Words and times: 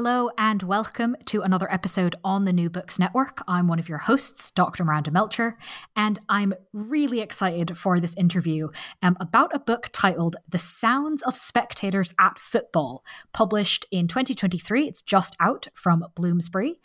Hello 0.00 0.30
and 0.38 0.62
welcome 0.62 1.16
to 1.24 1.42
another 1.42 1.68
episode 1.72 2.14
on 2.22 2.44
the 2.44 2.52
New 2.52 2.70
Books 2.70 3.00
Network. 3.00 3.42
I'm 3.48 3.66
one 3.66 3.80
of 3.80 3.88
your 3.88 3.98
hosts, 3.98 4.52
Dr. 4.52 4.84
Miranda 4.84 5.10
Melcher, 5.10 5.58
and 5.96 6.20
I'm 6.28 6.54
really 6.72 7.20
excited 7.20 7.76
for 7.76 7.98
this 7.98 8.14
interview 8.14 8.68
um, 9.02 9.16
about 9.18 9.50
a 9.52 9.58
book 9.58 9.88
titled 9.92 10.36
The 10.48 10.60
Sounds 10.60 11.20
of 11.22 11.34
Spectators 11.34 12.14
at 12.16 12.38
Football, 12.38 13.04
published 13.32 13.86
in 13.90 14.06
2023. 14.06 14.86
It's 14.86 15.02
just 15.02 15.34
out 15.40 15.66
from 15.74 16.04
Bloomsbury. 16.14 16.78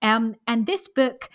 Um, 0.00 0.36
and 0.46 0.66
this 0.66 0.86
book 0.86 1.28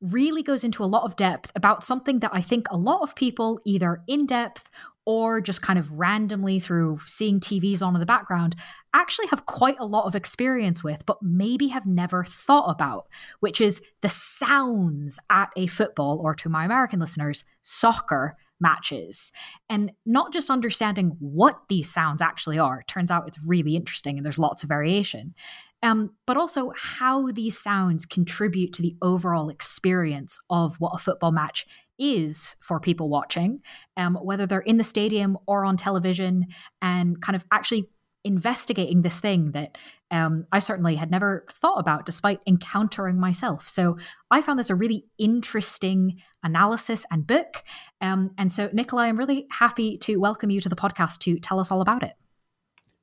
really 0.00 0.42
goes 0.42 0.64
into 0.64 0.82
a 0.82 0.86
lot 0.86 1.04
of 1.04 1.14
depth 1.14 1.52
about 1.54 1.84
something 1.84 2.20
that 2.20 2.30
I 2.32 2.40
think 2.40 2.66
a 2.70 2.78
lot 2.78 3.02
of 3.02 3.14
people, 3.14 3.60
either 3.66 4.02
in 4.08 4.24
depth 4.24 4.70
or 5.04 5.40
just 5.40 5.60
kind 5.60 5.78
of 5.78 5.98
randomly 5.98 6.60
through 6.60 7.00
seeing 7.04 7.40
TVs 7.40 7.82
on 7.82 7.94
in 7.94 8.00
the 8.00 8.06
background, 8.06 8.54
actually 8.94 9.28
have 9.28 9.46
quite 9.46 9.78
a 9.78 9.86
lot 9.86 10.06
of 10.06 10.14
experience 10.14 10.82
with, 10.82 11.04
but 11.06 11.22
maybe 11.22 11.68
have 11.68 11.86
never 11.86 12.24
thought 12.24 12.70
about, 12.70 13.06
which 13.40 13.60
is 13.60 13.82
the 14.02 14.08
sounds 14.08 15.18
at 15.30 15.50
a 15.56 15.66
football, 15.66 16.20
or 16.22 16.34
to 16.34 16.48
my 16.48 16.64
American 16.64 17.00
listeners, 17.00 17.44
soccer 17.62 18.36
matches. 18.60 19.32
And 19.68 19.92
not 20.04 20.32
just 20.32 20.50
understanding 20.50 21.16
what 21.18 21.60
these 21.68 21.90
sounds 21.90 22.20
actually 22.20 22.58
are. 22.58 22.84
Turns 22.86 23.10
out 23.10 23.26
it's 23.26 23.38
really 23.44 23.74
interesting 23.74 24.16
and 24.16 24.24
there's 24.24 24.38
lots 24.38 24.62
of 24.62 24.68
variation. 24.68 25.34
Um, 25.82 26.10
but 26.26 26.36
also 26.36 26.72
how 26.76 27.30
these 27.30 27.58
sounds 27.58 28.04
contribute 28.04 28.74
to 28.74 28.82
the 28.82 28.96
overall 29.00 29.48
experience 29.48 30.38
of 30.50 30.76
what 30.78 30.92
a 30.94 30.98
football 30.98 31.32
match 31.32 31.66
is 31.98 32.54
for 32.60 32.78
people 32.80 33.08
watching, 33.08 33.60
um, 33.96 34.16
whether 34.16 34.46
they're 34.46 34.60
in 34.60 34.76
the 34.76 34.84
stadium 34.84 35.38
or 35.46 35.64
on 35.64 35.78
television, 35.78 36.48
and 36.82 37.20
kind 37.22 37.36
of 37.36 37.44
actually 37.50 37.88
investigating 38.24 39.02
this 39.02 39.20
thing 39.20 39.52
that 39.52 39.78
um, 40.10 40.46
I 40.52 40.58
certainly 40.58 40.96
had 40.96 41.10
never 41.10 41.46
thought 41.50 41.78
about 41.78 42.04
despite 42.04 42.40
encountering 42.46 43.18
myself. 43.18 43.68
So 43.68 43.96
I 44.30 44.42
found 44.42 44.58
this 44.58 44.70
a 44.70 44.74
really 44.74 45.06
interesting 45.18 46.20
analysis 46.42 47.04
and 47.10 47.26
book. 47.26 47.64
Um, 48.00 48.32
and 48.36 48.52
so, 48.52 48.68
Nicolai, 48.72 49.08
I'm 49.08 49.18
really 49.18 49.46
happy 49.50 49.96
to 49.98 50.16
welcome 50.18 50.50
you 50.50 50.60
to 50.60 50.68
the 50.68 50.76
podcast 50.76 51.18
to 51.20 51.38
tell 51.38 51.60
us 51.60 51.70
all 51.70 51.80
about 51.80 52.02
it. 52.02 52.14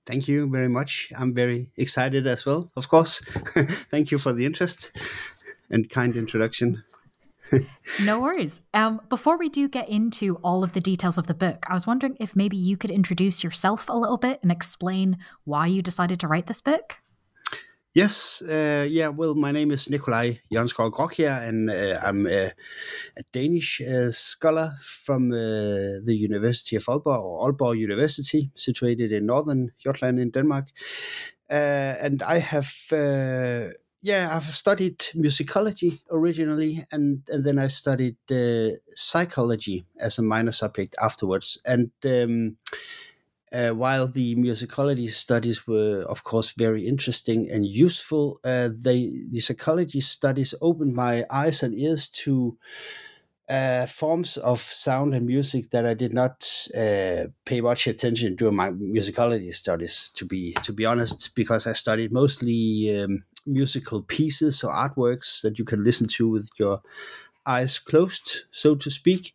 Thank 0.05 0.27
you 0.27 0.49
very 0.49 0.69
much. 0.69 1.11
I'm 1.17 1.33
very 1.33 1.69
excited 1.75 2.27
as 2.27 2.45
well, 2.45 2.71
of 2.77 2.87
course. 2.87 3.19
Thank 3.91 4.11
you 4.11 4.17
for 4.17 4.31
the 4.31 4.45
interest 4.45 4.91
and 5.69 5.89
kind 5.89 6.15
introduction. 6.15 6.83
No 8.03 8.19
worries. 8.19 8.61
Um, 8.73 9.01
before 9.09 9.37
we 9.37 9.49
do 9.49 9.67
get 9.67 9.89
into 9.89 10.35
all 10.43 10.63
of 10.63 10.73
the 10.73 10.81
details 10.81 11.17
of 11.17 11.27
the 11.27 11.33
book, 11.33 11.65
I 11.69 11.73
was 11.73 11.87
wondering 11.87 12.17
if 12.19 12.35
maybe 12.35 12.57
you 12.57 12.77
could 12.77 12.91
introduce 12.91 13.43
yourself 13.43 13.89
a 13.89 13.97
little 13.97 14.17
bit 14.17 14.39
and 14.43 14.51
explain 14.51 15.17
why 15.45 15.67
you 15.67 15.81
decided 15.81 16.19
to 16.19 16.27
write 16.27 16.47
this 16.47 16.61
book. 16.61 17.01
Yes, 17.93 18.43
uh, 18.43 18.85
yeah. 18.87 19.07
Well, 19.07 19.33
my 19.33 19.51
name 19.51 19.71
is 19.71 19.89
Nicolai 19.89 20.39
Jørgensgaard 20.51 20.91
Graakjær, 20.91 21.47
and 21.47 21.69
uh, 21.71 21.99
I'm 22.03 22.27
a, 22.27 22.51
a 23.17 23.23
Danish 23.33 23.81
uh, 23.81 24.11
scholar 24.11 24.73
from 24.81 25.31
uh, 25.31 26.05
the 26.05 26.15
University 26.15 26.75
of 26.75 26.85
Aalborg, 26.85 27.23
or 27.23 27.51
Aalborg 27.51 27.79
University, 27.79 28.51
situated 28.55 29.11
in 29.11 29.25
northern 29.25 29.71
Jutland 29.79 30.19
in 30.19 30.29
Denmark. 30.29 30.67
Uh, 31.49 31.95
and 31.99 32.21
I 32.21 32.37
have, 32.37 32.71
uh, 32.91 33.73
yeah, 34.07 34.33
I've 34.33 34.45
studied 34.45 34.99
musicology 35.15 35.99
originally, 36.09 36.85
and 36.93 37.23
and 37.27 37.43
then 37.43 37.59
I 37.59 37.67
studied 37.67 38.15
psychology 38.95 39.85
as 39.99 40.17
a 40.17 40.21
minor 40.21 40.53
subject 40.53 40.95
afterwards, 41.01 41.61
and. 41.65 41.91
Um, 42.05 42.57
uh, 43.53 43.69
while 43.69 44.09
the 44.09 44.35
musicology 44.35 45.09
studies 45.09 45.65
were, 45.65 46.03
of 46.09 46.21
course, 46.25 46.51
very 46.57 46.85
interesting 46.85 47.49
and 47.49 47.65
useful, 47.65 48.41
uh, 48.43 48.67
they, 48.83 49.09
the 49.31 49.39
psychology 49.39 50.01
studies 50.01 50.53
opened 50.61 50.93
my 50.93 51.25
eyes 51.31 51.63
and 51.63 51.73
ears 51.73 52.09
to 52.09 52.57
uh, 53.47 53.85
forms 53.85 54.35
of 54.35 54.59
sound 54.59 55.13
and 55.13 55.25
music 55.25 55.69
that 55.69 55.85
I 55.85 55.93
did 55.93 56.13
not 56.13 56.67
pay 57.45 57.61
much 57.61 57.87
attention 57.87 58.35
during 58.35 58.57
my 58.57 58.69
musicology 58.71 59.53
studies. 59.53 60.11
To 60.15 60.25
be 60.25 60.51
to 60.63 60.73
be 60.73 60.85
honest, 60.85 61.33
because 61.33 61.65
I 61.67 61.73
studied 61.73 62.11
mostly 62.11 63.01
um, 63.01 63.23
musical 63.47 64.01
pieces 64.03 64.63
or 64.63 64.73
artworks 64.73 65.41
that 65.41 65.57
you 65.57 65.65
can 65.65 65.83
listen 65.83 66.07
to 66.07 66.29
with 66.29 66.49
your 66.59 66.81
eyes 67.45 67.79
closed, 67.79 68.43
so 68.51 68.75
to 68.75 68.91
speak. 68.91 69.33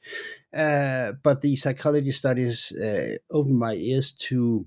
Uh, 0.54 1.12
but 1.22 1.40
the 1.40 1.56
psychology 1.56 2.10
studies 2.10 2.72
uh, 2.76 3.16
opened 3.30 3.58
my 3.58 3.74
ears 3.74 4.12
to 4.12 4.66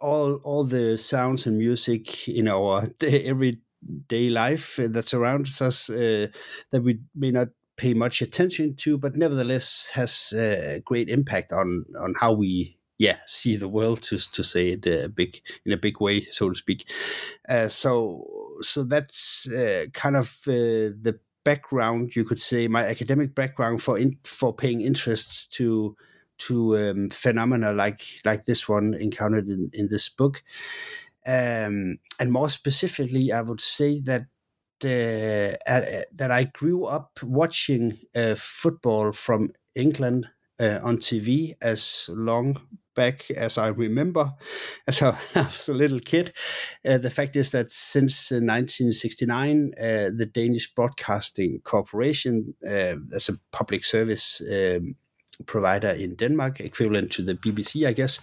all 0.00 0.36
all 0.44 0.64
the 0.64 0.96
sounds 0.98 1.46
and 1.46 1.58
music 1.58 2.28
in 2.28 2.48
our 2.48 2.86
day, 2.98 3.24
everyday 3.26 4.28
life 4.28 4.78
that 4.78 5.04
surrounds 5.04 5.60
us 5.60 5.88
uh, 5.90 6.26
that 6.70 6.82
we 6.82 7.00
may 7.14 7.30
not 7.30 7.48
pay 7.76 7.94
much 7.94 8.22
attention 8.22 8.74
to, 8.76 8.98
but 8.98 9.16
nevertheless 9.16 9.90
has 9.94 10.32
a 10.36 10.80
great 10.84 11.08
impact 11.08 11.52
on 11.52 11.84
on 12.00 12.14
how 12.20 12.32
we 12.32 12.76
yeah 12.98 13.16
see 13.26 13.56
the 13.56 13.68
world 13.68 14.02
to 14.02 14.18
to 14.32 14.42
say 14.42 14.70
it 14.70 14.86
a 14.86 15.08
big 15.08 15.40
in 15.64 15.72
a 15.72 15.76
big 15.76 16.00
way 16.00 16.24
so 16.24 16.48
to 16.48 16.54
speak. 16.54 16.86
Uh, 17.48 17.68
so 17.68 18.26
so 18.60 18.84
that's 18.84 19.50
uh, 19.50 19.86
kind 19.92 20.16
of 20.16 20.38
uh, 20.46 20.94
the 21.02 21.18
background, 21.44 22.14
you 22.14 22.24
could 22.24 22.40
say, 22.40 22.68
my 22.68 22.84
academic 22.86 23.34
background 23.34 23.82
for 23.82 23.98
in, 23.98 24.18
for 24.24 24.54
paying 24.54 24.80
interest 24.80 25.52
to 25.54 25.96
to 26.38 26.76
um, 26.76 27.10
phenomena 27.10 27.72
like 27.72 28.02
like 28.24 28.44
this 28.44 28.68
one 28.68 28.94
encountered 28.94 29.48
in, 29.48 29.70
in 29.72 29.88
this 29.88 30.08
book, 30.08 30.42
um, 31.26 31.98
and 32.18 32.32
more 32.32 32.48
specifically, 32.48 33.32
I 33.32 33.42
would 33.42 33.60
say 33.60 34.00
that 34.00 34.26
uh, 34.84 35.56
uh, 35.70 36.02
that 36.12 36.30
I 36.30 36.44
grew 36.44 36.84
up 36.86 37.20
watching 37.22 37.98
uh, 38.14 38.34
football 38.36 39.12
from 39.12 39.50
England 39.74 40.28
on 40.60 40.98
TV 40.98 41.56
as 41.60 42.08
long 42.12 42.60
back 42.94 43.30
as 43.30 43.58
I 43.58 43.68
remember, 43.68 44.32
as 44.86 45.02
I 45.02 45.16
was 45.34 45.68
a 45.68 45.74
little 45.74 46.00
kid. 46.00 46.32
Uh, 46.86 46.98
the 46.98 47.10
fact 47.10 47.36
is 47.36 47.50
that 47.50 47.70
since 47.70 48.30
1969, 48.30 49.72
uh, 49.78 49.82
the 50.16 50.26
Danish 50.32 50.72
Broadcasting 50.74 51.60
Corporation, 51.64 52.54
uh, 52.66 52.96
as 53.14 53.28
a 53.28 53.38
public 53.52 53.84
service 53.84 54.42
um, 54.50 54.96
provider 55.46 55.90
in 55.90 56.14
Denmark, 56.14 56.60
equivalent 56.60 57.10
to 57.12 57.22
the 57.22 57.34
BBC, 57.34 57.86
I 57.86 57.92
guess, 57.92 58.20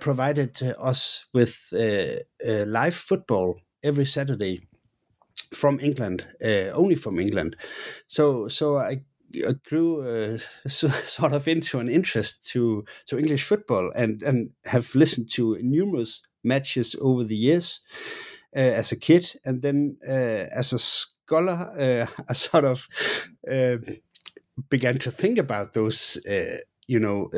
provided 0.00 0.62
us 0.78 1.26
with 1.34 1.68
live 2.42 2.94
football 2.94 3.60
every 3.82 4.06
Saturday 4.06 4.60
from 5.52 5.80
England, 5.80 6.26
only 6.72 6.94
from 6.94 7.18
England. 7.18 7.56
So, 8.06 8.48
so 8.48 8.78
I 8.78 9.02
grew 9.64 10.02
uh, 10.08 10.38
so, 10.68 10.88
sort 10.88 11.32
of 11.32 11.48
into 11.48 11.78
an 11.78 11.88
interest 11.88 12.46
to 12.48 12.84
to 13.06 13.18
English 13.18 13.44
football 13.44 13.90
and 13.94 14.22
and 14.22 14.50
have 14.64 14.94
listened 14.94 15.28
to 15.30 15.58
numerous 15.60 16.22
matches 16.42 16.96
over 17.00 17.24
the 17.24 17.36
years 17.36 17.80
uh, 18.56 18.58
as 18.58 18.92
a 18.92 18.96
kid, 18.96 19.32
and 19.44 19.62
then 19.62 19.96
uh, 20.08 20.46
as 20.56 20.72
a 20.72 20.78
scholar, 20.78 22.08
I 22.28 22.32
sort 22.32 22.64
of 22.64 22.88
began 24.68 24.98
to 24.98 25.10
think 25.10 25.38
about 25.38 25.72
those, 25.72 26.18
you 26.86 27.00
know, 27.00 27.28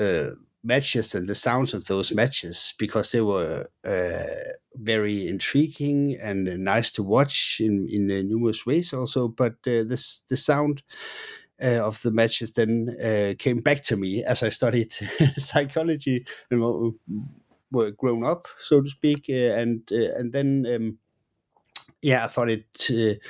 matches 0.64 1.14
and 1.14 1.26
the 1.26 1.34
sounds 1.34 1.74
of 1.74 1.84
those 1.86 2.12
matches 2.14 2.74
because 2.78 3.10
they 3.10 3.20
were 3.20 3.68
uh, 3.84 4.52
very 4.76 5.26
intriguing 5.26 6.16
and 6.22 6.44
nice 6.64 6.90
to 6.92 7.02
watch 7.02 7.60
in 7.60 7.86
in 7.90 8.06
numerous 8.06 8.64
ways 8.64 8.92
also. 8.92 9.28
But 9.28 9.54
uh, 9.66 9.84
this 9.84 10.22
the 10.28 10.36
sound. 10.36 10.82
Uh, 11.62 11.86
of 11.86 12.02
the 12.02 12.10
matches 12.10 12.52
then 12.52 12.88
uh, 13.02 13.34
came 13.38 13.60
back 13.60 13.82
to 13.82 13.96
me 13.96 14.24
as 14.24 14.42
I 14.42 14.48
studied 14.48 14.92
psychology 15.38 16.26
and 16.50 16.94
were 17.70 17.90
grown 17.92 18.24
up, 18.24 18.48
so 18.58 18.80
to 18.80 18.88
speak, 18.88 19.26
uh, 19.28 19.60
and 19.60 19.88
uh, 19.92 20.18
and 20.18 20.32
then 20.32 20.66
um, 20.74 20.98
yeah, 22.02 22.24
I 22.24 22.28
thought 22.28 22.50
it 22.50 23.20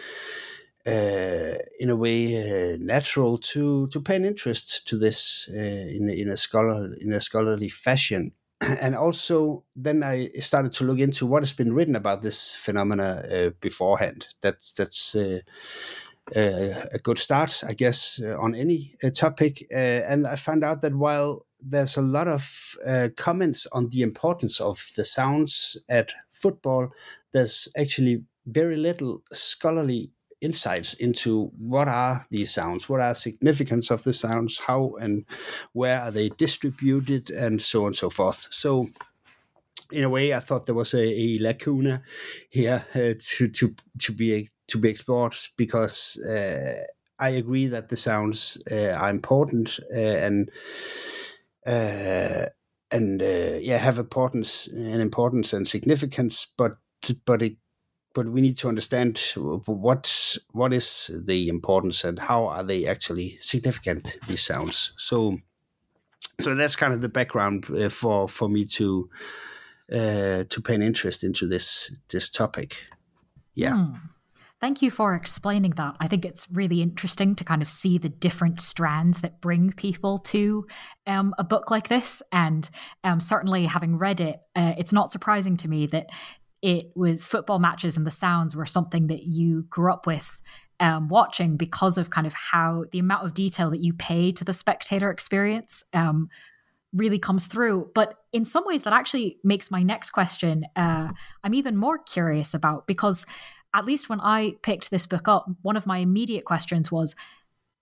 uh, 0.86 1.54
in 1.78 1.90
a 1.90 1.96
way 1.96 2.72
uh, 2.72 2.76
natural 2.80 3.38
to 3.38 3.86
to 3.88 4.00
pay 4.00 4.16
an 4.16 4.24
interest 4.24 4.86
to 4.88 4.98
this 4.98 5.48
uh, 5.52 5.56
in 5.58 6.08
in 6.10 6.28
a 6.28 6.36
scholar 6.36 6.92
in 7.00 7.12
a 7.12 7.20
scholarly 7.20 7.68
fashion. 7.68 8.32
And 8.80 8.94
also, 8.94 9.64
then 9.74 10.02
I 10.04 10.28
started 10.40 10.72
to 10.74 10.84
look 10.84 10.98
into 11.00 11.26
what 11.26 11.42
has 11.42 11.52
been 11.52 11.72
written 11.72 11.96
about 11.96 12.22
this 12.22 12.54
phenomena 12.54 13.24
uh, 13.30 13.50
beforehand. 13.60 14.28
That's 14.40 14.72
that's 14.72 15.14
uh, 15.14 15.20
uh, 15.20 15.40
Uh, 16.34 16.86
a 16.92 16.98
good 17.02 17.18
start, 17.18 17.62
I 17.66 17.74
guess, 17.74 18.20
uh, 18.22 18.38
on 18.38 18.54
any 18.54 18.94
uh, 19.02 19.10
topic. 19.10 19.66
and 19.70 20.26
I 20.26 20.36
found 20.36 20.62
out 20.62 20.80
that 20.82 20.94
while 20.94 21.46
there's 21.60 21.96
a 21.96 22.02
lot 22.02 22.28
of 22.28 22.76
comments 23.16 23.66
on 23.72 23.88
the 23.88 24.02
importance 24.02 24.60
of 24.60 24.84
the 24.96 25.04
sounds 25.04 25.76
at 25.88 26.12
football, 26.32 26.90
there's 27.32 27.68
actually 27.76 28.22
very 28.46 28.76
little 28.76 29.22
scholarly 29.32 30.10
insights 30.40 30.94
into 30.94 31.50
what 31.58 31.88
are 31.88 32.26
these 32.30 32.52
sounds, 32.52 32.88
what 32.88 33.00
are 33.00 33.10
the 33.10 33.14
significance 33.14 33.90
of 33.90 34.02
the 34.02 34.12
sounds, 34.12 34.58
how 34.58 34.94
and 35.00 35.24
where 35.72 36.00
are 36.00 36.10
they 36.10 36.28
distributed, 36.30 37.30
and 37.30 37.62
so 37.62 37.82
on 37.82 37.86
and 37.88 37.96
so 37.96 38.10
forth. 38.10 38.48
So, 38.50 38.88
in 39.90 40.04
a 40.04 40.10
way, 40.10 40.34
I 40.34 40.40
thought 40.40 40.66
there 40.66 40.74
was 40.74 40.94
a, 40.94 41.04
a 41.04 41.38
lacuna 41.40 42.02
here 42.50 42.84
uh, 42.94 43.14
to 43.36 43.48
to 43.48 43.74
to 44.00 44.12
be 44.12 44.48
to 44.72 44.78
be 44.78 44.88
explored 44.88 45.36
because 45.56 46.18
uh, 46.24 46.74
I 47.18 47.28
agree 47.30 47.66
that 47.68 47.88
the 47.88 47.96
sounds 47.96 48.60
uh, 48.70 48.96
are 48.98 49.10
important 49.10 49.78
uh, 49.94 49.96
and 49.96 50.50
uh, 51.66 52.46
and 52.90 53.22
uh, 53.22 53.58
yeah 53.60 53.78
have 53.78 53.98
importance 53.98 54.66
and 54.66 55.00
importance 55.00 55.52
and 55.52 55.68
significance, 55.68 56.46
but 56.56 56.78
but 57.24 57.42
it 57.42 57.56
but 58.14 58.26
we 58.26 58.40
need 58.40 58.58
to 58.58 58.68
understand 58.68 59.18
what 59.36 60.36
what 60.52 60.72
is 60.72 61.10
the 61.26 61.48
importance 61.48 62.04
and 62.04 62.18
how 62.18 62.46
are 62.46 62.64
they 62.64 62.86
actually 62.86 63.38
significant 63.40 64.16
these 64.26 64.42
sounds. 64.42 64.92
So 64.96 65.38
so 66.40 66.54
that's 66.54 66.76
kind 66.76 66.94
of 66.94 67.02
the 67.02 67.08
background 67.08 67.66
for 67.92 68.28
for 68.28 68.48
me 68.48 68.64
to 68.64 69.08
uh, 69.92 70.44
to 70.48 70.60
pay 70.64 70.74
an 70.74 70.82
interest 70.82 71.22
into 71.22 71.46
this 71.46 71.92
this 72.08 72.30
topic. 72.30 72.86
Yeah. 73.54 73.74
Mm. 73.74 74.11
Thank 74.62 74.80
you 74.80 74.92
for 74.92 75.16
explaining 75.16 75.72
that. 75.72 75.96
I 75.98 76.06
think 76.06 76.24
it's 76.24 76.46
really 76.52 76.82
interesting 76.82 77.34
to 77.34 77.42
kind 77.42 77.62
of 77.62 77.68
see 77.68 77.98
the 77.98 78.08
different 78.08 78.60
strands 78.60 79.20
that 79.22 79.40
bring 79.40 79.72
people 79.72 80.20
to 80.20 80.68
um, 81.04 81.34
a 81.36 81.42
book 81.42 81.68
like 81.68 81.88
this. 81.88 82.22
And 82.30 82.70
um, 83.02 83.20
certainly, 83.20 83.66
having 83.66 83.98
read 83.98 84.20
it, 84.20 84.40
uh, 84.54 84.74
it's 84.78 84.92
not 84.92 85.10
surprising 85.10 85.56
to 85.56 85.68
me 85.68 85.88
that 85.88 86.10
it 86.62 86.92
was 86.94 87.24
football 87.24 87.58
matches 87.58 87.96
and 87.96 88.06
the 88.06 88.12
sounds 88.12 88.54
were 88.54 88.64
something 88.64 89.08
that 89.08 89.24
you 89.24 89.64
grew 89.68 89.92
up 89.92 90.06
with 90.06 90.40
um, 90.78 91.08
watching 91.08 91.56
because 91.56 91.98
of 91.98 92.10
kind 92.10 92.28
of 92.28 92.32
how 92.32 92.84
the 92.92 93.00
amount 93.00 93.26
of 93.26 93.34
detail 93.34 93.68
that 93.70 93.80
you 93.80 93.92
pay 93.92 94.30
to 94.30 94.44
the 94.44 94.52
spectator 94.52 95.10
experience 95.10 95.82
um, 95.92 96.28
really 96.92 97.18
comes 97.18 97.46
through. 97.46 97.90
But 97.96 98.14
in 98.32 98.44
some 98.44 98.64
ways, 98.64 98.84
that 98.84 98.92
actually 98.92 99.38
makes 99.42 99.72
my 99.72 99.82
next 99.82 100.10
question 100.10 100.66
uh, 100.76 101.08
I'm 101.42 101.54
even 101.54 101.76
more 101.76 101.98
curious 101.98 102.54
about 102.54 102.86
because 102.86 103.26
at 103.74 103.86
least 103.86 104.08
when 104.08 104.20
I 104.20 104.56
picked 104.62 104.90
this 104.90 105.06
book 105.06 105.28
up, 105.28 105.48
one 105.62 105.76
of 105.76 105.86
my 105.86 105.98
immediate 105.98 106.44
questions 106.44 106.92
was, 106.92 107.14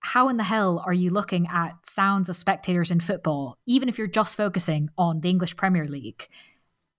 how 0.01 0.29
in 0.29 0.39
the 0.39 0.45
hell 0.45 0.83
are 0.87 0.95
you 0.95 1.11
looking 1.11 1.47
at 1.53 1.87
sounds 1.87 2.29
of 2.29 2.37
spectators 2.37 2.91
in 2.91 3.01
football, 3.01 3.59
even 3.67 3.89
if 3.89 3.99
you're 3.99 4.07
just 4.07 4.37
focusing 4.37 4.89
on 4.97 5.21
the 5.21 5.29
English 5.29 5.57
Premier 5.57 5.87
League? 5.87 6.29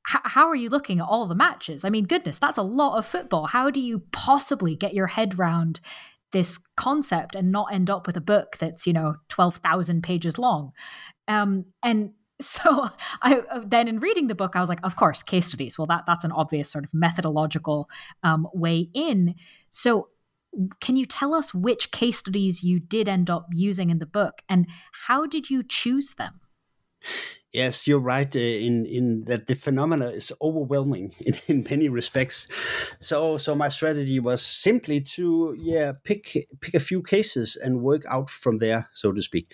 how 0.04 0.48
are 0.48 0.56
you 0.56 0.70
looking 0.70 1.00
at 1.00 1.06
all 1.06 1.28
the 1.28 1.36
matches? 1.36 1.86
I 1.86 1.90
mean, 1.90 2.06
goodness, 2.06 2.40
that's 2.40 2.58
a 2.58 2.64
lot 2.64 2.98
of 2.98 3.06
football. 3.06 3.48
How 3.48 3.70
do 3.70 3.80
you 3.80 4.00
possibly 4.12 4.76
get 4.76 4.94
your 4.94 5.08
head 5.08 5.38
round 5.38 5.80
this 6.32 6.60
concept 6.76 7.36
and 7.36 7.52
not 7.52 7.72
end 7.72 7.90
up 7.90 8.08
with 8.08 8.18
a 8.18 8.22
book 8.22 8.58
that's, 8.58 8.88
you 8.88 8.94
know, 8.94 9.16
12,000 9.30 10.02
pages 10.02 10.38
long? 10.38 10.74
Um, 11.28 11.66
and 11.84 12.14
so 12.42 12.90
I 13.22 13.40
uh, 13.50 13.62
then 13.66 13.88
in 13.88 14.00
reading 14.00 14.28
the 14.28 14.36
book, 14.36 14.56
I 14.56 14.60
was 14.60 14.70
like, 14.70 14.84
of 14.84 14.96
course, 14.96 15.24
case 15.24 15.48
studies. 15.48 15.78
Well, 15.78 15.88
that 15.88 16.04
that's 16.06 16.24
an 16.24 16.32
obvious 16.32 16.70
sort 16.70 16.84
of 16.84 16.94
methodological 16.94 17.90
um, 18.24 18.48
way 18.54 18.90
in. 18.94 19.36
So 19.72 20.10
can 20.80 20.98
you 20.98 21.06
tell 21.06 21.34
us 21.34 21.54
which 21.54 21.92
case 21.92 22.18
studies 22.18 22.64
you 22.64 22.80
did 22.80 23.08
end 23.08 23.30
up 23.30 23.48
using 23.54 23.90
in 23.90 24.00
the 24.00 24.06
book 24.06 24.42
and 24.50 24.68
how 25.08 25.26
did 25.26 25.50
you 25.50 25.64
choose 25.64 26.16
them? 26.16 26.42
Yes, 27.54 27.86
you're 27.86 28.00
right 28.00 28.34
uh, 28.34 28.40
in 28.40 28.86
in 28.86 29.26
that 29.26 29.48
the 29.48 29.56
phenomena 29.56 30.08
is 30.08 30.32
overwhelming 30.42 31.14
in, 31.20 31.36
in 31.48 31.68
many 31.70 31.90
respects. 31.90 32.48
So 33.00 33.38
so 33.38 33.56
my 33.56 33.68
strategy 33.68 34.20
was 34.20 34.46
simply 34.46 35.02
to 35.16 35.56
yeah 35.58 35.94
pick 36.04 36.48
pick 36.62 36.74
a 36.74 36.80
few 36.80 37.02
cases 37.02 37.58
and 37.58 37.82
work 37.82 38.04
out 38.10 38.30
from 38.30 38.60
there, 38.60 38.90
so 38.94 39.12
to 39.12 39.22
speak. 39.22 39.54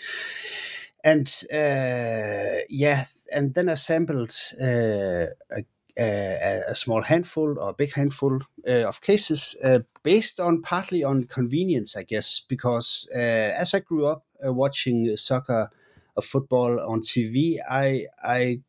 And 1.04 1.28
uh, 1.54 2.64
yeah, 2.70 3.06
and 3.34 3.54
then 3.54 3.70
I 3.70 3.76
sampled 3.76 4.34
uh, 4.62 5.28
a, 5.52 5.64
a, 5.98 6.62
a, 6.70 6.76
small 6.76 7.04
handful 7.04 7.58
or 7.60 7.70
a 7.70 7.74
big 7.74 7.94
handful 7.94 8.40
uh, 8.68 8.84
of 8.88 9.02
cases 9.02 9.56
based 10.04 10.40
on 10.40 10.62
partly 10.62 11.04
on 11.04 11.26
convenience, 11.26 11.96
I 11.96 12.04
guess, 12.04 12.42
because 12.48 13.08
as 13.14 13.74
I 13.74 13.80
grew 13.80 14.08
up 14.08 14.26
uh, 14.46 14.54
watching 14.54 15.16
soccer 15.16 15.70
of 16.16 16.26
football 16.26 16.80
on 16.80 17.02
TV, 17.02 17.60
I 17.70 18.08
I 18.24 18.62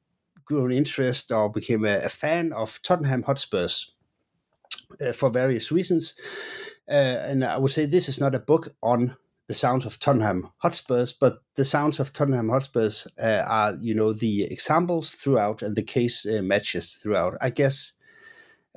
grew 0.45 0.65
an 0.65 0.73
interest 0.73 1.31
or 1.31 1.51
became 1.51 1.85
a, 1.85 1.99
a 1.99 2.09
fan 2.09 2.53
of 2.53 2.81
Tottenham 2.83 3.23
Hotspurs 3.23 3.93
uh, 5.01 5.13
for 5.13 5.31
various 5.31 5.71
reasons. 5.71 6.15
Uh, 6.89 7.21
and 7.29 7.45
I 7.45 7.59
would 7.59 7.73
say 7.73 7.85
this 7.85 8.09
is 8.09 8.21
not 8.21 8.35
a 8.35 8.41
book 8.41 8.75
on 8.83 9.17
the 9.49 9.55
sounds 9.55 9.87
of 9.87 9.99
Tottenham 9.99 10.51
Hotspurs, 10.59 11.13
but 11.13 11.43
the 11.57 11.65
sounds 11.65 11.99
of 11.99 12.13
Tottenham 12.13 12.51
Hotspurs 12.51 13.09
uh, 13.21 13.43
are, 13.47 13.75
you 13.81 13.95
know, 13.95 14.13
the 14.13 14.45
examples 14.45 15.15
throughout 15.15 15.63
and 15.63 15.75
the 15.75 15.83
case 15.83 16.27
uh, 16.27 16.43
matches 16.43 16.95
throughout. 16.95 17.37
I 17.41 17.49
guess 17.51 17.93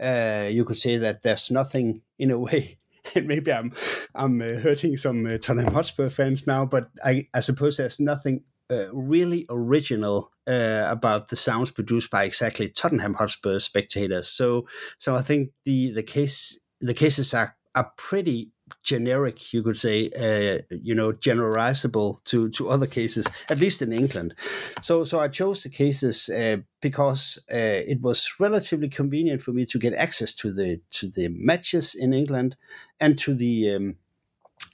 uh, 0.01 0.47
you 0.49 0.63
could 0.63 0.79
say 0.79 0.97
that 0.97 1.23
there's 1.23 1.51
nothing 1.51 2.01
in 2.17 2.31
a 2.31 2.39
way 2.47 2.77
and 3.15 3.27
maybe 3.27 3.51
I'm 3.51 3.73
I'm 4.15 4.41
uh, 4.41 4.59
hurting 4.61 4.95
some 4.95 5.25
uh, 5.25 5.37
Tottenham 5.37 5.73
Hotspur 5.73 6.09
fans 6.09 6.47
now, 6.47 6.65
but 6.65 6.89
I, 7.03 7.27
I 7.33 7.41
suppose 7.41 7.77
there's 7.77 7.99
nothing 7.99 8.43
uh, 8.69 8.85
really 8.93 9.45
original 9.49 10.31
about 10.47 11.29
the 11.29 11.35
sounds 11.37 11.71
produced 11.71 12.09
by 12.09 12.25
exactly 12.25 12.67
Tottenham 12.67 13.13
Hotspur 13.13 13.59
spectators. 13.59 14.27
So, 14.27 14.67
so 14.97 15.15
I 15.15 15.21
think 15.21 15.51
the 15.63 15.91
the 15.91 16.03
case 16.03 16.59
the 16.81 16.93
cases 16.93 17.33
are 17.33 17.55
are 17.75 17.91
pretty 17.95 18.51
generic, 18.83 19.53
you 19.53 19.63
could 19.63 19.77
say, 19.77 20.09
uh, 20.09 20.61
you 20.69 20.95
know, 20.95 21.11
generalizable 21.13 22.23
to 22.25 22.49
to 22.49 22.69
other 22.69 22.87
cases, 22.87 23.27
at 23.49 23.59
least 23.59 23.81
in 23.81 23.91
England. 23.93 24.35
So, 24.81 25.03
so 25.03 25.19
I 25.19 25.27
chose 25.27 25.63
the 25.63 25.69
cases 25.69 26.29
uh, 26.29 26.57
because 26.81 27.39
uh, 27.51 27.81
it 27.87 28.01
was 28.01 28.33
relatively 28.39 28.89
convenient 28.89 29.41
for 29.41 29.51
me 29.53 29.65
to 29.65 29.79
get 29.79 29.93
access 29.93 30.33
to 30.35 30.53
the 30.53 30.81
to 30.91 31.07
the 31.07 31.29
matches 31.29 31.95
in 31.95 32.13
England 32.13 32.55
and 32.99 33.17
to 33.19 33.33
the 33.33 33.75
um, 33.75 33.95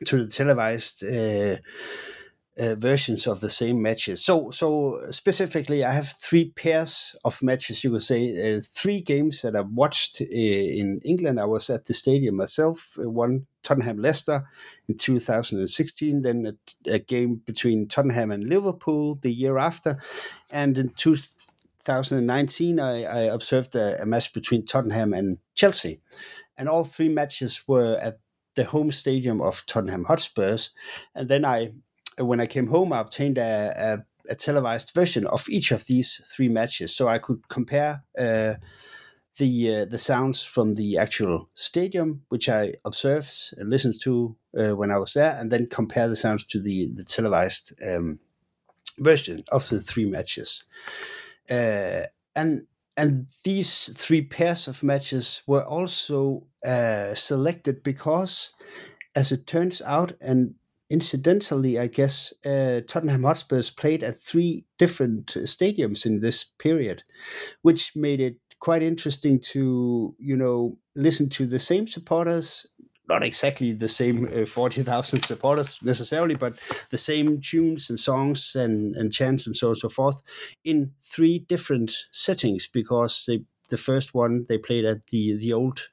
to 0.05 0.23
the 0.23 0.31
televised 0.31 1.03
uh, 2.59 2.75
versions 2.75 3.27
of 3.27 3.39
the 3.39 3.49
same 3.49 3.81
matches. 3.81 4.23
So, 4.23 4.51
so 4.51 5.01
specifically, 5.11 5.83
I 5.83 5.91
have 5.91 6.09
three 6.09 6.49
pairs 6.51 7.15
of 7.23 7.41
matches. 7.41 7.83
You 7.83 7.91
could 7.91 8.03
say 8.03 8.55
uh, 8.55 8.61
three 8.63 9.01
games 9.01 9.41
that 9.41 9.55
I've 9.55 9.69
watched 9.69 10.21
uh, 10.21 10.25
in 10.25 10.99
England. 11.03 11.39
I 11.39 11.45
was 11.45 11.69
at 11.69 11.85
the 11.85 11.93
stadium 11.93 12.35
myself. 12.35 12.97
Uh, 12.99 13.09
one 13.09 13.47
Tottenham 13.63 13.99
Leicester 13.99 14.47
in 14.87 14.97
2016, 14.97 16.21
then 16.21 16.57
a, 16.87 16.91
a, 16.91 16.99
game 16.99 17.41
between 17.45 17.87
Tottenham 17.87 18.31
and 18.31 18.47
Liverpool 18.47 19.15
the 19.15 19.33
year 19.33 19.57
after, 19.57 19.99
and 20.49 20.77
in 20.77 20.89
2019, 20.91 22.79
I, 22.79 23.03
I 23.03 23.19
observed 23.23 23.75
a, 23.75 24.01
a 24.01 24.05
match 24.05 24.31
between 24.31 24.65
Tottenham 24.65 25.13
and 25.13 25.39
Chelsea, 25.53 25.99
and 26.57 26.69
all 26.69 26.85
three 26.85 27.09
matches 27.09 27.67
were 27.67 27.97
at 28.01 28.19
the 28.57 28.65
home 28.65 28.91
stadium 28.91 29.41
of 29.41 29.65
Tottenham 29.67 30.05
Hotspurs. 30.05 30.71
And 31.13 31.29
then 31.29 31.45
I 31.45 31.73
when 32.17 32.39
I 32.39 32.45
came 32.45 32.67
home, 32.67 32.93
I 32.93 32.99
obtained 32.99 33.37
a, 33.37 34.03
a, 34.27 34.31
a, 34.31 34.35
televised 34.35 34.91
version 34.93 35.25
of 35.27 35.47
each 35.49 35.71
of 35.71 35.85
these 35.85 36.21
three 36.35 36.49
matches, 36.49 36.95
so 36.95 37.07
I 37.07 37.19
could 37.19 37.47
compare 37.47 38.03
uh, 38.17 38.55
the 39.37 39.75
uh, 39.75 39.85
the 39.85 39.97
sounds 39.97 40.43
from 40.43 40.73
the 40.73 40.97
actual 40.97 41.49
stadium, 41.53 42.23
which 42.29 42.49
I 42.49 42.73
observed 42.83 43.53
and 43.57 43.69
listened 43.69 43.99
to 44.01 44.35
uh, 44.57 44.75
when 44.75 44.91
I 44.91 44.97
was 44.97 45.13
there, 45.13 45.37
and 45.39 45.51
then 45.51 45.67
compare 45.67 46.07
the 46.07 46.15
sounds 46.15 46.43
to 46.45 46.59
the 46.59 46.91
the 46.93 47.03
televised 47.03 47.73
um, 47.87 48.19
version 48.99 49.43
of 49.51 49.69
the 49.69 49.79
three 49.79 50.05
matches. 50.05 50.63
Uh, 51.49 52.03
and 52.35 52.67
and 52.97 53.27
these 53.43 53.93
three 53.95 54.23
pairs 54.23 54.67
of 54.67 54.81
matches 54.81 55.43
were 55.45 55.63
also 55.63 56.47
uh, 56.65 57.13
selected 57.13 57.83
because, 57.83 58.51
as 59.15 59.31
it 59.31 59.45
turns 59.45 59.81
out, 59.83 60.13
and 60.19 60.55
incidentally, 60.89 61.77
I 61.79 61.87
guess, 61.87 62.33
uh, 62.45 62.81
Tottenham 62.87 63.23
Hotspurs 63.23 63.69
played 63.69 64.03
at 64.03 64.19
three 64.19 64.65
different 64.77 65.27
stadiums 65.27 66.05
in 66.05 66.19
this 66.19 66.43
period, 66.43 67.03
which 67.61 67.95
made 67.95 68.21
it 68.21 68.37
quite 68.59 68.83
interesting 68.83 69.39
to, 69.39 70.15
you 70.17 70.35
know, 70.35 70.77
listen 70.95 71.29
to 71.29 71.45
the 71.45 71.59
same 71.59 71.87
supporters 71.87 72.67
not 73.09 73.23
exactly 73.23 73.71
the 73.71 73.87
same 73.87 74.29
uh, 74.35 74.45
40,000 74.45 75.21
supporters 75.21 75.79
necessarily, 75.81 76.35
but 76.35 76.59
the 76.89 76.97
same 76.97 77.39
tunes 77.39 77.89
and 77.89 77.99
songs 77.99 78.55
and, 78.55 78.95
and 78.95 79.13
chants 79.13 79.45
and 79.45 79.55
so 79.55 79.67
on 79.67 79.71
and 79.71 79.77
so 79.77 79.89
forth 79.89 80.21
in 80.63 80.91
three 81.01 81.39
different 81.39 81.93
settings 82.11 82.67
because 82.67 83.23
they, 83.27 83.43
the 83.69 83.77
first 83.77 84.13
one 84.13 84.45
they 84.49 84.57
played 84.57 84.85
at 84.85 85.07
the, 85.07 85.37
the 85.37 85.53
old 85.53 85.87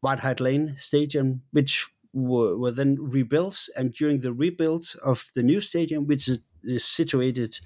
White 0.00 0.20
Hart 0.20 0.40
Lane 0.40 0.74
Stadium, 0.76 1.42
which 1.52 1.86
were, 2.12 2.56
were 2.56 2.72
then 2.72 2.96
rebuilt. 3.00 3.68
And 3.76 3.92
during 3.92 4.20
the 4.20 4.32
rebuild 4.32 4.86
of 5.02 5.26
the 5.34 5.42
new 5.42 5.60
stadium, 5.60 6.06
which 6.06 6.28
is, 6.28 6.40
is 6.62 6.84
situated 6.84 7.58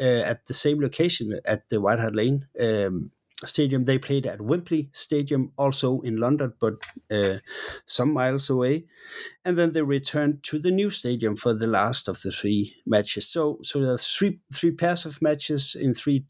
uh, 0.00 0.22
at 0.24 0.46
the 0.46 0.54
same 0.54 0.80
location 0.80 1.38
at 1.44 1.68
the 1.68 1.80
White 1.80 1.98
Hart 1.98 2.14
Lane, 2.14 2.46
um, 2.60 3.10
stadium. 3.44 3.84
They 3.84 3.98
played 3.98 4.26
at 4.26 4.40
Wembley 4.40 4.90
Stadium, 4.92 5.52
also 5.56 6.00
in 6.00 6.16
London, 6.16 6.52
but 6.60 6.74
uh, 7.10 7.38
some 7.86 8.12
miles 8.12 8.50
away. 8.50 8.86
And 9.44 9.56
then 9.56 9.72
they 9.72 9.82
returned 9.82 10.42
to 10.44 10.58
the 10.58 10.70
new 10.70 10.90
stadium 10.90 11.36
for 11.36 11.54
the 11.54 11.66
last 11.66 12.08
of 12.08 12.20
the 12.22 12.30
three 12.30 12.76
matches. 12.86 13.28
So, 13.28 13.58
so 13.62 13.84
there's 13.84 14.06
three 14.06 14.40
three 14.52 14.72
pairs 14.72 15.06
of 15.06 15.22
matches 15.22 15.74
in 15.74 15.94
three 15.94 16.26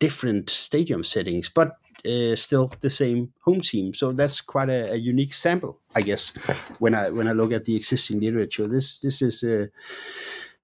different 0.00 0.50
stadium 0.50 1.04
settings, 1.04 1.48
but 1.48 1.76
uh, 2.06 2.36
still 2.36 2.72
the 2.80 2.90
same 2.90 3.32
home 3.40 3.60
team. 3.60 3.94
So 3.94 4.12
that's 4.12 4.40
quite 4.40 4.68
a, 4.68 4.92
a, 4.92 4.96
unique 4.96 5.34
sample, 5.34 5.80
I 5.94 6.02
guess. 6.02 6.30
When 6.78 6.94
I 6.94 7.10
when 7.10 7.28
I 7.28 7.32
look 7.32 7.52
at 7.52 7.64
the 7.64 7.76
existing 7.76 8.20
literature, 8.20 8.68
this 8.68 9.00
this 9.00 9.22
is. 9.22 9.42
Uh, 9.42 9.66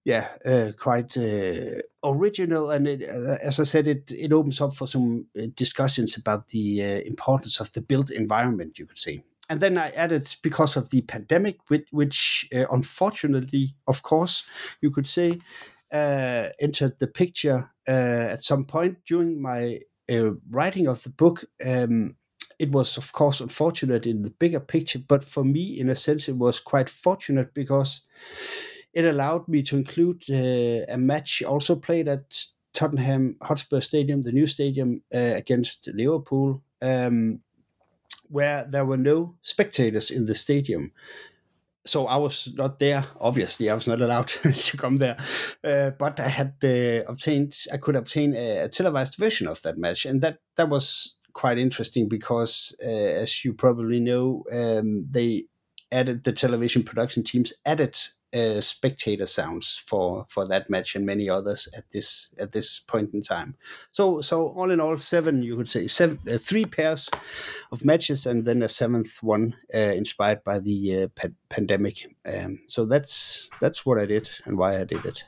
yeah, 0.04 0.28
uh, 0.46 0.72
quite 0.78 1.16
uh, 1.16 1.82
original, 2.02 2.70
and 2.70 2.88
it, 2.88 3.08
uh, 3.08 3.36
as 3.42 3.60
I 3.60 3.64
said, 3.64 3.86
it 3.86 4.10
it 4.10 4.32
opens 4.32 4.60
up 4.60 4.74
for 4.74 4.86
some 4.86 5.26
uh, 5.38 5.46
discussions 5.54 6.16
about 6.16 6.48
the 6.48 6.82
uh, 6.82 7.00
importance 7.06 7.60
of 7.60 7.70
the 7.72 7.82
built 7.82 8.10
environment. 8.10 8.78
You 8.78 8.86
could 8.86 8.98
say, 8.98 9.22
and 9.50 9.60
then 9.60 9.76
I 9.76 9.90
added 9.90 10.26
because 10.42 10.76
of 10.76 10.88
the 10.90 11.02
pandemic, 11.02 11.58
which, 11.68 11.88
which 11.90 12.48
uh, 12.54 12.64
unfortunately, 12.72 13.74
of 13.86 14.02
course, 14.02 14.44
you 14.80 14.90
could 14.90 15.06
say, 15.06 15.38
entered 15.92 16.98
the 16.98 17.08
picture 17.12 17.70
at 17.86 18.42
some 18.42 18.64
point 18.64 19.04
during 19.04 19.42
my 19.42 19.80
writing 20.50 20.86
of 20.86 21.02
the 21.02 21.10
book. 21.10 21.44
Um, 21.64 22.16
it 22.58 22.72
was, 22.72 22.98
of 22.98 23.12
course, 23.12 23.40
unfortunate 23.40 24.06
in 24.06 24.22
the 24.22 24.30
bigger 24.30 24.60
picture, 24.60 24.98
but 24.98 25.24
for 25.24 25.44
me, 25.44 25.80
in 25.80 25.88
a 25.88 25.96
sense, 25.96 26.28
it 26.28 26.36
was 26.36 26.60
quite 26.60 26.90
fortunate 26.90 27.54
because 27.54 28.02
it 28.92 29.04
allowed 29.04 29.48
me 29.48 29.62
to 29.62 29.76
include 29.76 30.24
uh, 30.28 30.84
a 30.92 30.98
match 30.98 31.42
also 31.42 31.74
played 31.74 32.06
at 32.06 32.44
Tottenham 32.72 33.36
Hotspur 33.42 33.80
Stadium, 33.80 34.22
the 34.22 34.32
new 34.32 34.46
stadium, 34.46 35.02
uh, 35.14 35.32
against 35.36 35.88
Liverpool, 35.94 36.62
um, 36.82 37.40
where 38.28 38.64
there 38.64 38.84
were 38.84 38.96
no 38.96 39.36
spectators 39.42 40.10
in 40.10 40.26
the 40.26 40.34
stadium. 40.34 40.92
So 41.86 42.06
I 42.06 42.16
was 42.16 42.52
not 42.54 42.78
there. 42.78 43.06
Obviously, 43.20 43.70
I 43.70 43.74
was 43.74 43.86
not 43.86 44.00
allowed 44.00 44.28
to 44.28 44.76
come 44.76 44.98
there, 44.98 45.16
uh, 45.64 45.90
but 45.92 46.20
I 46.20 46.28
had 46.28 46.54
uh, 46.62 47.10
obtained. 47.10 47.54
I 47.72 47.78
could 47.78 47.96
obtain 47.96 48.34
a, 48.34 48.58
a, 48.64 48.68
televised 48.68 49.16
version 49.16 49.48
of 49.48 49.62
that 49.62 49.78
match, 49.78 50.04
and 50.04 50.20
that 50.20 50.38
that 50.56 50.68
was 50.68 51.16
quite 51.32 51.58
interesting 51.58 52.08
because, 52.08 52.76
uh, 52.84 52.88
as 52.88 53.44
you 53.44 53.54
probably 53.54 54.00
know, 54.00 54.44
um, 54.52 55.06
they 55.10 55.44
added 55.92 56.24
the 56.24 56.32
television 56.32 56.82
production 56.82 57.22
teams 57.22 57.52
added 57.66 57.98
uh, 58.32 58.60
spectator 58.60 59.26
sounds 59.26 59.76
for 59.76 60.24
for 60.28 60.46
that 60.46 60.70
match 60.70 60.94
and 60.94 61.04
many 61.04 61.28
others 61.28 61.68
at 61.76 61.90
this 61.90 62.30
at 62.38 62.52
this 62.52 62.78
point 62.78 63.12
in 63.12 63.20
time. 63.20 63.56
So 63.90 64.20
so 64.20 64.48
all 64.48 64.70
in 64.70 64.80
all, 64.80 64.98
seven 64.98 65.42
you 65.42 65.56
could 65.56 65.68
say 65.68 65.88
seven 65.88 66.18
uh, 66.30 66.38
three 66.38 66.64
pairs 66.64 67.10
of 67.72 67.84
matches 67.84 68.26
and 68.26 68.44
then 68.44 68.62
a 68.62 68.68
seventh 68.68 69.22
one 69.22 69.56
uh, 69.74 69.78
inspired 69.78 70.44
by 70.44 70.60
the 70.60 71.02
uh, 71.02 71.08
pa- 71.14 71.34
pandemic. 71.48 72.14
Um, 72.24 72.60
so 72.68 72.84
that's 72.84 73.48
that's 73.60 73.84
what 73.84 73.98
I 73.98 74.06
did 74.06 74.30
and 74.44 74.56
why 74.56 74.78
I 74.78 74.84
did 74.84 75.04
it. 75.04 75.24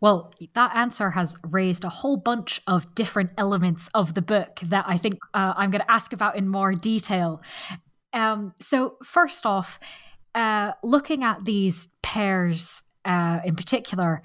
Well, 0.00 0.32
that 0.54 0.76
answer 0.76 1.10
has 1.10 1.36
raised 1.42 1.84
a 1.84 1.88
whole 1.88 2.16
bunch 2.16 2.60
of 2.66 2.94
different 2.94 3.30
elements 3.38 3.88
of 3.94 4.14
the 4.14 4.22
book 4.22 4.60
that 4.62 4.84
I 4.86 4.98
think 4.98 5.18
uh, 5.32 5.54
I'm 5.56 5.70
going 5.70 5.80
to 5.80 5.90
ask 5.90 6.12
about 6.12 6.36
in 6.36 6.48
more 6.48 6.74
detail. 6.74 7.40
Um, 8.14 8.54
so, 8.60 8.96
first 9.02 9.44
off, 9.44 9.78
uh, 10.34 10.72
looking 10.82 11.22
at 11.22 11.44
these 11.44 11.88
pairs 12.02 12.82
uh, 13.04 13.40
in 13.44 13.56
particular, 13.56 14.22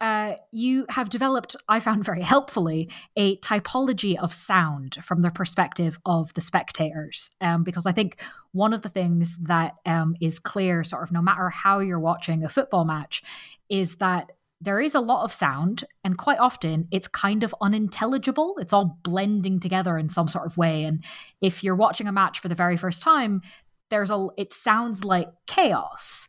uh, 0.00 0.34
you 0.52 0.84
have 0.90 1.08
developed, 1.08 1.56
I 1.68 1.80
found 1.80 2.04
very 2.04 2.22
helpfully, 2.22 2.90
a 3.16 3.38
typology 3.38 4.18
of 4.18 4.34
sound 4.34 4.98
from 5.02 5.22
the 5.22 5.30
perspective 5.30 5.98
of 6.04 6.34
the 6.34 6.40
spectators. 6.40 7.34
Um, 7.40 7.62
because 7.62 7.86
I 7.86 7.92
think 7.92 8.20
one 8.52 8.72
of 8.72 8.82
the 8.82 8.88
things 8.88 9.38
that 9.42 9.74
um, 9.86 10.14
is 10.20 10.38
clear, 10.38 10.84
sort 10.84 11.02
of 11.02 11.12
no 11.12 11.22
matter 11.22 11.48
how 11.48 11.78
you're 11.78 12.00
watching 12.00 12.44
a 12.44 12.48
football 12.48 12.84
match, 12.84 13.22
is 13.70 13.96
that 13.96 14.32
there 14.66 14.80
is 14.80 14.96
a 14.96 15.00
lot 15.00 15.22
of 15.22 15.32
sound, 15.32 15.84
and 16.02 16.18
quite 16.18 16.40
often 16.40 16.88
it's 16.90 17.06
kind 17.06 17.44
of 17.44 17.54
unintelligible. 17.60 18.56
It's 18.58 18.72
all 18.72 18.98
blending 19.04 19.60
together 19.60 19.96
in 19.96 20.08
some 20.08 20.26
sort 20.26 20.44
of 20.44 20.56
way. 20.56 20.82
And 20.82 21.04
if 21.40 21.62
you're 21.62 21.76
watching 21.76 22.08
a 22.08 22.12
match 22.12 22.40
for 22.40 22.48
the 22.48 22.56
very 22.56 22.76
first 22.76 23.00
time, 23.00 23.42
there's 23.90 24.10
a 24.10 24.26
it 24.36 24.52
sounds 24.52 25.04
like 25.04 25.28
chaos 25.46 26.26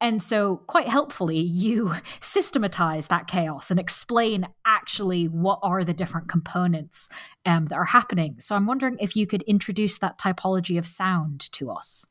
and 0.00 0.22
so 0.22 0.56
quite 0.66 0.88
helpfully 0.88 1.38
you 1.38 1.94
systematize 2.20 3.08
that 3.08 3.26
chaos 3.26 3.70
and 3.70 3.78
explain 3.78 4.48
actually 4.64 5.26
what 5.26 5.58
are 5.62 5.84
the 5.84 5.92
different 5.92 6.28
components 6.28 7.10
um, 7.44 7.66
that 7.66 7.76
are 7.76 7.84
happening 7.84 8.36
so 8.40 8.56
i'm 8.56 8.66
wondering 8.66 8.96
if 9.00 9.14
you 9.14 9.26
could 9.26 9.42
introduce 9.42 9.98
that 9.98 10.18
typology 10.18 10.78
of 10.78 10.86
sound 10.86 11.52
to 11.52 11.70
us 11.70 12.06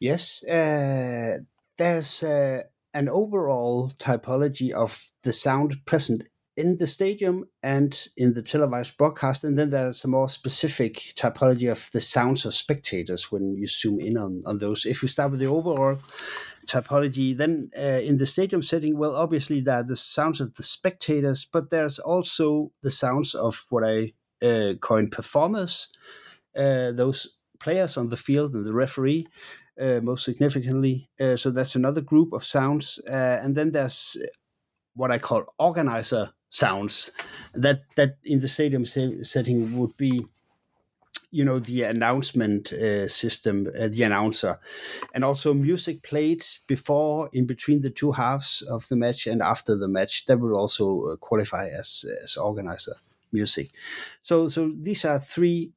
yes 0.00 0.42
uh, 0.48 1.36
there's 1.76 2.22
uh, 2.22 2.62
an 2.94 3.08
overall 3.08 3.90
typology 3.98 4.70
of 4.70 5.06
the 5.22 5.32
sound 5.32 5.84
present 5.86 6.22
in 6.56 6.76
the 6.76 6.86
stadium 6.86 7.44
and 7.62 8.08
in 8.16 8.34
the 8.34 8.42
televised 8.42 8.96
broadcast. 8.98 9.42
And 9.44 9.58
then 9.58 9.70
there's 9.70 10.04
a 10.04 10.08
more 10.08 10.28
specific 10.28 10.96
typology 11.14 11.70
of 11.70 11.90
the 11.92 12.00
sounds 12.00 12.44
of 12.44 12.54
spectators 12.54 13.32
when 13.32 13.56
you 13.56 13.66
zoom 13.66 14.00
in 14.00 14.18
on, 14.18 14.42
on 14.44 14.58
those. 14.58 14.84
If 14.84 15.02
we 15.02 15.08
start 15.08 15.30
with 15.30 15.40
the 15.40 15.46
overall 15.46 15.98
typology, 16.68 17.36
then 17.36 17.70
uh, 17.76 18.00
in 18.02 18.18
the 18.18 18.26
stadium 18.26 18.62
setting, 18.62 18.98
well, 18.98 19.16
obviously 19.16 19.60
there 19.60 19.76
are 19.76 19.82
the 19.82 19.96
sounds 19.96 20.40
of 20.40 20.54
the 20.54 20.62
spectators, 20.62 21.44
but 21.44 21.70
there's 21.70 21.98
also 21.98 22.72
the 22.82 22.90
sounds 22.90 23.34
of 23.34 23.64
what 23.70 23.84
I 23.84 24.12
uh, 24.44 24.74
coin 24.80 25.08
performers, 25.08 25.88
uh, 26.56 26.92
those 26.92 27.36
players 27.60 27.96
on 27.96 28.08
the 28.08 28.16
field 28.16 28.54
and 28.54 28.66
the 28.66 28.74
referee. 28.74 29.26
Uh, 29.80 30.00
most 30.02 30.24
significantly, 30.24 31.08
uh, 31.18 31.34
so 31.34 31.50
that's 31.50 31.74
another 31.74 32.02
group 32.02 32.34
of 32.34 32.44
sounds, 32.44 33.00
uh, 33.08 33.40
and 33.42 33.56
then 33.56 33.72
there's 33.72 34.18
what 34.94 35.10
I 35.10 35.18
call 35.18 35.46
organizer 35.58 36.32
sounds 36.50 37.10
that 37.54 37.80
that 37.96 38.18
in 38.22 38.40
the 38.40 38.48
stadium 38.48 38.84
setting 38.84 39.78
would 39.78 39.96
be 39.96 40.26
you 41.30 41.44
know 41.44 41.58
the 41.58 41.82
announcement 41.82 42.72
uh, 42.72 43.08
system 43.08 43.66
uh, 43.80 43.88
the 43.88 44.02
announcer. 44.02 44.58
And 45.14 45.24
also 45.24 45.54
music 45.54 46.02
played 46.02 46.44
before 46.66 47.30
in 47.32 47.46
between 47.46 47.80
the 47.80 47.90
two 47.90 48.12
halves 48.12 48.62
of 48.62 48.86
the 48.88 48.96
match 48.96 49.26
and 49.26 49.40
after 49.42 49.76
the 49.76 49.88
match 49.88 50.26
that 50.26 50.38
will 50.38 50.54
also 50.54 51.02
uh, 51.02 51.16
qualify 51.16 51.68
as 51.68 52.04
as 52.22 52.36
organizer 52.36 52.96
music. 53.32 53.70
So 54.20 54.48
so 54.48 54.70
these 54.78 55.04
are 55.06 55.18
three 55.18 55.72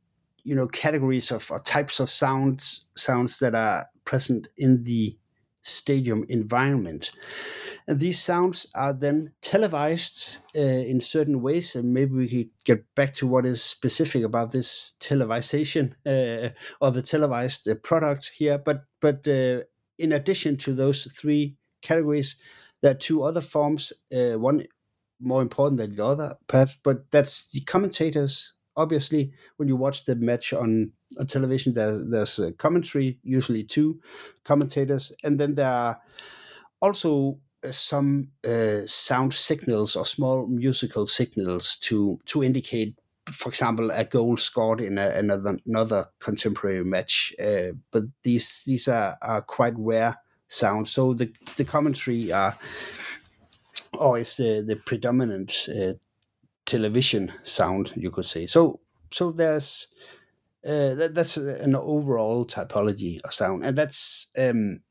you 0.46 0.56
know 0.56 0.68
categories 0.68 1.32
of 1.32 1.52
or 1.52 1.60
types 1.60 2.00
of 2.00 2.10
sounds 2.10 2.86
sounds 2.96 3.40
that 3.40 3.54
are 3.54 3.86
present 4.06 4.48
in 4.58 4.84
the 4.84 5.18
stadium 5.62 6.24
environment 6.30 7.12
and 7.88 8.00
these 8.00 8.20
sounds 8.20 8.66
are 8.74 8.94
then 8.94 9.34
televised 9.42 10.40
uh, 10.56 10.60
in 10.60 11.02
certain 11.02 11.42
ways. 11.42 11.76
And 11.76 11.94
maybe 11.94 12.16
we 12.16 12.28
could 12.28 12.50
get 12.64 12.96
back 12.96 13.14
to 13.16 13.28
what 13.28 13.46
is 13.46 13.64
specific 13.64 14.24
about 14.24 14.52
this 14.52 14.94
televisation 15.00 15.94
uh, 16.06 16.50
or 16.82 16.92
the 16.92 17.04
televised 17.04 17.68
uh, 17.68 17.76
product 17.76 18.32
here. 18.36 18.58
But 18.58 18.86
but 19.02 19.28
uh, 19.28 19.62
in 20.00 20.12
addition 20.12 20.58
to 20.58 20.74
those 20.74 21.04
three 21.06 21.58
categories, 21.84 22.38
there 22.82 22.92
are 22.92 22.96
two 22.96 23.24
other 23.24 23.42
forms. 23.42 23.94
Uh, 24.16 24.40
one 24.40 24.66
more 25.20 25.42
important 25.42 25.78
than 25.78 25.96
the 25.96 26.06
other, 26.06 26.38
perhaps, 26.48 26.78
but 26.84 27.10
that's 27.12 27.50
the 27.52 27.62
commentators. 27.62 28.54
Obviously, 28.78 29.32
when 29.58 29.68
you 29.68 29.76
watch 29.76 30.04
the 30.06 30.16
match 30.16 30.54
on 30.54 30.92
on 31.20 31.28
television, 31.28 31.74
there, 31.74 32.04
there's 32.04 32.40
a 32.40 32.52
commentary, 32.52 33.20
usually 33.24 33.64
two 33.64 34.02
commentators, 34.44 35.14
and 35.24 35.40
then 35.40 35.56
there 35.56 35.70
are 35.70 36.02
also 36.82 37.40
some 37.72 38.30
uh, 38.48 38.82
sound 38.86 39.34
signals 39.34 39.96
or 39.96 40.06
small 40.06 40.48
musical 40.48 41.08
signals 41.08 41.78
to 41.78 42.20
to 42.26 42.44
indicate, 42.44 42.96
for 43.28 43.50
example, 43.50 43.92
a 43.92 44.06
goal 44.06 44.38
scored 44.38 44.82
in 44.82 44.98
a, 44.98 45.10
another 45.10 45.58
another 45.66 46.06
contemporary 46.20 46.84
match. 46.84 47.34
Uh, 47.42 47.72
but 47.92 48.04
these 48.24 48.64
these 48.66 48.88
are, 48.88 49.18
are 49.22 49.42
quite 49.42 49.74
rare 49.78 50.18
sounds. 50.48 50.92
So 50.92 51.14
the 51.14 51.32
the 51.56 51.66
commentary 51.66 52.32
are 52.32 52.58
always 53.98 54.38
the 54.38 54.64
the 54.66 54.76
predominant 54.76 55.68
uh, 55.70 55.94
television 56.66 57.34
sound, 57.44 57.92
you 57.96 58.12
could 58.12 58.26
say. 58.26 58.48
So 58.48 58.80
so 59.12 59.32
there's 59.32 59.88
uh, 60.66 60.96
that, 60.96 61.14
that's 61.14 61.38
an 61.38 61.76
overall 61.76 62.46
typology 62.46 63.22
of 63.24 63.34
sound, 63.34 63.64
and 63.64 63.78
that's 63.78 64.28
um, 64.38 64.82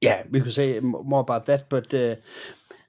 yeah, 0.00 0.22
we 0.30 0.40
could 0.40 0.52
say 0.52 0.80
more 0.80 1.20
about 1.20 1.46
that, 1.46 1.68
but 1.68 1.92
uh, 1.94 2.16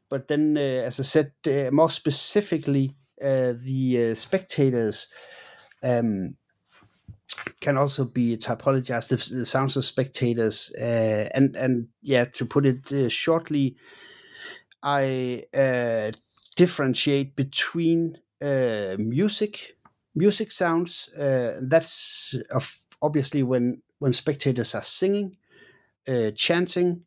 but 0.10 0.28
then, 0.28 0.58
uh, 0.58 0.62
as 0.86 1.00
I 1.00 1.04
said, 1.04 1.32
uh, 1.48 1.72
more 1.72 1.90
specifically, 1.90 2.96
uh, 3.22 3.54
the 3.58 4.12
uh, 4.12 4.16
spectators 4.16 5.08
um, 5.82 6.36
can 7.60 7.78
also 7.78 8.06
be 8.06 8.38
typologized. 8.38 9.10
The, 9.10 9.36
the 9.38 9.46
sounds 9.46 9.76
of 9.78 9.86
spectators, 9.86 10.72
and 10.78 11.56
and 11.56 11.88
yeah, 12.02 12.26
to 12.26 12.46
put 12.46 12.66
it 12.66 13.12
shortly, 13.12 13.78
I 14.84 15.46
differentiate 16.56 17.36
between 17.36 18.18
music 18.42 19.76
music 20.16 20.52
sounds. 20.52 21.10
that's 21.62 22.36
of 22.52 22.86
obviously 23.02 23.44
when 23.44 23.82
when 24.00 24.14
spectators 24.14 24.76
are 24.76 24.84
singing 24.84 25.38
uh, 26.08 26.32
chanting, 26.32 27.02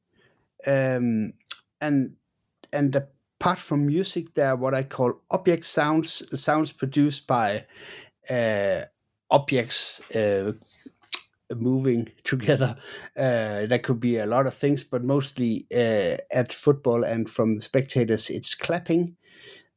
um, 0.67 1.33
and 1.81 2.17
and 2.73 2.97
apart 2.97 3.59
from 3.59 3.87
music, 3.87 4.35
there 4.35 4.51
are 4.51 4.57
what 4.57 4.75
I 4.75 4.83
call 4.83 5.21
object 5.31 5.67
sounds, 5.67 6.23
sounds 6.41 6.73
produced 6.73 7.27
by 7.27 7.67
uh, 8.29 8.83
objects 9.31 10.01
uh, 10.11 10.53
moving 11.55 12.11
together. 12.25 12.77
Uh, 13.17 13.67
that 13.67 13.83
could 13.85 14.01
be 14.01 14.19
a 14.19 14.27
lot 14.27 14.47
of 14.47 14.55
things, 14.55 14.85
but 14.85 15.05
mostly 15.05 15.67
uh, 15.73 16.17
at 16.33 16.53
football 16.53 17.05
and 17.05 17.29
from 17.31 17.57
the 17.57 17.61
spectators, 17.61 18.31
it's 18.31 18.55
clapping. 18.55 19.17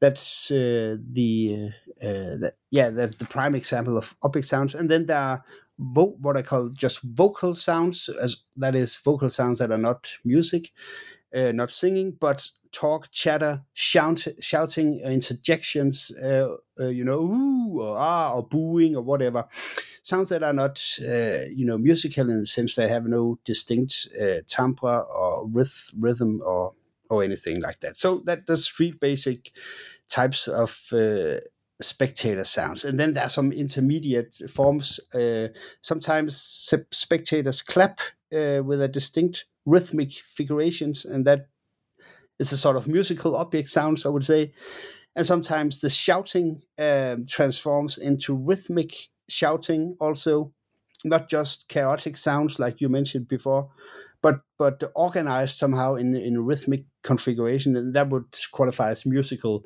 That's 0.02 0.50
uh, 0.50 0.98
the, 1.14 1.70
uh, 2.04 2.50
yeah 2.72 2.90
the, 2.90 3.08
the 3.08 3.26
prime 3.26 3.54
example 3.56 3.98
of 3.98 4.16
object 4.24 4.48
sounds, 4.48 4.74
and 4.74 4.90
then 4.90 5.06
there 5.06 5.20
are 5.20 5.44
vo- 5.78 6.18
what 6.20 6.38
I 6.38 6.42
call 6.42 6.70
just 6.70 7.02
vocal 7.04 7.54
sounds, 7.54 8.10
as 8.10 8.38
that 8.58 8.74
is 8.76 8.96
vocal 8.98 9.30
sounds 9.30 9.60
that 9.60 9.72
are 9.72 9.78
not 9.78 10.12
music, 10.26 10.72
uh, 11.36 11.52
not 11.54 11.72
singing, 11.72 12.14
but 12.20 12.50
talk, 12.72 13.12
chatter, 13.12 13.64
shout, 13.74 14.28
shouting, 14.40 15.00
interjections, 15.02 16.12
uh, 16.24 16.56
uh, 16.80 16.88
you 16.88 17.06
know, 17.06 17.20
ooh 17.22 17.82
or 17.82 17.98
ah 17.98 18.34
or 18.36 18.44
booing 18.48 18.96
or 18.96 19.04
whatever. 19.04 19.46
Sounds 20.04 20.30
that 20.30 20.44
are 20.44 20.54
not, 20.54 20.82
uh, 21.02 21.46
you 21.54 21.66
know, 21.66 21.78
musical 21.78 22.30
in 22.30 22.40
the 22.40 22.46
sense 22.46 22.76
they 22.76 22.88
have 22.88 23.06
no 23.06 23.40
distinct 23.46 24.08
timbre 24.48 25.02
or 25.02 25.48
rhythm 25.98 26.42
or 26.46 26.74
or 27.10 27.24
anything 27.24 27.60
like 27.62 27.82
that. 27.82 27.98
So 27.98 28.22
that 28.26 28.48
there's 28.48 28.68
three 28.68 28.92
basic 28.94 29.52
types 30.12 30.48
of 30.48 30.88
uh, 30.94 31.40
spectator 31.82 32.44
sounds. 32.44 32.86
And 32.86 33.00
then 33.00 33.14
there 33.14 33.26
are 33.26 33.30
some 33.30 33.52
intermediate 33.52 34.36
forms. 34.50 35.00
Uh, 35.14 35.48
sometimes 35.82 36.38
spectators 36.92 37.62
clap 37.62 38.00
uh, 38.34 38.62
with 38.64 38.82
a 38.82 38.88
distinct 38.88 39.46
rhythmic 39.66 40.12
figurations, 40.12 41.06
and 41.06 41.26
that 41.26 41.48
is 42.40 42.52
a 42.52 42.58
sort 42.58 42.78
of 42.78 42.88
musical 42.88 43.36
object 43.36 43.70
sounds, 43.70 44.06
I 44.06 44.10
would 44.10 44.26
say. 44.26 44.54
And 45.16 45.28
sometimes 45.28 45.82
the 45.82 45.90
shouting 45.90 46.62
um, 46.80 47.26
transforms 47.26 47.98
into 47.98 48.36
rhythmic 48.36 48.96
shouting, 49.30 49.98
also 50.00 50.54
not 51.04 51.30
just 51.30 51.68
chaotic 51.68 52.18
sounds 52.18 52.60
like 52.60 52.80
you 52.80 52.90
mentioned 52.90 53.28
before, 53.28 53.70
but 54.22 54.42
but 54.58 54.84
organized 54.96 55.58
somehow 55.58 55.96
in 55.96 56.16
in 56.16 56.46
rhythmic 56.46 56.86
configuration, 57.04 57.76
and 57.76 57.94
that 57.94 58.10
would 58.10 58.38
qualify 58.52 58.92
as 58.92 59.06
musical 59.06 59.66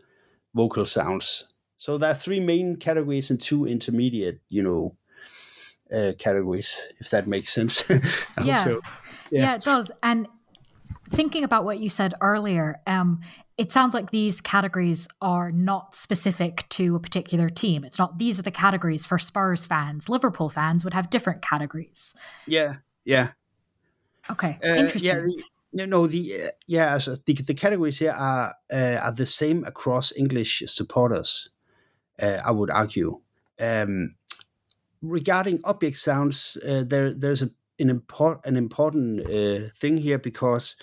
vocal 0.56 0.86
sounds. 0.86 1.48
So 1.78 1.98
there 1.98 2.10
are 2.12 2.16
three 2.16 2.40
main 2.40 2.78
categories 2.78 3.30
and 3.30 3.40
two 3.40 3.66
intermediate, 3.66 4.40
you 4.50 4.64
know, 4.64 4.96
uh, 5.94 6.14
categories, 6.18 6.80
if 7.00 7.10
that 7.12 7.28
makes 7.28 7.54
sense. 7.54 7.84
yeah. 8.44 8.64
So. 8.64 8.82
yeah. 9.30 9.42
yeah, 9.42 9.56
it 9.56 9.62
does. 9.62 9.92
And 10.02 10.28
thinking 11.12 11.44
about 11.44 11.66
what 11.66 11.80
you 11.80 11.90
said 11.90 12.14
earlier, 12.22 12.78
um, 12.88 13.20
it 13.58 13.72
sounds 13.72 13.94
like 13.94 14.12
these 14.12 14.42
categories 14.42 15.08
are 15.22 15.52
not 15.52 15.94
specific 15.94 16.66
to 16.70 16.96
a 16.96 17.00
particular 17.00 17.50
team. 17.50 17.84
It's 17.84 18.00
not 18.00 18.18
these 18.18 18.40
are 18.40 18.44
the 18.44 18.52
categories 18.52 19.06
for 19.06 19.20
Spurs 19.20 19.66
fans. 19.66 20.10
Liverpool 20.10 20.50
fans 20.50 20.84
would 20.84 20.94
have 20.94 21.10
different 21.10 21.42
categories. 21.42 22.16
Yeah, 22.48 22.78
yeah. 23.06 23.32
Okay, 24.30 24.58
uh, 24.64 24.68
interesting. 24.70 25.30
Yeah, 25.30 25.44
no, 25.76 25.86
no, 25.86 26.08
the 26.08 26.36
uh, 26.36 26.48
yeah, 26.68 26.98
so 26.98 27.16
the, 27.26 27.34
the 27.34 27.54
categories 27.54 28.00
here 28.00 28.14
are 28.14 28.56
uh, 28.74 28.98
are 29.02 29.12
the 29.12 29.26
same 29.26 29.66
across 29.66 30.16
English 30.16 30.64
supporters 30.68 31.50
uh, 32.22 32.40
I 32.46 32.52
would 32.52 32.70
argue. 32.70 33.20
Um, 33.60 34.16
regarding 35.02 35.60
object 35.66 35.98
sounds, 35.98 36.58
uh, 36.66 36.86
there 36.88 37.14
there's 37.14 37.42
a, 37.42 37.50
an 37.78 37.90
important 37.90 38.46
an 38.46 38.56
important 38.56 39.26
uh, 39.26 39.70
thing 39.76 39.98
here 39.98 40.18
because 40.18 40.76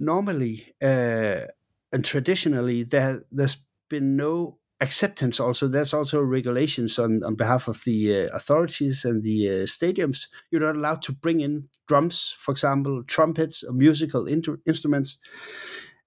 normally 0.00 0.74
uh, 0.82 1.46
and 1.92 2.04
traditionally 2.04 2.82
there 2.82 3.22
there's 3.30 3.58
been 3.88 4.16
no 4.16 4.58
acceptance. 4.80 5.40
Also, 5.40 5.68
there's 5.68 5.94
also 5.94 6.20
regulations 6.20 6.98
on 6.98 7.22
on 7.24 7.34
behalf 7.34 7.68
of 7.68 7.82
the 7.84 8.24
uh, 8.24 8.36
authorities 8.36 9.04
and 9.04 9.22
the 9.22 9.48
uh, 9.48 9.66
stadiums. 9.66 10.28
You're 10.50 10.66
not 10.66 10.76
allowed 10.76 11.02
to 11.02 11.12
bring 11.12 11.40
in 11.40 11.68
drums, 11.88 12.36
for 12.38 12.52
example, 12.52 13.02
trumpets 13.04 13.64
or 13.64 13.72
musical 13.72 14.26
inter- 14.26 14.60
instruments. 14.66 15.18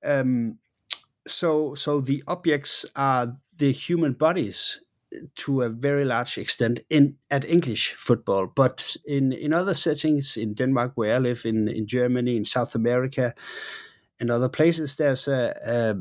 Um, 0.03 0.60
so 1.27 1.75
so 1.75 2.01
the 2.01 2.23
objects 2.27 2.86
are 2.95 3.38
the 3.58 3.71
human 3.71 4.13
bodies 4.13 4.82
to 5.36 5.62
a 5.62 5.69
very 5.69 6.05
large 6.05 6.38
extent 6.38 6.79
in 6.89 7.15
at 7.32 7.45
English 7.45 7.93
football, 7.93 8.47
but 8.55 8.95
in, 9.05 9.34
in 9.34 9.53
other 9.53 9.73
settings 9.73 10.38
in 10.38 10.53
Denmark, 10.53 10.91
where 10.95 11.15
I 11.15 11.19
live, 11.19 11.45
in, 11.45 11.67
in 11.67 11.88
Germany, 11.88 12.38
in 12.38 12.45
South 12.45 12.75
America, 12.75 13.34
and 14.19 14.29
other 14.29 14.49
places, 14.49 14.95
there's 14.95 15.27
a, 15.27 15.55
a 15.65 15.95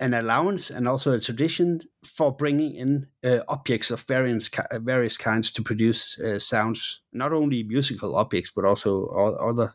an 0.00 0.14
allowance 0.14 0.70
and 0.70 0.88
also 0.88 1.12
a 1.12 1.20
tradition 1.20 1.80
for 2.04 2.34
bringing 2.34 2.74
in 2.74 3.06
uh, 3.22 3.40
objects 3.48 3.90
of 3.90 4.02
various 4.02 4.50
various 4.72 5.16
kinds 5.16 5.52
to 5.52 5.62
produce 5.62 6.18
uh, 6.18 6.38
sounds, 6.38 7.00
not 7.12 7.32
only 7.32 7.62
musical 7.62 8.16
objects 8.16 8.52
but 8.54 8.64
also 8.64 9.06
other 9.40 9.74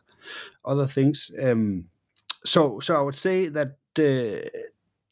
other 0.64 0.86
things. 0.86 1.30
Um, 1.42 1.86
so, 2.44 2.80
so 2.80 2.96
I 2.96 3.02
would 3.02 3.16
say 3.16 3.48
that. 3.48 3.76
Uh, 3.98 4.48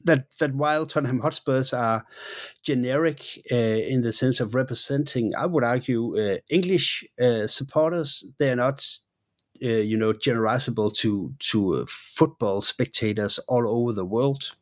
that 0.04 0.30
that 0.38 0.54
while 0.54 0.86
Tottenham 0.86 1.20
Hotspurs 1.20 1.72
are 1.72 2.06
generic 2.62 3.20
uh, 3.50 3.56
in 3.56 4.02
the 4.02 4.12
sense 4.12 4.38
of 4.38 4.54
representing, 4.54 5.34
I 5.36 5.46
would 5.46 5.64
argue 5.64 6.16
uh, 6.16 6.36
English 6.48 7.04
uh, 7.20 7.46
supporters 7.46 8.24
they 8.38 8.50
are 8.50 8.56
not. 8.56 8.86
Uh, 9.60 9.82
you 9.82 9.96
know, 9.96 10.12
generalizable 10.12 10.94
to 10.94 11.34
to 11.40 11.74
uh, 11.74 11.84
football 11.88 12.60
spectators 12.60 13.40
all 13.48 13.66
over 13.66 13.92
the 13.92 14.04
world, 14.04 14.54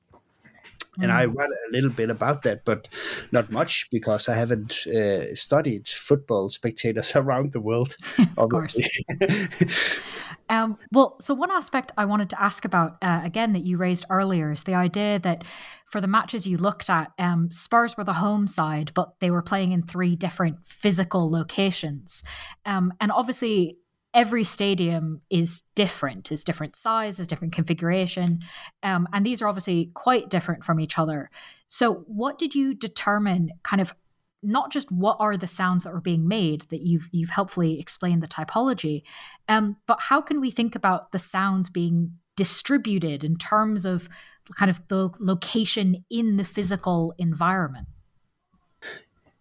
and 1.01 1.13
I 1.13 1.27
mm. 1.27 1.35
read 1.35 1.51
a 1.51 1.73
little 1.73 1.91
bit 1.91 2.11
about 2.11 2.43
that, 2.43 2.65
but 2.65 2.89
not 3.33 3.51
much 3.51 3.89
because 3.91 4.29
I 4.29 4.35
haven't 4.35 4.87
uh, 4.87 5.35
studied 5.35 5.89
football 5.89 6.49
spectators 6.49 7.13
around 7.17 7.53
the 7.53 7.61
world. 7.61 7.97
of 8.37 8.51
course. 8.51 8.81
Um, 10.49 10.79
well, 10.93 11.17
so 11.21 11.35
one 11.35 11.51
aspect 11.51 11.91
I 11.97 12.05
wanted 12.05 12.31
to 12.31 12.41
ask 12.41 12.65
about 12.65 12.99
uh, 13.03 13.21
again 13.25 13.53
that 13.55 13.65
you 13.65 13.77
raised 13.79 14.05
earlier 14.11 14.53
is 14.53 14.63
the 14.63 14.75
idea 14.75 15.19
that 15.19 15.43
for 15.91 16.01
the 16.01 16.07
matches 16.07 16.47
you 16.47 16.57
looked 16.57 16.89
at, 16.89 17.11
um, 17.19 17.51
Spurs 17.51 17.97
were 17.97 18.05
the 18.05 18.13
home 18.13 18.47
side, 18.47 18.93
but 18.95 19.19
they 19.21 19.31
were 19.31 19.43
playing 19.43 19.73
in 19.73 19.83
three 19.83 20.15
different 20.15 20.65
physical 20.65 21.29
locations, 21.29 22.23
um, 22.65 22.93
and 23.01 23.11
obviously 23.11 23.79
every 24.17 24.43
stadium 24.43 25.21
is 25.29 25.63
different, 25.75 26.33
is 26.33 26.43
different 26.43 26.75
size, 26.75 27.21
is 27.21 27.27
different 27.27 27.53
configuration, 27.53 28.41
um, 28.83 29.07
and 29.13 29.25
these 29.27 29.43
are 29.43 29.47
obviously 29.47 29.91
quite 29.93 30.31
different 30.31 30.65
from 30.65 30.81
each 30.81 30.99
other. 30.99 31.31
So, 31.69 32.05
what 32.07 32.39
did 32.39 32.55
you 32.55 32.75
determine 32.75 33.51
kind 33.63 33.81
of 33.81 33.95
not 34.43 34.73
just 34.73 34.91
what 34.91 35.19
are 35.21 35.37
the 35.37 35.47
sounds 35.47 35.85
that 35.85 35.91
are 35.91 36.01
being 36.01 36.27
made 36.27 36.63
that 36.71 36.81
you've 36.81 37.09
you've 37.13 37.31
helpfully 37.31 37.79
explained 37.79 38.23
the 38.23 38.27
typology, 38.27 39.03
um, 39.49 39.77
but 39.87 40.01
how 40.01 40.23
can 40.23 40.41
we 40.41 40.51
think 40.51 40.75
about 40.75 41.13
the 41.13 41.19
sounds 41.19 41.69
being 41.69 42.13
distributed 42.37 43.23
in 43.23 43.37
terms 43.37 43.85
of 43.85 44.09
kind 44.57 44.71
of 44.71 44.81
the 44.89 45.11
location 45.19 46.05
in 46.11 46.39
the 46.39 46.45
physical 46.45 47.15
environment? 47.19 47.89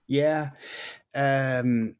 Yeah, 0.08 0.52
um, 1.16 1.96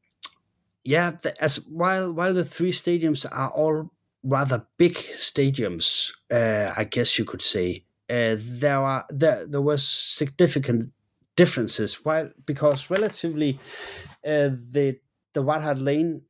yeah. 0.86 1.12
The, 1.12 1.36
as 1.44 1.58
while 1.68 2.14
while 2.14 2.34
the 2.34 2.46
three 2.46 2.72
stadiums 2.72 3.26
are 3.32 3.50
all 3.52 3.92
rather 4.24 4.68
big 4.78 4.96
stadiums, 4.96 6.14
uh, 6.32 6.74
I 6.78 6.86
guess 6.86 7.20
you 7.20 7.26
could 7.26 7.42
say, 7.42 7.86
uh, 8.10 8.38
there 8.40 8.80
are 8.80 9.06
there 9.10 9.46
there 9.48 9.62
was 9.62 9.88
significant 9.88 10.94
differences. 11.36 12.06
While 12.06 12.30
because 12.46 12.90
relatively, 12.92 13.60
uh, 14.26 14.50
the 14.72 15.00
the 15.34 15.44
White 15.44 15.64
Hart 15.64 15.80
Lane 15.80 16.24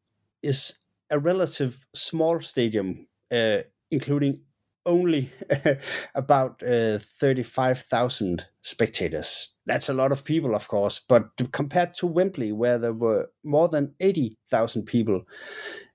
is 0.43 0.79
a 1.11 1.19
relative 1.19 1.85
small 1.93 2.41
stadium, 2.41 3.07
uh, 3.31 3.59
including 3.91 4.41
only 4.85 5.31
about 6.15 6.61
uh, 6.63 6.99
35,000 6.99 8.45
spectators. 8.61 9.49
That's 9.65 9.89
a 9.89 9.93
lot 9.93 10.11
of 10.11 10.23
people, 10.23 10.55
of 10.55 10.67
course, 10.67 10.99
but 10.99 11.29
compared 11.51 11.93
to 11.95 12.07
Wembley, 12.07 12.51
where 12.51 12.77
there 12.77 12.93
were 12.93 13.29
more 13.43 13.67
than 13.67 13.95
80,000 13.99 14.83
people, 14.85 15.23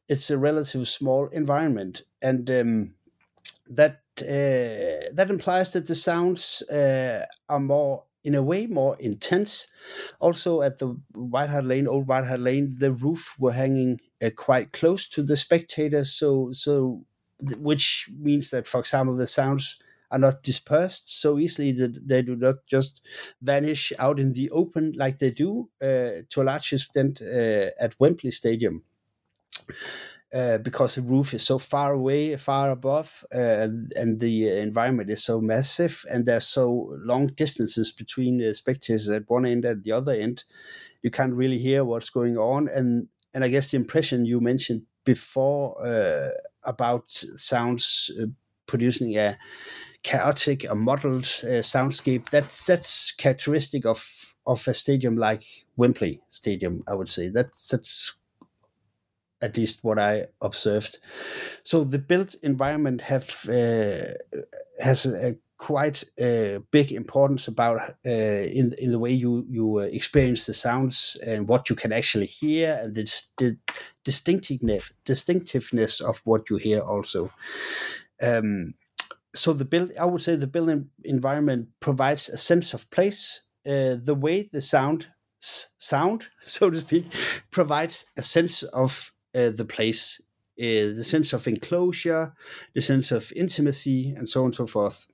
it's 0.09 0.31
a 0.31 0.39
relatively 0.39 0.87
small 0.87 1.29
environment. 1.29 2.03
And 2.23 2.51
um, 2.51 2.95
that 3.69 4.01
uh, 4.21 5.09
that 5.15 5.29
implies 5.31 5.73
that 5.73 5.87
the 5.87 5.95
sounds 5.95 6.63
uh, 6.63 7.25
are 7.49 7.61
more 7.61 8.05
in 8.23 8.35
a 8.35 8.43
way 8.43 8.67
more 8.67 8.97
intense. 9.01 9.67
Also, 10.21 10.61
at 10.61 10.79
the 10.79 10.89
White 11.15 11.49
Hart 11.49 11.65
Lane, 11.65 11.89
old 11.89 12.07
White 12.07 12.27
Hart 12.27 12.41
Lane, 12.41 12.77
the 12.79 12.93
roof 12.93 13.35
were 13.39 13.53
hanging 13.53 13.99
uh, 14.23 14.31
quite 14.37 14.73
close 14.73 15.09
to 15.09 15.23
the 15.23 15.37
spectators, 15.37 16.13
so 16.13 16.51
so 16.53 17.05
which 17.59 18.09
means 18.19 18.51
that, 18.51 18.67
for 18.67 18.81
example, 18.81 19.17
the 19.17 19.27
sounds 19.27 19.81
are 20.11 20.19
not 20.19 20.43
dispersed 20.43 21.09
so 21.09 21.39
easily 21.39 21.73
that 21.73 22.09
they 22.09 22.23
do 22.23 22.35
not 22.35 22.67
just 22.67 23.01
vanish 23.41 23.93
out 23.99 24.19
in 24.19 24.33
the 24.33 24.51
open 24.51 24.93
like 24.97 25.19
they 25.19 25.31
do 25.31 25.71
uh, 25.81 26.23
to 26.29 26.43
a 26.43 26.43
large 26.43 26.73
extent 26.73 27.21
uh, 27.23 27.71
at 27.79 27.95
Wembley 27.99 28.33
Stadium. 28.33 28.85
Uh, 30.33 30.59
because 30.59 30.95
the 30.95 31.03
roof 31.03 31.35
is 31.35 31.43
so 31.43 31.59
far 31.59 31.93
away, 31.93 32.37
far 32.37 32.71
above, 32.71 33.25
uh, 33.35 33.67
and 33.97 34.21
the 34.21 34.49
environment 34.61 35.11
is 35.11 35.25
so 35.25 35.41
massive, 35.41 36.05
and 36.09 36.25
there's 36.25 36.47
so 36.47 36.87
long 37.01 37.27
distances 37.27 37.91
between 37.91 38.39
the 38.39 38.55
spectators 38.55 39.09
at 39.09 39.29
one 39.29 39.45
end 39.45 39.65
and 39.65 39.83
the 39.83 39.91
other 39.91 40.13
end, 40.13 40.45
you 41.03 41.11
can't 41.11 41.35
really 41.35 41.59
hear 41.59 41.85
what's 41.85 42.11
going 42.11 42.39
on. 42.39 42.69
And 42.69 43.09
and 43.35 43.43
I 43.43 43.49
guess 43.49 43.73
the 43.73 43.77
impression 43.77 44.25
you 44.25 44.41
mentioned 44.41 44.83
before 45.05 45.75
uh, 45.85 46.29
about 46.65 47.11
sounds 47.11 48.11
uh, 48.21 48.27
producing 48.67 49.17
a 49.17 49.39
chaotic, 50.03 50.65
a 50.69 50.75
muddled 50.75 51.25
uh, 51.43 51.63
soundscape. 51.63 52.31
That's 52.31 52.67
that's 52.67 53.13
characteristic 53.13 53.85
of 53.87 54.35
of 54.47 54.67
a 54.69 54.75
stadium 54.75 55.17
like 55.17 55.45
Wembley 55.77 56.21
Stadium. 56.31 56.83
I 56.87 56.95
would 56.95 57.09
say 57.09 57.29
that's 57.29 57.69
that's 57.69 58.15
at 59.43 59.57
least 59.57 59.83
what 59.83 59.99
I 59.99 60.27
observed. 60.41 60.99
So 61.63 61.85
the 61.85 61.99
built 61.99 62.35
environment 62.43 63.01
have 63.03 63.31
uh, 63.49 64.15
has 64.81 65.07
a, 65.07 65.31
a 65.31 65.37
quite 65.61 66.03
uh, 66.19 66.59
big 66.71 66.91
importance 66.91 67.47
about 67.47 67.79
uh, 68.07 68.45
in 68.61 68.73
in 68.79 68.93
the 68.93 68.99
way 68.99 69.13
you 69.13 69.45
you 69.47 69.81
uh, 69.81 69.83
experience 69.83 70.47
the 70.47 70.55
sounds 70.55 71.19
and 71.27 71.47
what 71.49 71.69
you 71.69 71.77
can 71.77 71.93
actually 71.93 72.27
hear 72.27 72.81
and 72.83 72.95
the, 72.95 73.05
the 73.37 73.59
distinctiveness 74.03 74.91
distinctiveness 75.05 76.01
of 76.01 76.23
what 76.25 76.49
you 76.49 76.57
hear 76.57 76.81
also. 76.81 77.31
Um, 78.23 78.75
so 79.35 79.53
the 79.53 79.67
build, 79.67 79.93
I 80.01 80.07
would 80.07 80.23
say, 80.23 80.35
the 80.35 80.47
building 80.47 80.89
environment 81.05 81.69
provides 81.81 82.31
a 82.31 82.39
sense 82.39 82.75
of 82.75 82.91
place. 82.91 83.43
Uh, 83.67 83.97
the 84.03 84.17
way 84.19 84.49
the 84.51 84.63
sound 84.63 85.09
sound, 85.41 86.29
so 86.47 86.71
to 86.71 86.79
speak, 86.79 87.05
provides 87.51 88.07
a 88.17 88.23
sense 88.23 88.63
of 88.63 89.13
uh, 89.35 89.51
the 89.51 89.67
place, 89.67 90.23
the 90.57 91.05
sense 91.05 91.35
of 91.35 91.47
enclosure, 91.47 92.33
the 92.75 92.81
sense 92.81 93.13
of 93.13 93.31
intimacy, 93.37 94.15
and 94.17 94.27
so 94.27 94.41
on 94.41 94.47
and 94.47 94.55
so 94.55 94.67
forth. 94.67 95.07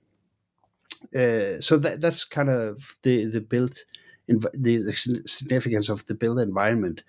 Uh, 1.14 1.61
so 1.61 1.79
that 1.79 2.01
that's 2.01 2.25
kind 2.25 2.49
of 2.49 2.99
the 3.03 3.27
the 3.27 3.40
built 3.40 3.85
the, 4.29 4.51
the 4.55 4.92
significance 5.27 5.88
of 5.88 6.05
the 6.07 6.14
built 6.14 6.38
environment. 6.38 7.03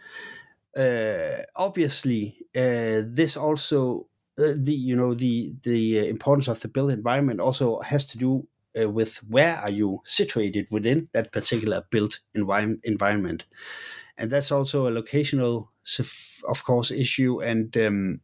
Uh, 0.75 1.41
obviously, 1.55 2.37
uh, 2.55 3.01
this 3.05 3.35
also 3.35 4.07
uh, 4.39 4.53
the 4.55 4.73
you 4.73 4.95
know 4.95 5.13
the 5.13 5.55
the 5.63 6.07
importance 6.07 6.47
of 6.47 6.59
the 6.61 6.67
built 6.67 6.91
environment 6.91 7.39
also 7.39 7.79
has 7.81 8.05
to 8.05 8.17
do 8.17 8.47
uh, 8.79 8.89
with 8.89 9.17
where 9.29 9.57
are 9.57 9.71
you 9.71 10.01
situated 10.05 10.67
within 10.69 11.09
that 11.13 11.31
particular 11.31 11.83
built 11.89 12.19
envi- 12.35 12.79
environment, 12.83 13.45
and 14.17 14.31
that's 14.31 14.51
also 14.51 14.87
a 14.87 14.91
locational, 14.91 15.69
of 16.47 16.63
course, 16.63 16.91
issue. 16.91 17.41
And 17.41 17.75
um, 17.77 18.21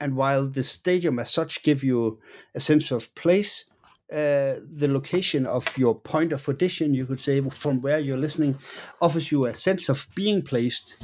and 0.00 0.16
while 0.16 0.48
the 0.48 0.62
stadium 0.62 1.18
as 1.18 1.30
such 1.30 1.62
give 1.62 1.84
you 1.84 2.20
a 2.54 2.60
sense 2.60 2.90
of 2.90 3.14
place, 3.14 3.64
uh, 4.12 4.60
the 4.70 4.88
location 4.88 5.46
of 5.46 5.76
your 5.78 5.94
point 5.94 6.32
of 6.32 6.48
audition, 6.48 6.94
you 6.94 7.06
could 7.06 7.20
say, 7.20 7.40
from 7.50 7.80
where 7.80 7.98
you're 7.98 8.18
listening, 8.18 8.58
offers 9.00 9.32
you 9.32 9.46
a 9.46 9.54
sense 9.54 9.88
of 9.88 10.06
being 10.14 10.42
placed 10.42 10.96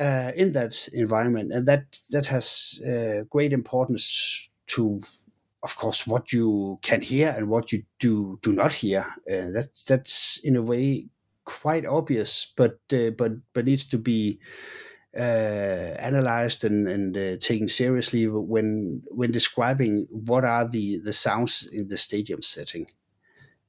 uh, 0.00 0.32
in 0.34 0.52
that 0.52 0.88
environment, 0.92 1.52
and 1.52 1.68
that 1.68 1.84
that 2.10 2.26
has 2.26 2.80
uh, 2.86 3.24
great 3.28 3.52
importance 3.52 4.48
to, 4.68 5.00
of 5.62 5.76
course, 5.76 6.06
what 6.06 6.32
you 6.32 6.78
can 6.82 7.02
hear 7.02 7.34
and 7.36 7.48
what 7.48 7.72
you 7.72 7.82
do 7.98 8.38
do 8.42 8.52
not 8.52 8.72
hear. 8.72 9.04
Uh, 9.30 9.50
that's 9.52 9.84
that's 9.84 10.38
in 10.38 10.56
a 10.56 10.62
way 10.62 11.08
quite 11.44 11.86
obvious, 11.86 12.52
but 12.56 12.78
uh, 12.92 13.10
but 13.10 13.32
but 13.52 13.64
needs 13.64 13.84
to 13.86 13.98
be 13.98 14.38
analyzed 15.18 16.64
and, 16.64 16.88
and 16.88 17.16
uh, 17.16 17.36
taken 17.38 17.68
seriously 17.68 18.26
when 18.26 19.02
when 19.10 19.30
describing 19.32 20.06
what 20.10 20.44
are 20.44 20.68
the, 20.68 20.98
the 20.98 21.12
sounds 21.12 21.68
in 21.72 21.88
the 21.88 21.96
stadium 21.96 22.42
setting. 22.42 22.86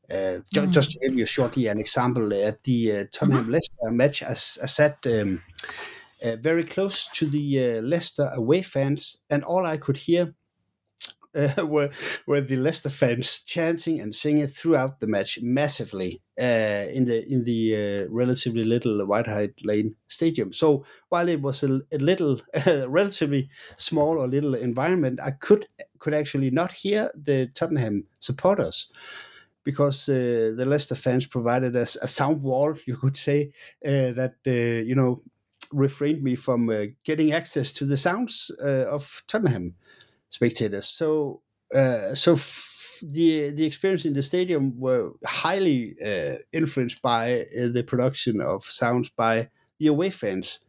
Uh, 0.09 0.39
mm. 0.53 0.71
Just 0.71 0.91
to 0.91 0.99
give 0.99 1.17
you 1.17 1.25
shortly 1.25 1.67
an 1.67 1.79
example, 1.79 2.33
at 2.33 2.63
the 2.63 2.91
uh, 2.91 3.05
Tottenham 3.11 3.43
mm-hmm. 3.43 3.51
Leicester 3.51 3.91
match, 3.91 4.23
I, 4.23 4.29
I 4.29 4.67
sat 4.67 5.05
um, 5.05 5.43
uh, 6.23 6.37
very 6.37 6.63
close 6.63 7.07
to 7.15 7.25
the 7.25 7.77
uh, 7.77 7.81
Leicester 7.81 8.31
away 8.33 8.61
fans, 8.61 9.17
and 9.29 9.43
all 9.43 9.65
I 9.65 9.77
could 9.77 9.97
hear 9.97 10.33
uh, 11.37 11.65
were 11.65 11.89
were 12.25 12.41
the 12.41 12.57
Leicester 12.57 12.89
fans 12.89 13.39
chanting 13.39 13.99
and 13.99 14.15
singing 14.15 14.47
throughout 14.47 14.99
the 14.99 15.07
match 15.07 15.39
massively 15.41 16.21
uh, 16.39 16.87
in 16.91 17.05
the 17.05 17.25
in 17.31 17.43
the 17.43 17.75
uh, 17.75 18.07
relatively 18.09 18.63
little 18.63 19.05
White 19.05 19.27
Hart 19.27 19.53
Lane 19.63 19.95
stadium. 20.07 20.51
So 20.53 20.85
while 21.09 21.29
it 21.29 21.41
was 21.41 21.63
a, 21.63 21.81
a 21.91 21.97
little 21.97 22.41
relatively 22.87 23.49
small 23.75 24.17
or 24.17 24.27
little 24.27 24.55
environment, 24.55 25.19
I 25.21 25.31
could 25.31 25.67
could 25.99 26.13
actually 26.13 26.51
not 26.51 26.71
hear 26.71 27.11
the 27.15 27.47
Tottenham 27.47 28.05
supporters 28.19 28.91
because 29.63 30.07
uh, 30.07 30.53
the 30.55 30.65
Leicester 30.65 30.95
fans 30.95 31.25
provided 31.25 31.75
us 31.75 31.97
a 31.97 32.07
sound 32.07 32.41
wall, 32.41 32.73
you 32.85 32.95
could 32.95 33.17
say, 33.17 33.51
uh, 33.85 34.11
that 34.13 34.35
uh, 34.47 34.83
you 34.85 34.95
know 34.95 35.17
refrained 35.73 36.23
me 36.23 36.33
from 36.33 36.71
getting 37.03 37.33
access 37.33 37.73
to 37.73 37.83
the 37.83 37.97
sounds 37.97 38.49
of 38.61 39.21
Tottenham 39.27 39.75
spectators. 40.29 40.87
So 40.87 41.41
uh, 41.73 42.15
so 42.15 42.33
f- 42.33 42.99
the 43.01 43.51
the 43.51 43.65
experience 43.65 44.05
in 44.05 44.13
the 44.13 44.23
stadium 44.23 44.79
were 44.79 45.11
highly 45.25 45.95
uh, 46.03 46.37
influenced 46.51 47.01
by 47.01 47.41
uh, 47.41 47.67
the 47.71 47.83
production 47.83 48.41
of 48.41 48.63
sounds 48.65 49.09
by 49.09 49.49
the 49.79 49.87
away 49.87 50.09
fans, 50.09 50.65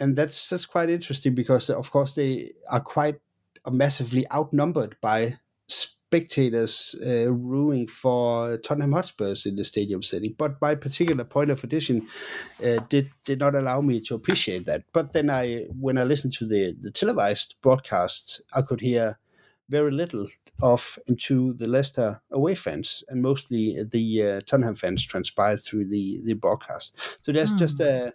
and 0.00 0.16
that's 0.16 0.48
that's 0.50 0.66
quite 0.66 0.90
interesting 0.90 1.34
because 1.34 1.70
of 1.70 1.90
course 1.90 2.14
they 2.14 2.52
are 2.70 2.80
quite 2.80 3.20
massively 3.70 4.30
outnumbered 4.32 4.96
by 5.00 5.38
spectators 6.10 6.96
uh, 7.06 7.86
for 7.86 8.56
Tottenham 8.58 8.92
Hotspurs 8.92 9.46
in 9.46 9.54
the 9.54 9.64
stadium 9.64 10.02
setting. 10.02 10.34
But 10.36 10.60
my 10.60 10.74
particular 10.74 11.22
point 11.24 11.50
of 11.50 11.62
audition 11.62 12.08
uh, 12.64 12.80
did 12.88 13.10
did 13.24 13.38
not 13.38 13.54
allow 13.54 13.80
me 13.80 14.00
to 14.00 14.16
appreciate 14.16 14.66
that. 14.66 14.82
But 14.92 15.12
then 15.12 15.30
I, 15.30 15.66
when 15.80 15.98
I 15.98 16.04
listened 16.04 16.32
to 16.38 16.46
the 16.46 16.76
the 16.80 16.90
televised 16.90 17.54
broadcast, 17.62 18.42
I 18.52 18.62
could 18.62 18.80
hear 18.80 19.18
very 19.68 19.92
little 19.92 20.26
of 20.60 20.98
into 21.06 21.52
the 21.52 21.68
Leicester 21.68 22.20
away 22.32 22.56
fans, 22.56 23.04
and 23.08 23.22
mostly 23.22 23.78
the 23.84 24.22
uh, 24.22 24.40
Tottenham 24.46 24.74
fans 24.74 25.06
transpired 25.06 25.62
through 25.62 25.86
the 25.86 26.20
the 26.24 26.34
broadcast. 26.34 26.96
So 27.22 27.32
that's 27.32 27.52
mm. 27.52 27.58
just 27.58 27.78
hmm. 27.78 27.84
a 27.84 28.12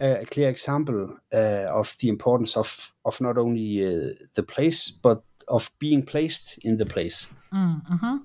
a 0.00 0.24
clear 0.24 0.48
example 0.48 1.16
uh, 1.32 1.66
of 1.70 1.96
the 2.00 2.08
importance 2.08 2.56
of 2.56 2.92
of 3.04 3.20
not 3.20 3.38
only 3.38 3.84
uh, 3.84 4.12
the 4.34 4.42
place 4.42 4.90
but 4.90 5.22
of 5.52 5.70
being 5.78 6.02
placed 6.02 6.58
in 6.62 6.78
the 6.78 6.86
place. 6.86 7.28
Mm-hmm. 7.52 8.16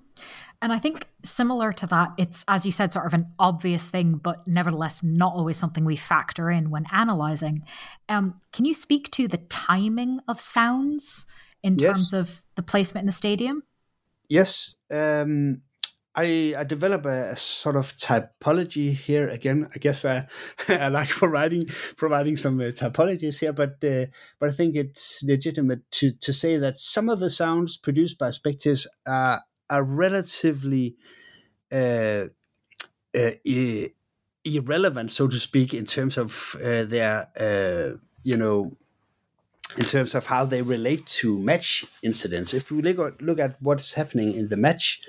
And 0.61 0.73
I 0.73 0.79
think 0.79 1.05
similar 1.23 1.71
to 1.73 1.87
that, 1.87 2.13
it's, 2.17 2.43
as 2.47 2.65
you 2.65 2.71
said, 2.71 2.91
sort 2.91 3.05
of 3.05 3.13
an 3.13 3.27
obvious 3.37 3.89
thing, 3.89 4.15
but 4.15 4.47
nevertheless 4.47 5.03
not 5.03 5.33
always 5.33 5.57
something 5.57 5.85
we 5.85 5.97
factor 5.97 6.49
in 6.49 6.71
when 6.71 6.87
analyzing. 6.91 7.63
Um, 8.09 8.41
can 8.53 8.65
you 8.65 8.73
speak 8.73 9.11
to 9.11 9.27
the 9.27 9.37
timing 9.37 10.19
of 10.27 10.41
sounds 10.41 11.27
in 11.61 11.77
yes. 11.77 11.91
terms 11.91 12.13
of 12.13 12.43
the 12.55 12.63
placement 12.63 13.03
in 13.03 13.07
the 13.07 13.11
stadium? 13.11 13.61
Yes. 14.29 14.75
Um, 14.89 15.61
I, 16.17 16.55
I 16.57 16.63
develop 16.63 17.05
a, 17.05 17.31
a, 17.31 17.37
sort 17.37 17.75
of 17.75 17.95
typology 17.95 18.91
here 18.91 19.29
again. 19.29 19.69
I 19.73 19.77
guess 19.77 20.03
I, 20.03 20.27
I 20.67 20.87
like 20.87 21.09
providing 21.09 21.67
providing 21.95 22.37
some 22.37 22.59
uh, 22.59 22.71
typologies 22.71 23.39
here, 23.39 23.53
but 23.53 23.83
uh, 23.83 24.07
but 24.39 24.49
I 24.49 24.51
think 24.51 24.75
it's 24.75 25.21
legitimate 25.23 25.89
to, 25.91 26.11
to 26.11 26.33
say 26.33 26.57
that 26.57 26.79
some 26.79 27.07
of 27.07 27.19
the 27.19 27.29
sounds 27.29 27.77
produced 27.77 28.17
by 28.17 28.31
spectators 28.31 28.87
are 29.05 29.43
are 29.69 29.83
relatively 29.83 30.95
uh, 31.71 32.25
uh 33.15 33.31
irrelevant, 34.43 35.11
so 35.11 35.27
to 35.27 35.39
speak, 35.39 35.73
in 35.73 35.85
terms 35.85 36.17
of 36.17 36.55
uh, 36.63 36.83
their 36.83 37.27
uh, 37.39 37.97
you 38.23 38.37
know 38.37 38.75
in 39.77 39.83
terms 39.85 40.15
of 40.15 40.25
how 40.27 40.45
they 40.45 40.61
relate 40.61 41.05
to 41.05 41.37
match 41.37 41.85
incidents. 42.01 42.53
If 42.53 42.71
we 42.71 42.81
look 42.81 42.99
at, 42.99 43.21
look 43.21 43.39
at 43.39 43.61
what's 43.61 43.93
happening 43.93 44.33
in 44.33 44.47
the 44.47 44.57
match, 44.57 45.01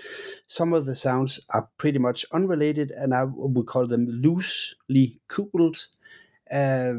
some 0.48 0.72
of 0.72 0.87
the 0.87 0.94
sounds 0.94 1.38
are 1.50 1.68
pretty 1.76 1.98
much 1.98 2.24
unrelated, 2.32 2.90
and 2.90 3.14
I 3.14 3.24
would 3.24 3.66
call 3.66 3.87
them 3.87 4.06
loosely 4.06 5.20
coupled. 5.28 5.87
Uh, 6.50 6.94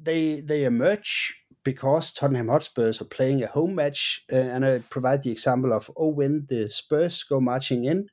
they 0.00 0.40
they 0.40 0.64
emerge 0.64 1.42
because 1.64 2.12
Tottenham 2.12 2.48
Hotspurs 2.48 3.02
are 3.02 3.06
playing 3.06 3.42
a 3.42 3.48
home 3.48 3.74
match, 3.74 4.24
uh, 4.32 4.36
and 4.36 4.64
I 4.64 4.78
provide 4.78 5.24
the 5.24 5.32
example 5.32 5.72
of 5.72 5.90
oh 5.96 6.08
when 6.08 6.46
the 6.48 6.70
Spurs 6.70 7.24
go 7.24 7.40
marching 7.40 7.84
in. 7.84 8.08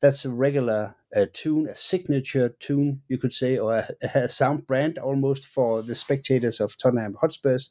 That's 0.00 0.24
a 0.24 0.30
regular 0.30 0.94
uh, 1.14 1.26
tune, 1.32 1.68
a 1.68 1.74
signature 1.74 2.48
tune, 2.60 3.02
you 3.08 3.18
could 3.18 3.32
say, 3.32 3.58
or 3.58 3.74
a, 3.74 3.88
a, 4.14 4.28
sound 4.28 4.66
brand 4.68 4.98
almost 4.98 5.44
for 5.44 5.82
the 5.82 5.94
spectators 5.96 6.60
of 6.60 6.78
Tottenham 6.78 7.16
Hotspurs. 7.20 7.70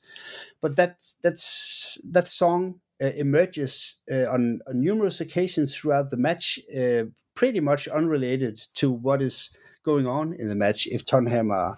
But 0.61 0.75
that 0.75 1.01
that's 1.21 1.97
that 2.11 2.27
song 2.27 2.81
emerges 3.15 3.95
uh, 4.11 4.29
on, 4.31 4.59
on, 4.67 4.81
numerous 4.81 5.21
occasions 5.21 5.75
throughout 5.75 6.09
the 6.09 6.17
match, 6.17 6.59
uh, 6.77 7.03
pretty 7.35 7.59
much 7.59 7.87
unrelated 7.87 8.61
to 8.75 8.91
what 8.91 9.21
is 9.21 9.49
going 9.83 10.07
on 10.07 10.33
in 10.33 10.47
the 10.47 10.55
match. 10.55 10.87
If 10.87 11.05
Tottenham 11.05 11.51
are 11.51 11.77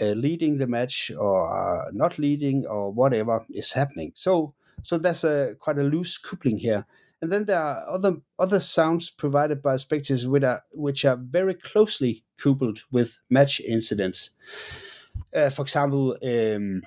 uh, 0.00 0.06
leading 0.06 0.58
the 0.58 0.66
match 0.66 1.10
or 1.16 1.88
not 1.92 2.18
leading 2.18 2.66
or 2.66 2.92
whatever 2.92 3.44
is 3.50 3.72
happening, 3.72 4.12
so 4.14 4.54
so 4.82 4.98
there's 4.98 5.24
a 5.24 5.54
quite 5.58 5.78
a 5.78 5.82
loose 5.82 6.18
coupling 6.18 6.58
here. 6.58 6.86
And 7.20 7.32
then 7.32 7.46
there 7.46 7.60
are 7.60 7.84
other 7.88 8.16
other 8.38 8.60
sounds 8.60 9.10
provided 9.10 9.60
by 9.62 9.76
spectators 9.76 10.26
which 10.26 10.44
are, 10.44 10.62
which 10.72 11.04
are 11.04 11.16
very 11.16 11.54
closely 11.54 12.24
coupled 12.36 12.84
with 12.90 13.18
match 13.28 13.60
incidents. 13.60 14.30
Uh, 15.34 15.50
for 15.50 15.62
example, 15.62 16.16
um, 16.22 16.82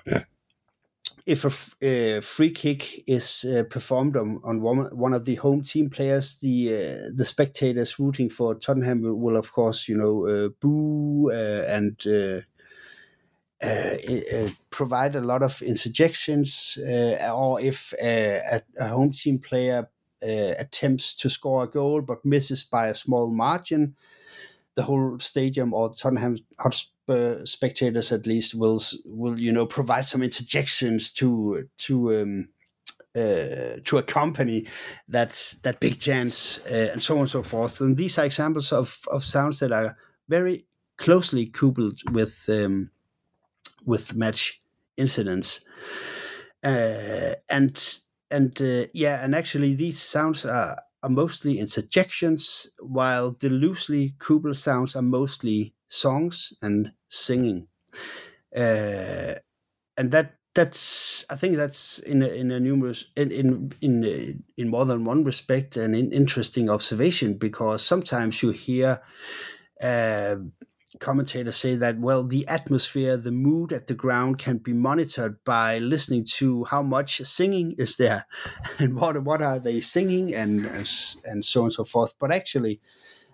if 1.26 1.44
a 1.82 2.18
uh, 2.18 2.20
free 2.20 2.50
kick 2.50 3.08
is 3.08 3.44
uh, 3.44 3.62
performed 3.70 4.16
on, 4.16 4.40
on 4.44 4.60
one, 4.60 4.86
one 4.96 5.14
of 5.14 5.24
the 5.24 5.36
home 5.36 5.62
team 5.62 5.88
players, 5.88 6.38
the 6.38 6.74
uh, 6.74 7.10
the 7.14 7.24
spectators 7.24 7.98
rooting 7.98 8.28
for 8.28 8.54
Tottenham 8.54 9.02
will, 9.02 9.14
will 9.14 9.36
of 9.36 9.52
course, 9.52 9.88
you 9.88 9.96
know, 9.96 10.26
uh, 10.26 10.48
boo 10.60 11.30
uh, 11.30 11.64
and 11.68 12.04
uh, 12.06 12.40
provide 14.70 15.14
a 15.14 15.20
lot 15.20 15.42
of 15.42 15.62
interjections. 15.62 16.76
or 17.32 17.60
if 17.60 17.94
a, 18.02 18.60
a, 18.80 18.88
home 18.88 19.12
team 19.12 19.38
player 19.38 19.88
attempts 20.22 21.14
to 21.14 21.30
score 21.30 21.64
a 21.64 21.68
goal 21.68 22.00
but 22.00 22.24
misses 22.24 22.64
by 22.64 22.88
a 22.88 22.94
small 22.94 23.30
margin, 23.30 23.94
the 24.74 24.82
whole 24.82 25.18
stadium 25.18 25.72
or 25.72 25.92
Tottenham 25.94 26.36
Hotspur 26.58 26.91
spectators 27.44 28.12
at 28.12 28.26
least 28.26 28.54
will 28.54 28.80
will 29.04 29.38
you 29.38 29.52
know 29.52 29.66
provide 29.66 30.06
some 30.06 30.22
interjections 30.22 31.10
to 31.10 31.64
to 31.78 32.22
um, 32.22 32.48
uh, 33.14 33.76
to 33.84 33.98
accompany 33.98 34.66
that 35.08 35.54
that 35.62 35.80
big 35.80 35.98
chance 35.98 36.58
uh, 36.70 36.90
and 36.92 37.02
so 37.02 37.14
on 37.14 37.20
and 37.20 37.30
so 37.30 37.42
forth. 37.42 37.80
And 37.80 37.96
these 37.96 38.18
are 38.18 38.24
examples 38.24 38.72
of 38.72 39.02
of 39.10 39.24
sounds 39.24 39.58
that 39.58 39.72
are 39.72 39.96
very 40.28 40.66
closely 40.96 41.46
coupled 41.46 42.00
with 42.12 42.48
um, 42.48 42.90
with 43.84 44.14
match 44.14 44.62
incidents. 44.96 45.64
Uh, 46.64 47.34
and 47.50 47.98
and 48.30 48.60
uh, 48.62 48.86
yeah, 48.94 49.22
and 49.22 49.34
actually 49.34 49.74
these 49.74 50.00
sounds 50.00 50.46
are, 50.46 50.76
are 51.02 51.10
mostly 51.10 51.58
interjections, 51.58 52.70
while 52.78 53.32
the 53.32 53.50
loosely 53.50 54.14
coupled 54.18 54.56
sounds 54.56 54.96
are 54.96 55.02
mostly 55.02 55.74
songs 55.92 56.52
and 56.62 56.92
singing. 57.08 57.68
Uh, 58.56 59.34
and 59.96 60.10
that 60.10 60.36
that's 60.54 61.24
I 61.30 61.36
think 61.36 61.56
that's 61.56 61.98
in 62.00 62.22
a, 62.22 62.26
in 62.26 62.50
a 62.50 62.60
numerous 62.60 63.06
in 63.16 63.30
in 63.30 63.72
in 63.80 64.44
in 64.56 64.68
more 64.68 64.84
than 64.84 65.04
one 65.04 65.24
respect 65.24 65.76
an 65.76 65.94
interesting 65.94 66.68
observation 66.68 67.34
because 67.34 67.84
sometimes 67.84 68.42
you 68.42 68.50
hear 68.50 69.00
uh, 69.82 70.36
commentators 70.98 71.56
say 71.56 71.74
that 71.76 71.98
well 71.98 72.22
the 72.22 72.46
atmosphere 72.48 73.16
the 73.16 73.32
mood 73.32 73.72
at 73.72 73.86
the 73.86 73.94
ground 73.94 74.38
can 74.38 74.58
be 74.58 74.74
monitored 74.74 75.42
by 75.44 75.78
listening 75.78 76.24
to 76.24 76.64
how 76.64 76.82
much 76.82 77.22
singing 77.24 77.74
is 77.78 77.96
there 77.96 78.26
and 78.78 78.94
what 78.94 79.22
what 79.24 79.40
are 79.40 79.58
they 79.58 79.80
singing 79.80 80.34
and 80.34 80.66
and 81.24 81.44
so 81.44 81.60
on 81.60 81.66
and 81.66 81.72
so 81.72 81.84
forth 81.84 82.14
but 82.18 82.30
actually 82.30 82.78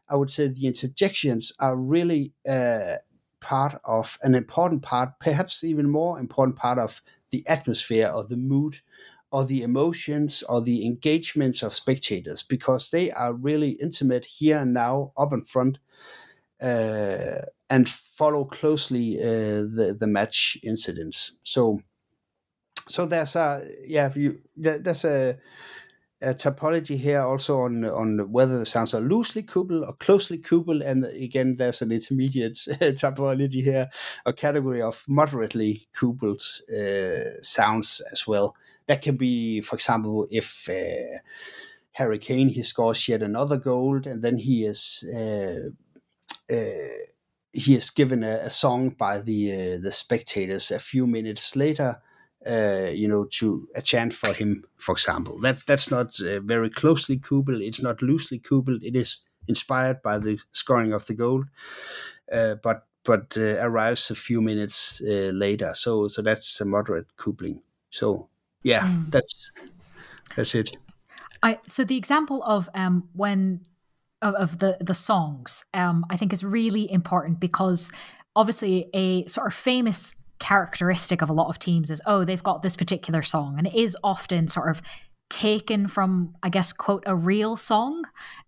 i 0.08 0.16
would 0.16 0.30
say 0.30 0.48
the 0.48 0.66
interjections 0.66 1.52
are 1.58 1.76
really 1.76 2.32
uh, 2.48 2.96
part 3.40 3.80
of 3.84 4.18
an 4.22 4.34
important 4.34 4.82
part 4.82 5.10
perhaps 5.20 5.62
even 5.62 5.88
more 5.88 6.18
important 6.18 6.56
part 6.56 6.78
of 6.78 7.02
the 7.30 7.46
atmosphere 7.46 8.10
or 8.12 8.24
the 8.24 8.36
mood 8.36 8.80
or 9.30 9.44
the 9.44 9.62
emotions 9.62 10.42
or 10.48 10.60
the 10.60 10.86
engagements 10.86 11.62
of 11.62 11.74
spectators 11.74 12.42
because 12.42 12.90
they 12.90 13.10
are 13.12 13.32
really 13.34 13.72
intimate 13.72 14.24
here 14.24 14.58
and 14.58 14.72
now 14.72 15.12
up 15.16 15.32
in 15.32 15.44
front 15.44 15.78
uh, 16.60 17.42
and 17.70 17.88
follow 17.88 18.44
closely 18.44 19.18
uh, 19.20 19.62
the 19.62 19.96
the 19.98 20.06
match 20.06 20.58
incidents. 20.62 21.36
So, 21.42 21.80
so 22.88 23.06
there's 23.06 23.36
a 23.36 23.64
yeah, 23.86 24.10
you, 24.14 24.40
there's 24.56 25.04
a, 25.04 25.38
a 26.22 26.34
typology 26.34 26.98
here 26.98 27.22
also 27.22 27.60
on 27.60 27.84
on 27.84 28.32
whether 28.32 28.58
the 28.58 28.66
sounds 28.66 28.94
are 28.94 29.00
loosely 29.00 29.42
coupled 29.42 29.84
or 29.84 29.94
closely 29.94 30.38
coupled, 30.38 30.82
and 30.82 31.04
again 31.06 31.56
there's 31.56 31.82
an 31.82 31.92
intermediate 31.92 32.54
topology 33.00 33.62
here, 33.64 33.88
a 34.26 34.32
category 34.32 34.82
of 34.82 35.04
moderately 35.08 35.88
coupled 35.94 36.42
uh, 36.76 37.40
sounds 37.42 38.02
as 38.12 38.26
well. 38.26 38.56
That 38.86 39.02
can 39.02 39.16
be, 39.16 39.60
for 39.60 39.76
example, 39.76 40.26
if. 40.30 40.68
Uh, 40.68 41.18
Harry 41.92 42.18
Kane 42.18 42.48
he 42.50 42.62
scores 42.62 43.08
yet 43.08 43.22
another 43.22 43.56
goal, 43.56 44.00
and 44.06 44.22
then 44.22 44.38
he 44.38 44.64
is 44.64 45.04
uh, 45.14 45.70
uh, 46.54 46.88
he 47.52 47.74
is 47.74 47.90
given 47.90 48.24
a, 48.24 48.40
a 48.44 48.50
song 48.50 48.90
by 48.90 49.20
the 49.20 49.52
uh, 49.52 49.78
the 49.82 49.92
spectators 49.92 50.70
a 50.70 50.78
few 50.78 51.06
minutes 51.06 51.56
later. 51.56 52.00
Uh, 52.46 52.88
you 52.92 53.08
know, 53.08 53.24
to 53.24 53.68
a 53.74 53.82
chant 53.82 54.14
for 54.14 54.32
him, 54.32 54.64
for 54.76 54.92
example. 54.92 55.40
That 55.40 55.58
that's 55.66 55.90
not 55.90 56.20
uh, 56.20 56.40
very 56.40 56.70
closely 56.70 57.18
coupled. 57.18 57.60
It's 57.60 57.82
not 57.82 58.00
loosely 58.00 58.38
coupled. 58.38 58.84
It 58.84 58.94
is 58.94 59.20
inspired 59.48 60.02
by 60.02 60.18
the 60.18 60.38
scoring 60.52 60.92
of 60.92 61.04
the 61.06 61.14
goal, 61.14 61.44
uh, 62.32 62.54
but 62.62 62.86
but 63.04 63.36
uh, 63.36 63.56
arrives 63.60 64.10
a 64.10 64.14
few 64.14 64.40
minutes 64.40 65.00
later. 65.02 65.74
So 65.74 66.08
so 66.08 66.22
that's 66.22 66.60
a 66.60 66.64
moderate 66.64 67.16
coupling. 67.16 67.62
So 67.90 68.28
yeah, 68.62 68.86
mm. 68.86 69.10
that's 69.10 69.34
that's 70.36 70.54
it. 70.54 70.76
I 71.42 71.58
so 71.66 71.84
the 71.84 71.96
example 71.96 72.42
of 72.44 72.68
um 72.74 73.08
when 73.14 73.66
of, 74.22 74.34
of 74.34 74.58
the 74.58 74.76
the 74.80 74.94
songs 74.94 75.64
um, 75.74 76.04
I 76.10 76.16
think 76.16 76.32
is 76.32 76.44
really 76.44 76.90
important 76.90 77.40
because 77.40 77.92
obviously 78.34 78.88
a 78.94 79.26
sort 79.26 79.46
of 79.46 79.54
famous 79.54 80.14
characteristic 80.38 81.22
of 81.22 81.28
a 81.28 81.32
lot 81.32 81.48
of 81.48 81.58
teams 81.58 81.90
is 81.90 82.00
oh 82.06 82.24
they've 82.24 82.42
got 82.42 82.62
this 82.62 82.76
particular 82.76 83.22
song 83.22 83.56
and 83.58 83.66
it 83.66 83.74
is 83.74 83.96
often 84.04 84.46
sort 84.48 84.70
of 84.70 84.80
taken 85.30 85.86
from 85.88 86.34
I 86.42 86.48
guess 86.48 86.72
quote 86.72 87.02
a 87.06 87.14
real 87.14 87.56
song 87.56 88.04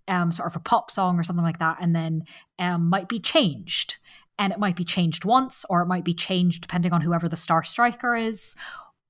um 0.09 0.33
sort 0.33 0.48
of 0.50 0.57
a 0.57 0.61
pop 0.61 0.90
song 0.90 1.18
or 1.18 1.24
something 1.24 1.44
like 1.44 1.59
that 1.59 1.79
and 1.81 1.94
then 1.94 2.24
um 2.59 2.88
might 2.88 3.09
be 3.09 3.20
changed. 3.20 3.98
And 4.38 4.55
it 4.55 4.59
might 4.59 4.74
be 4.74 4.85
changed 4.85 5.26
once 5.26 5.66
or 5.68 5.83
it 5.83 5.87
might 5.87 6.03
be 6.03 6.14
changed 6.14 6.62
depending 6.62 6.94
on 6.94 7.03
whoever 7.03 7.29
the 7.29 7.37
star 7.37 7.62
striker 7.62 8.16
is 8.16 8.57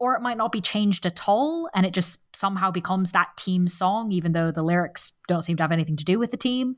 or 0.00 0.16
it 0.16 0.22
might 0.22 0.38
not 0.38 0.50
be 0.50 0.62
changed 0.62 1.04
at 1.04 1.28
all 1.28 1.68
and 1.74 1.84
it 1.84 1.92
just 1.92 2.20
somehow 2.34 2.70
becomes 2.70 3.12
that 3.12 3.28
team 3.36 3.68
song 3.68 4.10
even 4.10 4.32
though 4.32 4.50
the 4.50 4.62
lyrics 4.62 5.12
don't 5.28 5.42
seem 5.42 5.56
to 5.56 5.62
have 5.62 5.70
anything 5.70 5.96
to 5.96 6.04
do 6.04 6.18
with 6.18 6.30
the 6.30 6.36
team. 6.36 6.76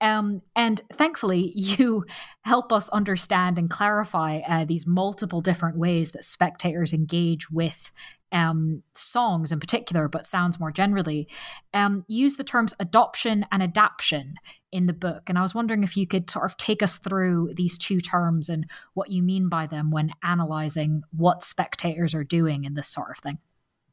Um, 0.00 0.42
and 0.54 0.82
thankfully 0.92 1.52
you 1.54 2.04
help 2.42 2.72
us 2.72 2.88
understand 2.90 3.56
and 3.56 3.70
clarify 3.70 4.40
uh, 4.40 4.64
these 4.64 4.86
multiple 4.86 5.40
different 5.40 5.78
ways 5.78 6.10
that 6.10 6.24
spectators 6.24 6.92
engage 6.92 7.50
with 7.50 7.92
um, 8.32 8.82
songs 8.94 9.52
in 9.52 9.60
particular, 9.60 10.08
but 10.08 10.26
sounds 10.26 10.58
more 10.58 10.72
generally, 10.72 11.28
um, 11.72 12.04
use 12.08 12.36
the 12.36 12.44
terms 12.44 12.74
adoption 12.80 13.46
and 13.52 13.62
adaption 13.62 14.34
in 14.72 14.86
the 14.86 14.92
book. 14.92 15.22
And 15.28 15.38
I 15.38 15.42
was 15.42 15.54
wondering 15.54 15.84
if 15.84 15.96
you 15.96 16.06
could 16.06 16.30
sort 16.30 16.44
of 16.44 16.56
take 16.56 16.82
us 16.82 16.98
through 16.98 17.54
these 17.54 17.78
two 17.78 18.00
terms 18.00 18.48
and 18.48 18.66
what 18.94 19.10
you 19.10 19.22
mean 19.22 19.48
by 19.48 19.66
them 19.66 19.90
when 19.90 20.10
analyzing 20.22 21.02
what 21.16 21.42
spectators 21.42 22.14
are 22.14 22.24
doing 22.24 22.64
in 22.64 22.74
this 22.74 22.88
sort 22.88 23.10
of 23.10 23.18
thing. 23.18 23.38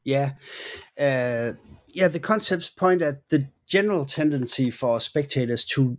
Yeah. 0.02 0.32
Uh, 0.98 1.52
yeah, 1.94 2.08
the 2.08 2.20
concepts 2.20 2.68
point 2.68 3.02
at 3.02 3.28
the 3.28 3.48
general 3.66 4.04
tendency 4.04 4.70
for 4.70 5.00
spectators 5.00 5.64
to 5.64 5.96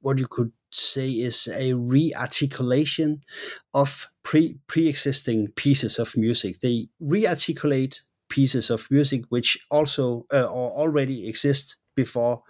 what 0.00 0.18
you 0.18 0.26
could 0.26 0.52
say 0.74 1.10
is 1.10 1.48
a 1.48 1.72
rearticulation 1.72 3.20
of 3.74 4.08
pre 4.22 4.58
pre-existing 4.66 5.48
pieces 5.56 5.98
of 5.98 6.16
music. 6.16 6.60
They 6.60 6.88
rearticulate 7.00 8.00
pieces 8.28 8.70
of 8.70 8.90
music 8.90 9.24
which 9.28 9.58
also 9.70 10.26
uh, 10.32 10.44
or 10.44 10.70
already 10.72 11.28
exist 11.28 11.76
before 11.94 12.42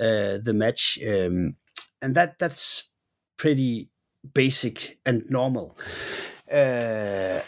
uh, 0.00 0.38
the 0.42 0.52
match, 0.52 0.98
um, 1.06 1.56
and 2.02 2.14
that 2.14 2.38
that's 2.38 2.90
pretty 3.36 3.90
basic 4.34 4.98
and 5.06 5.28
normal. 5.30 5.76
Uh, 6.50 7.40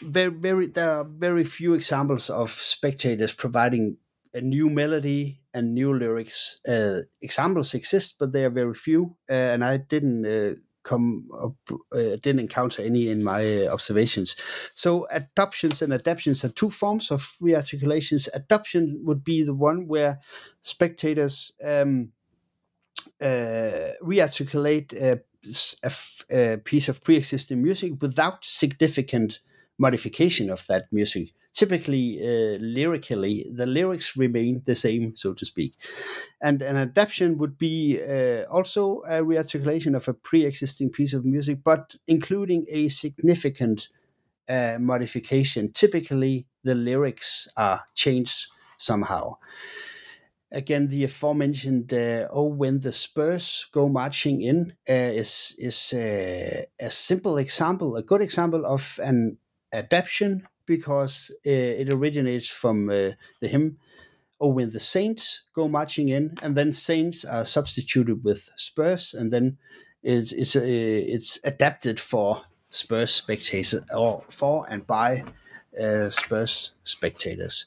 very, 0.00 0.30
very, 0.30 0.66
there 0.66 0.90
are 0.90 1.04
very 1.04 1.44
few 1.44 1.74
examples 1.74 2.28
of 2.30 2.50
spectators 2.50 3.32
providing 3.32 3.98
a 4.34 4.40
new 4.40 4.68
melody 4.68 5.41
and 5.54 5.74
new 5.74 5.96
lyrics. 5.96 6.60
Uh, 6.66 7.00
examples 7.20 7.74
exist, 7.74 8.16
but 8.18 8.32
they 8.32 8.44
are 8.44 8.50
very 8.50 8.74
few, 8.74 9.16
uh, 9.30 9.32
and 9.32 9.64
I 9.64 9.76
didn't 9.78 10.24
uh, 10.26 10.54
come 10.82 11.28
up, 11.40 11.56
uh, 11.92 12.16
didn't 12.22 12.40
encounter 12.40 12.82
any 12.82 13.08
in 13.08 13.22
my 13.22 13.66
observations. 13.66 14.36
So 14.74 15.06
adoptions 15.10 15.82
and 15.82 15.92
adaptions 15.92 16.44
are 16.44 16.48
two 16.48 16.70
forms 16.70 17.10
of 17.10 17.36
rearticulations. 17.40 18.28
Adoption 18.34 19.00
would 19.04 19.24
be 19.24 19.42
the 19.42 19.54
one 19.54 19.86
where 19.86 20.20
spectators 20.62 21.52
um, 21.64 22.12
uh, 23.20 23.94
rearticulate 24.02 24.92
a, 24.94 25.20
a, 25.84 25.92
a 26.54 26.58
piece 26.58 26.88
of 26.88 27.02
pre-existing 27.04 27.62
music 27.62 27.92
without 28.00 28.44
significant 28.44 29.40
modification 29.78 30.50
of 30.50 30.66
that 30.66 30.86
music 30.92 31.32
typically 31.52 32.18
uh, 32.20 32.58
lyrically 32.60 33.46
the 33.52 33.66
lyrics 33.66 34.16
remain 34.16 34.62
the 34.66 34.74
same 34.74 35.14
so 35.16 35.34
to 35.34 35.44
speak. 35.44 35.74
And 36.40 36.62
an 36.62 36.76
adaptation 36.76 37.38
would 37.38 37.58
be 37.58 38.00
uh, 38.02 38.44
also 38.50 39.02
a 39.02 39.22
rearticulation 39.22 39.94
of 39.94 40.08
a 40.08 40.14
pre-existing 40.14 40.90
piece 40.90 41.12
of 41.14 41.24
music 41.24 41.58
but 41.64 41.96
including 42.06 42.66
a 42.70 42.88
significant 42.88 43.88
uh, 44.48 44.78
modification. 44.80 45.72
Typically 45.72 46.46
the 46.64 46.74
lyrics 46.74 47.48
are 47.56 47.82
changed 47.94 48.48
somehow. 48.78 49.36
Again 50.50 50.88
the 50.88 51.04
aforementioned 51.04 51.94
uh, 51.94 52.28
oh 52.30 52.44
when 52.44 52.80
the 52.80 52.92
spurs 52.92 53.66
go 53.72 53.88
marching 53.88 54.42
in 54.42 54.74
uh, 54.88 54.92
is 55.22 55.54
is 55.58 55.94
uh, 55.94 56.64
a 56.78 56.90
simple 56.90 57.38
example 57.38 57.96
a 57.96 58.02
good 58.02 58.20
example 58.20 58.66
of 58.66 59.00
an 59.02 59.38
adaptation 59.72 60.46
because 60.66 61.30
uh, 61.46 61.50
it 61.50 61.88
originates 61.90 62.48
from 62.48 62.88
uh, 62.88 63.12
the 63.40 63.48
hymn 63.48 63.78
"Oh, 64.40 64.48
when 64.48 64.70
the 64.70 64.80
saints 64.80 65.42
go 65.54 65.68
marching 65.68 66.08
in," 66.08 66.38
and 66.42 66.56
then 66.56 66.72
saints 66.72 67.24
are 67.24 67.44
substituted 67.44 68.24
with 68.24 68.50
Spurs, 68.56 69.14
and 69.14 69.30
then 69.30 69.58
it's 70.02 70.32
it's, 70.32 70.56
uh, 70.56 70.62
it's 70.64 71.38
adapted 71.44 72.00
for 72.00 72.42
Spurs 72.70 73.14
spectators 73.14 73.82
or 73.94 74.24
for 74.28 74.66
and 74.68 74.86
by 74.86 75.24
uh, 75.80 76.10
Spurs 76.10 76.72
spectators. 76.84 77.66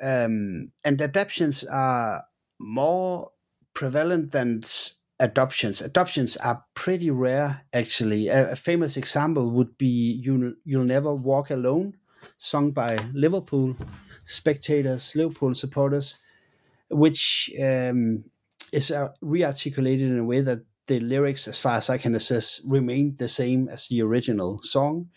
Um, 0.00 0.72
and 0.84 1.00
adaptations 1.00 1.64
are 1.64 2.24
more 2.58 3.32
prevalent 3.74 4.32
than 4.32 4.62
adoptions. 5.20 5.80
Adoptions 5.82 6.36
are 6.36 6.64
pretty 6.74 7.10
rare, 7.10 7.64
actually. 7.72 8.28
A, 8.28 8.52
a, 8.52 8.56
famous 8.56 8.96
example 8.96 9.50
would 9.50 9.76
be 9.78 10.20
"You'll 10.22 10.54
You'll 10.64 10.84
Never 10.84 11.14
Walk 11.14 11.50
Alone," 11.50 11.96
sung 12.38 12.70
by 12.70 12.98
Liverpool 13.12 13.76
spectators, 14.26 15.16
Liverpool 15.16 15.54
supporters, 15.54 16.18
which 16.90 17.50
um, 17.60 18.24
is 18.72 18.90
uh, 18.90 19.08
rearticulated 19.22 20.02
in 20.02 20.18
a 20.18 20.24
way 20.24 20.40
that 20.40 20.60
the 20.86 21.00
lyrics, 21.00 21.48
as 21.48 21.58
far 21.58 21.76
as 21.76 21.90
I 21.90 21.98
can 21.98 22.14
assess, 22.14 22.60
remain 22.64 23.16
the 23.16 23.28
same 23.28 23.68
as 23.68 23.88
the 23.88 24.02
original 24.02 24.62
song. 24.62 25.10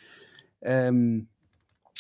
Um, 0.66 1.28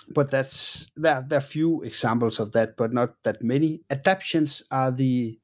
but 0.09 0.29
that's 0.29 0.87
there. 0.95 1.23
There 1.27 1.37
are 1.37 1.41
few 1.41 1.83
examples 1.83 2.39
of 2.39 2.51
that, 2.51 2.75
but 2.75 2.91
not 2.91 3.15
that 3.23 3.41
many. 3.41 3.81
Adaptions 3.89 4.63
are 4.71 4.91
the 4.91 5.39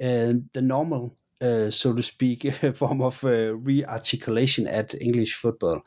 uh, 0.00 0.34
the 0.52 0.62
normal 0.62 1.16
uh, 1.40 1.70
so 1.70 1.92
to 1.92 2.02
speak, 2.02 2.52
form 2.74 3.02
of 3.02 3.22
uh, 3.24 3.54
rearticulation 3.56 4.66
at 4.68 4.94
English 5.00 5.34
football. 5.34 5.82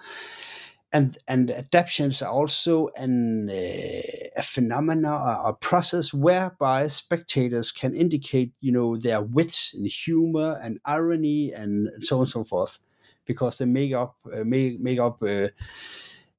And 0.92 1.20
and 1.28 1.52
adaptations 1.52 2.24
are 2.24 2.32
also 2.32 2.90
an 2.96 3.48
uh, 3.50 4.02
a 4.38 4.42
phenomena 4.42 5.12
or 5.44 5.50
a 5.50 5.54
process 5.54 6.12
whereby 6.12 6.88
spectators 6.88 7.72
can 7.72 7.96
indicate, 7.96 8.54
you 8.60 8.72
know, 8.72 8.98
their 8.98 9.22
wit 9.22 9.70
and 9.76 9.86
humor 9.86 10.60
and 10.64 10.80
irony 10.86 11.52
and 11.54 11.90
so 12.00 12.16
on 12.18 12.22
and 12.22 12.30
so 12.30 12.44
forth, 12.44 12.80
because 13.26 13.60
they 13.60 13.66
make 13.66 13.94
up 13.94 14.16
uh, 14.34 14.44
make 14.44 14.80
make 14.80 15.00
up. 15.00 15.22
Uh, 15.22 15.50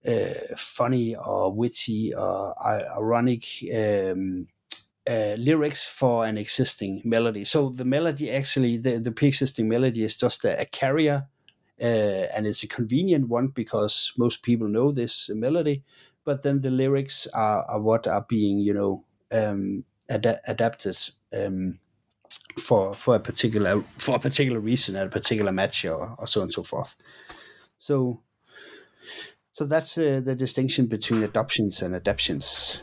uh, 0.07 0.33
funny 0.57 1.15
or 1.15 1.53
witty 1.53 2.15
or 2.15 2.55
ironic 2.97 3.45
um, 3.75 4.47
uh, 5.09 5.35
lyrics 5.39 5.87
for 5.87 6.25
an 6.25 6.39
existing 6.39 7.03
melody. 7.05 7.45
So 7.45 7.71
the 7.71 7.85
melody 7.85 8.31
actually, 8.31 8.77
the, 8.77 8.99
the 8.99 9.13
pre-existing 9.13 9.69
melody 9.69 10.05
is 10.05 10.17
just 10.17 10.45
a, 10.45 10.61
a 10.61 10.65
carrier, 10.65 11.29
uh, 11.81 12.27
and 12.35 12.47
it's 12.47 12.63
a 12.63 12.69
convenient 12.69 13.29
one 13.29 13.49
because 13.49 14.13
most 14.19 14.43
people 14.43 14.69
know 14.69 14.93
this 14.93 15.31
melody. 15.31 15.85
But 16.25 16.43
then 16.43 16.61
the 16.61 16.71
lyrics 16.71 17.27
are, 17.29 17.65
are 17.65 17.81
what 17.81 18.07
are 18.07 18.25
being, 18.29 18.59
you 18.59 18.75
know, 18.75 19.05
um, 19.33 19.85
ad- 20.09 20.41
adapted 20.47 20.99
um, 21.33 21.81
for 22.59 22.95
for 22.95 23.17
a 23.17 23.21
particular 23.21 23.83
for 23.99 24.17
a 24.17 24.19
particular 24.19 24.61
reason 24.61 24.97
at 24.97 25.07
a 25.07 25.11
particular 25.11 25.53
match 25.53 25.85
or, 25.85 26.15
or 26.19 26.27
so 26.27 26.41
on 26.41 26.47
and 26.47 26.55
so 26.55 26.63
forth. 26.63 26.97
So 27.79 28.23
so 29.53 29.65
that's 29.65 29.99
uh, 29.99 30.21
the 30.25 30.35
distinction 30.35 30.87
between 30.87 31.23
adoptions 31.23 31.83
and 31.83 31.95
adaptions. 31.95 32.83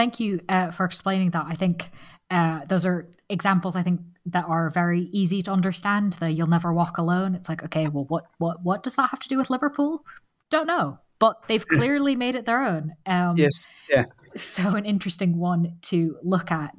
thank 0.00 0.18
you 0.18 0.40
uh, 0.48 0.70
for 0.70 0.86
explaining 0.86 1.30
that. 1.30 1.44
I 1.46 1.54
think 1.54 1.90
uh, 2.30 2.64
those 2.64 2.86
are 2.86 3.06
examples. 3.28 3.76
I 3.76 3.82
think 3.82 4.00
that 4.26 4.46
are 4.46 4.70
very 4.70 5.02
easy 5.12 5.42
to 5.42 5.50
understand. 5.50 6.14
The 6.14 6.30
"you'll 6.30 6.46
never 6.46 6.72
walk 6.72 6.96
alone." 6.96 7.34
It's 7.34 7.50
like, 7.50 7.62
okay, 7.64 7.86
well, 7.88 8.06
what 8.08 8.24
what 8.38 8.62
what 8.62 8.82
does 8.82 8.96
that 8.96 9.10
have 9.10 9.20
to 9.20 9.28
do 9.28 9.36
with 9.36 9.50
Liverpool? 9.50 10.06
Don't 10.48 10.66
know, 10.66 10.98
but 11.18 11.46
they've 11.48 11.66
clearly 11.66 12.16
made 12.16 12.34
it 12.34 12.46
their 12.46 12.62
own. 12.62 12.94
Um, 13.04 13.36
yes, 13.36 13.66
yeah. 13.90 14.06
So 14.36 14.74
an 14.74 14.86
interesting 14.86 15.36
one 15.36 15.76
to 15.82 16.16
look 16.22 16.50
at. 16.50 16.74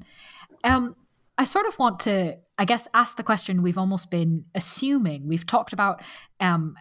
Um, 0.64 0.96
I 1.38 1.44
sort 1.44 1.68
of 1.68 1.78
want 1.78 2.00
to, 2.02 2.38
I 2.58 2.66
guess, 2.66 2.88
ask 2.94 3.18
the 3.18 3.24
question 3.24 3.62
we've 3.62 3.78
almost 3.78 4.10
been 4.10 4.46
assuming. 4.56 5.28
We've 5.28 5.46
talked 5.46 5.74
about 5.74 6.02
um, 6.40 6.76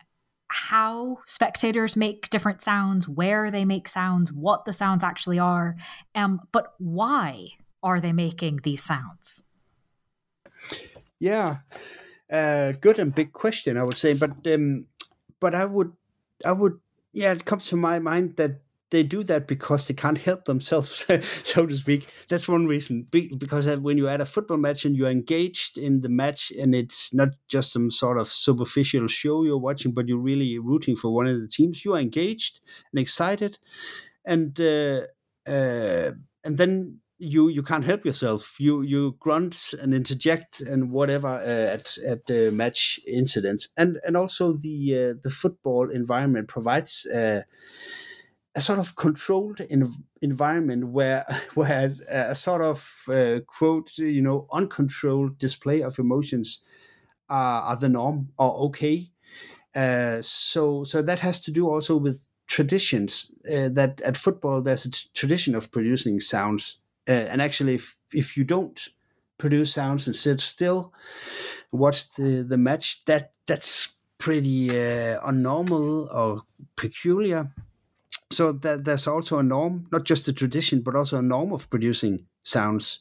how 0.51 1.19
spectators 1.27 1.97
make 1.97 2.29
different 2.29 2.61
sounds, 2.61 3.09
where 3.09 3.51
they 3.51 3.65
make 3.65 3.87
sounds, 3.87 4.33
what 4.33 4.65
the 4.65 4.73
sounds 4.73 5.05
actually 5.05 5.39
are, 5.39 5.77
um, 6.15 6.41
but 6.51 6.75
why 6.79 7.47
are 7.83 8.01
they 8.01 8.13
making 8.13 8.61
these 8.65 8.83
sounds? 8.83 9.45
Yeah, 11.21 11.59
uh, 12.31 12.73
good 12.73 12.99
and 12.99 13.15
big 13.15 13.33
question, 13.33 13.77
I 13.77 13.85
would 13.85 13.97
say. 13.97 14.15
But 14.15 14.47
um, 14.47 14.87
but 15.39 15.55
I 15.55 15.65
would 15.65 15.93
I 16.45 16.53
would 16.53 16.81
yeah, 17.13 17.33
it 17.33 17.45
comes 17.45 17.69
to 17.69 17.77
my 17.77 17.99
mind 17.99 18.37
that 18.37 18.61
they 18.91 19.03
do 19.03 19.23
that 19.25 19.47
because 19.47 19.87
they 19.87 19.95
can't 19.95 20.19
help 20.19 20.45
themselves, 20.45 21.07
so 21.45 21.67
to 21.67 21.77
speak. 21.77 22.09
That's 22.29 22.49
one 22.49 22.67
reason. 22.67 23.07
Because 23.11 23.67
when 23.79 23.99
you're 23.99 24.09
at 24.11 24.21
a 24.21 24.27
football 24.27 24.57
match 24.57 24.85
and 24.85 24.97
you're 24.97 25.11
engaged 25.11 25.79
in 25.79 26.01
the 26.01 26.09
match, 26.09 26.51
and 26.59 26.75
it's 26.75 27.15
not 27.15 27.29
just 27.49 27.73
some 27.73 27.91
sort 27.91 28.19
of 28.19 28.29
superficial 28.29 29.07
show 29.09 29.45
you're 29.45 29.59
watching, 29.59 29.93
but 29.93 30.09
you're 30.09 30.19
really 30.19 30.59
rooting 30.59 30.97
for 30.97 31.15
one 31.15 31.27
of 31.27 31.41
the 31.41 31.49
teams, 31.49 31.85
you 31.85 31.95
are 31.95 32.01
engaged 32.01 32.61
and 32.93 33.01
excited, 33.01 33.59
and 34.25 34.61
uh, 34.61 35.03
uh, 35.47 36.13
and 36.45 36.59
then 36.59 37.01
you 37.19 37.49
you 37.49 37.63
can't 37.63 37.85
help 37.85 38.05
yourself. 38.05 38.57
You 38.59 38.83
you 38.83 39.17
grunt 39.21 39.75
and 39.81 39.93
interject 39.93 40.61
and 40.61 40.91
whatever 40.91 41.29
uh, 41.29 41.75
at 41.75 41.97
at 42.07 42.27
the 42.27 42.51
match 42.51 42.99
incidents, 43.07 43.69
and 43.77 44.01
and 44.07 44.17
also 44.17 44.53
the 44.53 44.95
uh, 44.95 45.15
the 45.23 45.31
football 45.31 45.91
environment 45.91 46.49
provides 46.49 47.07
uh, 47.07 47.43
a 48.61 48.63
sort 48.63 48.79
of 48.79 48.95
controlled 48.95 49.61
in, 49.61 49.91
environment 50.21 50.89
where 50.89 51.25
where 51.55 51.97
a, 52.09 52.35
sort 52.35 52.63
of 52.63 52.79
uh, 53.09 53.41
quote 53.47 53.97
you 53.99 54.23
know 54.23 54.47
uncontrolled 54.53 55.39
display 55.39 55.83
of 55.83 55.99
emotions 55.99 56.65
are, 57.29 57.63
are 57.63 57.77
the 57.77 57.89
norm 57.89 58.29
or 58.39 58.53
okay. 58.67 59.11
Uh, 59.75 60.21
so 60.21 60.85
so 60.85 61.01
that 61.03 61.21
has 61.21 61.41
to 61.41 61.51
do 61.51 61.69
also 61.71 61.97
with 61.97 62.31
traditions. 62.47 63.33
Uh, 63.47 63.69
that 63.71 64.01
at 64.03 64.17
football 64.17 64.61
there's 64.61 64.85
a 64.85 64.91
t- 64.91 65.09
tradition 65.15 65.55
of 65.55 65.71
producing 65.71 66.21
sounds, 66.21 66.81
uh, 67.09 67.27
and 67.33 67.41
actually 67.41 67.75
if 67.75 67.97
if 68.13 68.37
you 68.37 68.45
don't 68.45 68.89
produce 69.39 69.73
sounds 69.73 70.07
and 70.07 70.15
sit 70.15 70.41
still, 70.41 70.93
watch 71.73 72.13
the 72.17 72.45
the 72.47 72.59
match, 72.59 73.05
that 73.07 73.33
that's 73.47 73.97
pretty 74.19 74.71
uh, 74.71 75.19
unnormal 75.31 76.15
or 76.15 76.43
peculiar. 76.77 77.51
So 78.33 78.53
there's 78.53 79.07
also 79.09 79.39
a 79.39 79.43
norm, 79.43 79.87
not 79.91 80.05
just 80.05 80.29
a 80.29 80.33
tradition, 80.33 80.83
but 80.83 80.95
also 80.95 81.19
a 81.19 81.23
norm 81.23 81.53
of 81.53 81.69
producing 81.69 82.27
sounds 82.45 83.01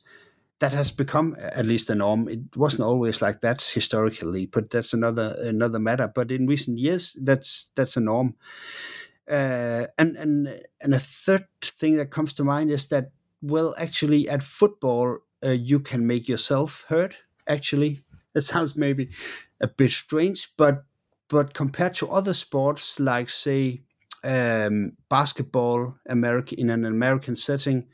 that 0.59 0.73
has 0.73 0.91
become 0.91 1.35
at 1.39 1.65
least 1.65 1.89
a 1.89 1.95
norm. 1.95 2.27
It 2.29 2.55
wasn't 2.55 2.83
always 2.87 3.21
like 3.21 3.41
that 3.41 3.61
historically, 3.63 4.47
but 4.47 4.71
that's 4.71 4.93
another 4.93 5.35
another 5.39 5.79
matter. 5.79 6.11
But 6.13 6.31
in 6.31 6.47
recent 6.47 6.79
years, 6.79 7.17
that's 7.21 7.71
that's 7.75 7.97
a 7.97 8.01
norm. 8.01 8.35
Uh, 9.29 9.85
and 9.97 10.17
and 10.17 10.61
and 10.81 10.93
a 10.93 10.99
third 10.99 11.47
thing 11.63 11.97
that 11.97 12.11
comes 12.11 12.33
to 12.33 12.43
mind 12.43 12.71
is 12.71 12.87
that 12.87 13.11
well, 13.41 13.75
actually, 13.79 14.29
at 14.29 14.43
football, 14.43 15.19
uh, 15.45 15.51
you 15.51 15.79
can 15.79 16.07
make 16.07 16.27
yourself 16.27 16.85
heard. 16.89 17.15
Actually, 17.47 18.01
it 18.35 18.41
sounds 18.41 18.75
maybe 18.75 19.11
a 19.61 19.67
bit 19.67 19.91
strange, 19.91 20.53
but 20.57 20.85
but 21.29 21.53
compared 21.53 21.93
to 21.95 22.09
other 22.09 22.33
sports 22.33 22.99
like 22.99 23.29
say 23.29 23.83
um, 24.23 24.93
basketball, 25.09 25.95
America 26.07 26.55
in 26.59 26.69
an 26.69 26.85
American 26.85 27.35
setting, 27.35 27.87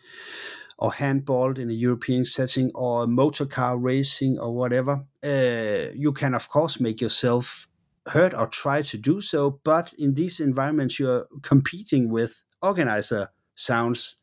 or 0.78 0.94
handball 0.94 1.58
in 1.58 1.70
a 1.70 1.74
European 1.74 2.26
setting, 2.26 2.72
or 2.76 3.08
motor 3.08 3.46
car 3.46 3.78
racing, 3.78 4.40
or 4.40 4.54
whatever, 4.54 5.06
uh, 5.24 5.92
you 5.96 6.12
can 6.14 6.34
of 6.34 6.50
course 6.50 6.80
make 6.80 7.02
yourself 7.02 7.68
heard 8.08 8.34
or 8.34 8.48
try 8.48 8.82
to 8.82 8.98
do 8.98 9.22
so. 9.22 9.60
But 9.64 9.94
in 9.98 10.14
these 10.14 10.40
environments, 10.40 11.00
you're 11.00 11.28
competing 11.42 12.10
with 12.10 12.44
organizer 12.62 13.30
sounds. 13.56 14.18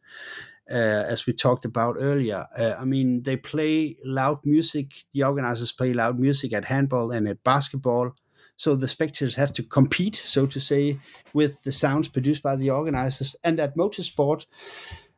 Uh, 0.70 1.04
as 1.08 1.26
we 1.26 1.32
talked 1.32 1.64
about 1.64 1.96
earlier, 1.98 2.46
uh, 2.56 2.76
I 2.78 2.84
mean, 2.84 3.24
they 3.24 3.36
play 3.36 3.96
loud 4.04 4.38
music. 4.44 5.04
The 5.12 5.24
organizers 5.24 5.72
play 5.72 5.92
loud 5.92 6.18
music 6.18 6.52
at 6.54 6.64
handball 6.64 7.10
and 7.10 7.28
at 7.28 7.42
basketball. 7.42 8.14
So 8.62 8.76
the 8.76 8.86
spectators 8.86 9.34
have 9.34 9.52
to 9.54 9.64
compete, 9.64 10.14
so 10.14 10.46
to 10.46 10.60
say, 10.60 11.00
with 11.34 11.64
the 11.64 11.72
sounds 11.72 12.06
produced 12.06 12.44
by 12.44 12.54
the 12.54 12.70
organizers. 12.70 13.34
And 13.42 13.58
at 13.58 13.76
motorsport, 13.76 14.46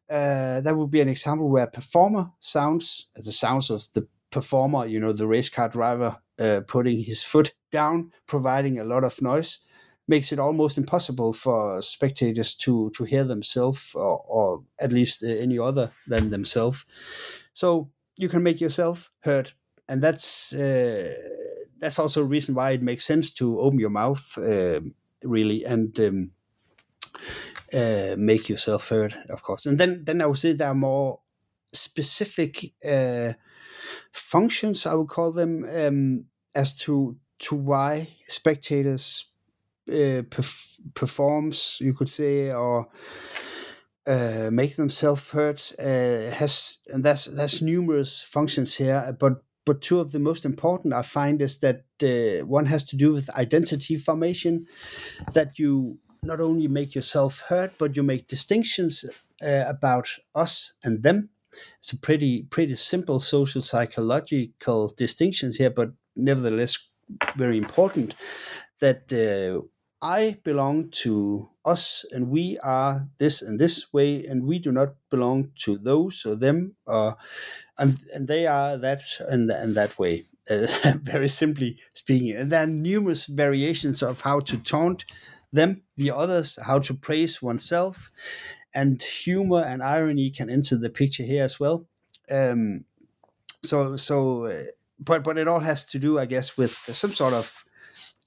uh, 0.09 0.63
that 0.63 0.75
would 0.75 0.91
be 0.91 1.03
an 1.03 1.11
example 1.11 1.51
where 1.51 1.67
performer 1.67 2.31
sounds, 2.41 3.11
as 3.15 3.27
the 3.27 3.33
sounds 3.33 3.69
of 3.69 3.87
the 3.93 4.09
performer, 4.31 4.87
you 4.87 4.99
know, 4.99 5.13
the 5.13 5.27
race 5.27 5.51
car 5.51 5.69
driver 5.69 6.23
uh, 6.39 6.63
putting 6.67 7.03
his 7.03 7.23
foot 7.23 7.53
down, 7.71 8.13
providing 8.27 8.79
a 8.79 8.85
lot 8.85 9.05
of 9.05 9.21
noise, 9.21 9.59
makes 10.09 10.33
it 10.33 10.39
almost 10.39 10.79
impossible 10.79 11.35
for 11.35 11.83
spectators 11.83 12.55
to 12.55 12.91
to 12.97 13.05
hear 13.05 13.25
themselves 13.25 13.93
or, 13.95 14.25
or 14.27 14.65
at 14.81 14.91
least 14.91 15.23
uh, 15.23 15.27
any 15.27 15.59
other 15.59 15.93
than 16.09 16.31
themselves. 16.31 16.87
So 17.53 17.91
you 18.17 18.31
can 18.31 18.43
make 18.43 18.63
yourself 18.63 19.11
heard, 19.21 19.53
and 19.87 20.03
that's 20.03 20.55
uh, 20.55 21.13
that's 21.85 21.99
also 21.99 22.23
a 22.23 22.25
reason 22.25 22.55
why 22.55 22.71
it 22.71 22.83
makes 22.83 23.05
sense 23.05 23.31
to 23.31 23.59
open 23.61 23.79
your 23.79 23.91
mouth 23.91 24.39
uh, 24.39 24.81
really 25.23 25.65
and 25.67 26.01
um, 26.01 26.31
uh, 27.75 28.15
make 28.17 28.49
yourself 28.49 28.89
heard, 28.89 29.15
of 29.29 29.43
course. 29.43 29.67
And 29.67 29.79
then 29.79 30.05
then 30.05 30.23
I 30.23 30.27
would 30.27 30.39
say 30.39 30.53
there 30.55 30.69
are 30.69 30.75
more 30.75 31.21
specific 31.73 32.73
uh, 32.83 33.35
functions, 34.13 34.87
I 34.87 34.95
would 34.95 35.09
call 35.09 35.33
them, 35.33 35.65
um, 35.65 36.25
as 36.55 36.75
to 36.85 37.17
to 37.41 37.55
why 37.55 38.09
spectators 38.29 39.27
uh, 39.87 40.25
perf- 40.31 40.81
performs, 40.95 41.77
you 41.81 41.93
could 41.93 42.09
say, 42.09 42.51
or 42.51 42.89
uh, 44.07 44.49
make 44.51 44.77
themselves 44.77 45.31
heard 45.31 45.61
uh, 45.79 46.35
has 46.35 46.79
and 46.89 47.05
that's 47.05 47.27
that's 47.27 47.61
numerous 47.61 48.23
functions 48.23 48.77
here 48.77 49.17
but 49.19 49.43
but 49.65 49.81
two 49.81 50.01
of 50.01 50.13
the 50.13 50.19
most 50.19 50.45
important 50.45 50.95
I 50.95 51.03
find 51.03 51.41
is 51.41 51.59
that 51.59 51.85
uh, 52.03 52.47
one 52.47 52.67
has 52.67 52.85
to 52.85 52.97
do 52.97 53.13
with 53.13 53.31
identity 53.31 53.97
formation, 53.97 54.67
that 55.33 55.59
you 55.59 55.99
not 56.23 56.41
only 56.41 56.69
make 56.69 56.95
yourself 56.95 57.41
heard, 57.49 57.73
but 57.79 57.97
you 57.97 58.03
make 58.03 58.29
distinctions 58.29 59.05
uh, 59.43 59.65
about 59.67 60.09
us 60.35 60.75
and 60.85 61.03
them. 61.03 61.31
It's 61.79 61.93
a 61.93 61.99
pretty 61.99 62.43
pretty 62.43 62.75
simple 62.75 63.21
social 63.21 63.63
psychological 63.63 64.93
distinctions 64.97 65.57
here, 65.57 65.71
but 65.71 65.93
nevertheless 66.17 66.79
very 67.37 67.59
important. 67.59 68.15
That 68.81 69.13
uh, 69.13 69.67
I 70.03 70.39
belong 70.45 70.91
to 71.03 71.51
us, 71.65 72.05
and 72.11 72.29
we 72.29 72.59
are 72.59 73.09
this 73.19 73.41
and 73.41 73.59
this 73.59 73.93
way, 73.93 74.27
and 74.27 74.45
we 74.45 74.59
do 74.59 74.73
not 74.73 74.95
belong 75.11 75.53
to 75.61 75.79
those 75.79 76.27
or 76.27 76.35
them, 76.35 76.77
or 76.87 77.17
and 77.79 77.99
and 78.15 78.29
they 78.29 78.47
are 78.47 78.77
that 78.77 79.03
and 79.21 79.51
and 79.51 79.77
that 79.77 79.99
way. 79.99 80.27
Uh, 80.51 80.67
very 81.03 81.29
simply 81.29 81.79
speaking, 81.95 82.37
and 82.37 82.53
there 82.53 82.65
are 82.65 82.67
numerous 82.67 83.25
variations 83.27 84.03
of 84.03 84.21
how 84.21 84.41
to 84.41 84.59
taunt 84.59 85.05
them, 85.53 85.83
the 85.97 86.11
others, 86.11 86.59
how 86.63 86.79
to 86.79 86.93
praise 86.93 87.41
oneself, 87.41 88.11
and 88.75 89.01
humor 89.01 89.63
and 89.63 89.83
irony 89.83 90.31
can 90.31 90.51
enter 90.51 90.77
the 90.77 90.91
picture 90.91 91.23
here 91.23 91.45
as 91.45 91.59
well. 91.59 91.87
Um, 92.31 92.85
so 93.63 93.97
so, 93.97 94.47
uh, 94.47 94.63
but 94.99 95.25
but 95.25 95.39
it 95.39 95.49
all 95.49 95.61
has 95.61 95.85
to 95.87 95.99
do, 95.99 96.19
I 96.19 96.27
guess, 96.27 96.57
with 96.57 96.73
some 96.73 97.15
sort 97.15 97.33
of 97.33 97.65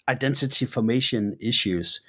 identity 0.10 0.66
formation 0.66 1.38
issues. 1.40 2.02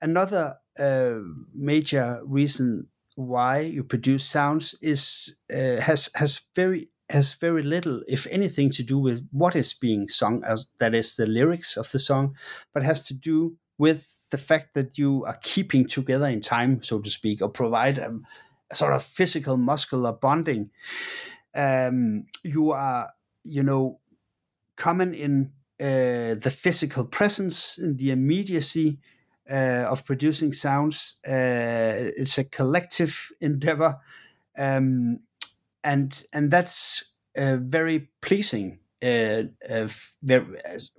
Another 0.00 0.56
uh, 0.78 1.18
major 1.54 2.22
reason 2.24 2.88
why 3.14 3.60
you 3.60 3.84
produce 3.84 4.24
sounds 4.24 4.74
is 4.80 5.36
uh, 5.52 5.80
has 5.80 6.10
has 6.14 6.42
very 6.54 6.88
has 7.10 7.34
very 7.34 7.62
little, 7.62 8.02
if 8.08 8.26
anything, 8.30 8.70
to 8.70 8.82
do 8.82 8.98
with 8.98 9.26
what 9.32 9.54
is 9.54 9.74
being 9.74 10.08
sung, 10.08 10.42
as 10.44 10.66
that 10.78 10.94
is 10.94 11.16
the 11.16 11.26
lyrics 11.26 11.76
of 11.76 11.90
the 11.92 11.98
song, 11.98 12.34
but 12.72 12.82
has 12.82 13.02
to 13.02 13.14
do 13.14 13.56
with 13.78 14.08
the 14.30 14.38
fact 14.38 14.74
that 14.74 14.96
you 14.96 15.24
are 15.26 15.38
keeping 15.42 15.86
together 15.86 16.26
in 16.26 16.40
time, 16.40 16.82
so 16.82 16.98
to 16.98 17.10
speak, 17.10 17.42
or 17.42 17.50
provide 17.50 17.98
a, 17.98 18.18
a 18.70 18.74
sort 18.74 18.94
of 18.94 19.02
physical 19.02 19.56
muscular 19.56 20.12
bonding. 20.12 20.70
Um, 21.54 22.24
you 22.42 22.70
are, 22.72 23.10
you 23.44 23.62
know, 23.62 24.00
common 24.76 25.12
in 25.12 25.52
uh, 25.80 26.34
the 26.40 26.52
physical 26.54 27.04
presence, 27.04 27.76
in 27.76 27.96
the 27.96 28.10
immediacy, 28.10 28.98
uh, 29.52 29.86
of 29.90 30.04
producing 30.04 30.52
sounds. 30.52 31.14
Uh, 31.26 32.08
it's 32.16 32.38
a 32.38 32.44
collective 32.44 33.30
endeavor, 33.40 33.98
um, 34.56 35.20
and 35.84 36.24
and 36.32 36.50
that's 36.50 37.04
uh, 37.36 37.58
very 37.60 38.08
pleasing. 38.20 38.78
Uh, 39.02 39.42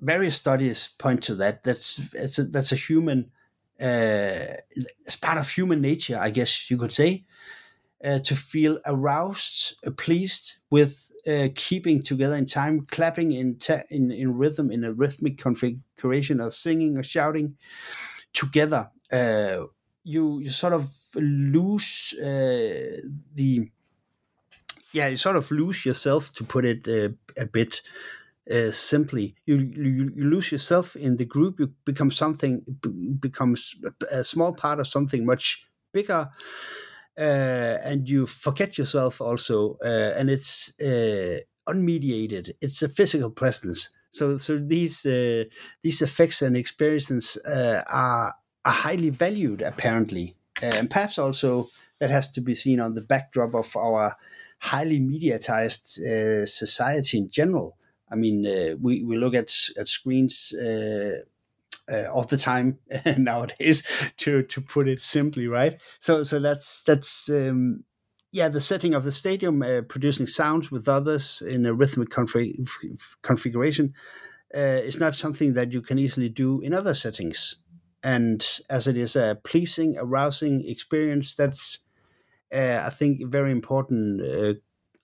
various 0.01 0.35
studies 0.35 0.89
point 0.99 1.23
to 1.23 1.35
that. 1.35 1.63
That's 1.63 2.01
it's 2.13 2.37
a, 2.37 2.43
that's 2.43 2.71
a 2.71 2.75
human. 2.75 3.31
Uh, 3.81 4.61
it's 5.05 5.15
part 5.15 5.37
of 5.37 5.49
human 5.49 5.81
nature, 5.81 6.19
I 6.21 6.29
guess 6.29 6.69
you 6.69 6.77
could 6.77 6.93
say, 6.93 7.25
uh, 8.03 8.19
to 8.19 8.35
feel 8.35 8.79
aroused, 8.85 9.77
pleased 9.97 10.57
with 10.69 11.09
keeping 11.55 12.03
together 12.03 12.35
in 12.35 12.45
time, 12.45 12.85
clapping 12.91 13.31
in, 13.31 13.57
in 13.89 14.11
in 14.11 14.37
rhythm 14.37 14.69
in 14.69 14.83
a 14.83 14.93
rhythmic 14.93 15.37
configuration, 15.37 16.39
or 16.41 16.51
singing 16.51 16.97
or 16.97 17.03
shouting 17.03 17.57
together, 18.33 18.91
uh, 19.11 19.65
you 20.03 20.39
you 20.39 20.49
sort 20.49 20.73
of 20.73 20.91
lose 21.15 22.13
uh, 22.19 23.01
the 23.33 23.71
yeah 24.91 25.07
you 25.07 25.17
sort 25.17 25.35
of 25.35 25.49
lose 25.51 25.85
yourself 25.85 26.33
to 26.33 26.43
put 26.43 26.65
it 26.65 26.87
uh, 26.87 27.09
a 27.37 27.45
bit 27.45 27.81
uh, 28.51 28.71
simply. 28.71 29.35
You, 29.45 29.57
you, 29.57 30.11
you 30.15 30.25
lose 30.25 30.51
yourself 30.51 30.95
in 30.95 31.17
the 31.17 31.25
group 31.25 31.59
you 31.59 31.67
become 31.85 32.11
something 32.11 32.63
becomes 33.19 33.75
a 34.11 34.23
small 34.23 34.53
part 34.53 34.79
of 34.79 34.87
something 34.87 35.25
much 35.25 35.65
bigger 35.93 36.29
uh, 37.17 37.21
and 37.83 38.09
you 38.09 38.27
forget 38.27 38.77
yourself 38.77 39.21
also 39.21 39.77
uh, 39.83 40.13
and 40.17 40.29
it's 40.29 40.79
uh, 40.81 41.39
unmediated. 41.67 42.53
It's 42.61 42.81
a 42.83 42.89
physical 42.89 43.31
presence 43.31 43.89
so 44.13 44.37
so 44.37 44.59
these 44.59 45.05
uh, 45.07 45.43
these 45.81 46.01
effects 46.03 46.41
and 46.43 46.55
experiences 46.55 47.35
uh, 47.45 47.81
are 47.87 48.35
are 48.63 48.73
highly 48.73 49.09
valued 49.09 49.61
apparently, 49.61 50.35
uh, 50.61 50.71
and 50.75 50.89
perhaps 50.89 51.17
also 51.17 51.69
that 51.99 52.11
has 52.11 52.29
to 52.31 52.41
be 52.41 52.53
seen 52.53 52.79
on 52.79 52.93
the 52.93 53.01
backdrop 53.01 53.55
of 53.55 53.75
our 53.75 54.15
highly 54.59 54.99
mediatized 54.99 55.99
uh, 56.05 56.45
society 56.45 57.17
in 57.17 57.27
general. 57.27 57.75
I 58.11 58.15
mean, 58.15 58.45
uh, 58.45 58.75
we 58.79 59.03
we 59.03 59.17
look 59.17 59.33
at 59.33 59.51
at 59.79 59.87
screens 59.87 60.53
uh, 60.53 61.21
uh, 61.91 62.13
of 62.13 62.27
the 62.29 62.37
time 62.37 62.79
nowadays, 63.17 63.83
to 64.17 64.43
to 64.43 64.61
put 64.61 64.87
it 64.87 65.01
simply, 65.01 65.47
right? 65.47 65.81
So 65.99 66.23
so 66.23 66.39
that's 66.39 66.83
that's 66.83 67.29
um, 67.29 67.83
yeah, 68.33 68.49
the 68.49 68.59
setting 68.59 68.95
of 68.95 69.03
the 69.03 69.11
stadium, 69.11 69.61
uh, 69.61 69.81
producing 69.87 70.25
sounds 70.25 70.71
with 70.71 70.89
others 70.89 71.43
in 71.47 71.67
a 71.67 71.73
rhythmic 71.73 72.09
config- 72.09 72.67
configuration, 73.21 73.93
uh, 74.55 74.81
is 74.83 74.99
not 74.99 75.13
something 75.13 75.53
that 75.53 75.71
you 75.71 75.83
can 75.83 75.99
easily 75.99 76.29
do 76.29 76.59
in 76.61 76.73
other 76.73 76.95
settings. 76.95 77.57
And 78.03 78.43
as 78.71 78.87
it 78.87 78.97
is 78.97 79.15
a 79.15 79.39
pleasing, 79.43 79.97
arousing 79.99 80.67
experience, 80.67 81.35
that's 81.35 81.77
uh, 82.51 82.81
I 82.83 82.89
think 82.89 83.21
a 83.21 83.27
very 83.27 83.51
important 83.51 84.21
uh, 84.21 84.55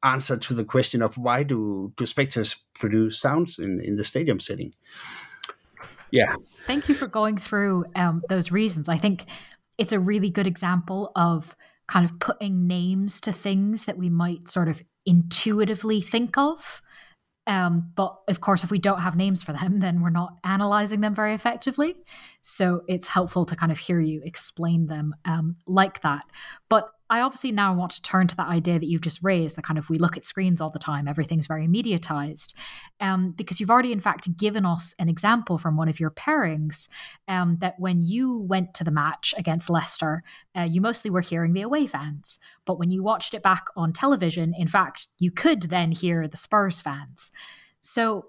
answer 0.01 0.35
to 0.35 0.53
the 0.55 0.65
question 0.65 1.03
of 1.03 1.15
why 1.17 1.43
do 1.43 1.93
do 1.97 2.05
spectators 2.07 2.55
produce 2.73 3.21
sounds 3.21 3.59
in 3.59 3.79
in 3.79 3.95
the 3.95 4.03
stadium 4.03 4.39
setting. 4.39 4.73
Yeah. 6.11 6.35
Thank 6.65 6.89
you 6.89 6.95
for 6.95 7.07
going 7.07 7.37
through 7.37 7.85
um, 7.95 8.23
those 8.27 8.51
reasons. 8.51 8.89
I 8.89 8.97
think 8.97 9.25
it's 9.77 9.93
a 9.93 9.99
really 9.99 10.31
good 10.31 10.47
example 10.47 11.11
of 11.15 11.55
kind 11.89 12.05
of 12.05 12.19
putting 12.19 12.67
names 12.67 13.19
to 13.21 13.31
things 13.31 13.85
that 13.85 13.97
we 13.97 14.09
might 14.09 14.47
sort 14.47 14.67
of 14.67 14.81
intuitively 15.05 16.01
think 16.01 16.37
of. 16.37 16.81
Um, 17.47 17.91
but 17.95 18.15
of 18.27 18.41
course, 18.41 18.63
if 18.63 18.69
we 18.69 18.77
don't 18.77 19.01
have 19.01 19.15
names 19.15 19.41
for 19.41 19.53
them, 19.53 19.79
then 19.79 20.01
we're 20.01 20.11
not 20.11 20.37
analyzing 20.43 21.01
them 21.01 21.15
very 21.15 21.33
effectively. 21.33 21.95
So 22.43 22.81
it's 22.87 23.07
helpful 23.07 23.45
to 23.45 23.55
kind 23.55 23.71
of 23.71 23.79
hear 23.79 23.99
you 23.99 24.21
explain 24.23 24.85
them 24.85 25.15
um, 25.25 25.57
like 25.65 26.01
that. 26.01 26.25
But 26.69 26.91
I 27.09 27.21
obviously 27.21 27.51
now 27.51 27.73
want 27.73 27.91
to 27.93 28.01
turn 28.01 28.27
to 28.27 28.35
that 28.37 28.47
idea 28.47 28.79
that 28.79 28.85
you've 28.85 29.01
just 29.01 29.23
raised 29.23 29.57
that 29.57 29.63
kind 29.63 29.79
of 29.79 29.89
we 29.89 29.97
look 29.97 30.15
at 30.15 30.23
screens 30.23 30.61
all 30.61 30.69
the 30.69 30.79
time, 30.79 31.07
everything's 31.07 31.47
very 31.47 31.67
mediatized. 31.67 32.53
Um, 32.99 33.31
because 33.31 33.59
you've 33.59 33.71
already, 33.71 33.91
in 33.91 33.99
fact, 33.99 34.37
given 34.37 34.65
us 34.65 34.93
an 34.99 35.09
example 35.09 35.57
from 35.57 35.75
one 35.75 35.89
of 35.89 35.99
your 35.99 36.11
pairings 36.11 36.87
um, 37.27 37.57
that 37.61 37.75
when 37.79 38.03
you 38.03 38.37
went 38.37 38.73
to 38.75 38.83
the 38.83 38.91
match 38.91 39.33
against 39.37 39.69
Leicester, 39.69 40.23
uh, 40.55 40.61
you 40.61 40.81
mostly 40.81 41.09
were 41.09 41.21
hearing 41.21 41.53
the 41.53 41.61
away 41.61 41.87
fans. 41.87 42.37
But 42.65 42.77
when 42.77 42.91
you 42.91 43.01
watched 43.01 43.33
it 43.33 43.41
back 43.41 43.65
on 43.75 43.93
television, 43.93 44.53
in 44.53 44.67
fact, 44.67 45.07
you 45.17 45.31
could 45.31 45.63
then 45.63 45.91
hear 45.91 46.27
the 46.27 46.37
Spurs 46.37 46.81
fans. 46.81 47.31
So 47.81 48.27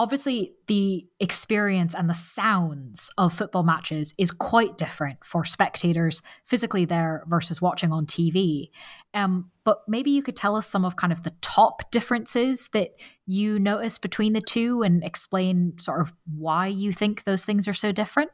obviously 0.00 0.54
the 0.66 1.06
experience 1.20 1.94
and 1.94 2.08
the 2.08 2.14
sounds 2.14 3.10
of 3.18 3.34
football 3.34 3.62
matches 3.62 4.14
is 4.16 4.30
quite 4.30 4.78
different 4.78 5.22
for 5.22 5.44
spectators 5.44 6.22
physically 6.46 6.86
there 6.86 7.22
versus 7.26 7.60
watching 7.60 7.92
on 7.92 8.06
TV. 8.06 8.70
Um, 9.12 9.50
but 9.62 9.82
maybe 9.86 10.10
you 10.10 10.22
could 10.22 10.36
tell 10.36 10.56
us 10.56 10.66
some 10.66 10.86
of 10.86 10.96
kind 10.96 11.12
of 11.12 11.22
the 11.22 11.34
top 11.42 11.90
differences 11.90 12.70
that 12.72 12.92
you 13.26 13.58
notice 13.58 13.98
between 13.98 14.32
the 14.32 14.40
two 14.40 14.80
and 14.80 15.04
explain 15.04 15.74
sort 15.76 16.00
of 16.00 16.14
why 16.34 16.66
you 16.66 16.94
think 16.94 17.24
those 17.24 17.44
things 17.44 17.68
are 17.68 17.74
so 17.74 17.92
different. 17.92 18.30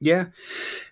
Yeah, 0.00 0.26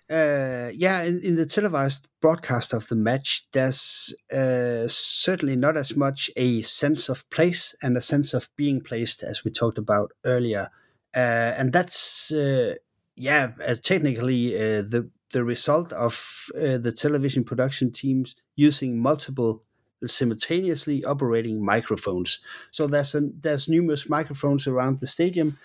uh, 0.07 0.69
yeah. 0.71 1.01
In, 1.01 1.19
in, 1.21 1.35
the 1.35 1.47
televised 1.47 2.07
broadcast 2.21 2.73
of 2.73 2.87
the 2.89 2.95
match, 2.95 3.47
there's 3.53 4.13
uh, 4.31 4.87
certainly 4.87 5.55
not 5.55 5.77
as 5.77 5.95
much 5.95 6.29
a 6.35 6.61
sense 6.61 7.09
of 7.09 7.27
place 7.31 7.75
and 7.81 7.97
a 7.97 8.01
sense 8.01 8.35
of 8.35 8.49
being 8.55 8.81
placed 8.81 9.23
as 9.23 9.43
we 9.43 9.49
talked 9.49 9.79
about 9.79 10.11
earlier, 10.25 10.69
uh, 11.15 11.55
and 11.57 11.73
that's 11.73 12.31
uh, 12.31 12.75
yeah, 13.15 13.53
uh, 13.67 13.75
technically 13.81 14.55
uh, 14.55 14.83
the 14.83 15.09
the 15.31 15.43
result 15.43 15.91
of 15.93 16.45
the 16.55 16.91
television 16.91 17.43
production 17.43 17.91
teams 17.91 18.35
using 18.55 18.99
multiple 18.99 19.63
simultaneously 20.05 21.03
operating 21.03 21.63
microphones. 21.63 22.39
So 22.71 22.87
there's 22.87 23.15
a, 23.15 23.21
there's 23.41 23.67
numerous 23.69 24.09
microphones 24.09 24.67
around 24.67 24.99
the 24.99 25.07
stadium, 25.07 25.57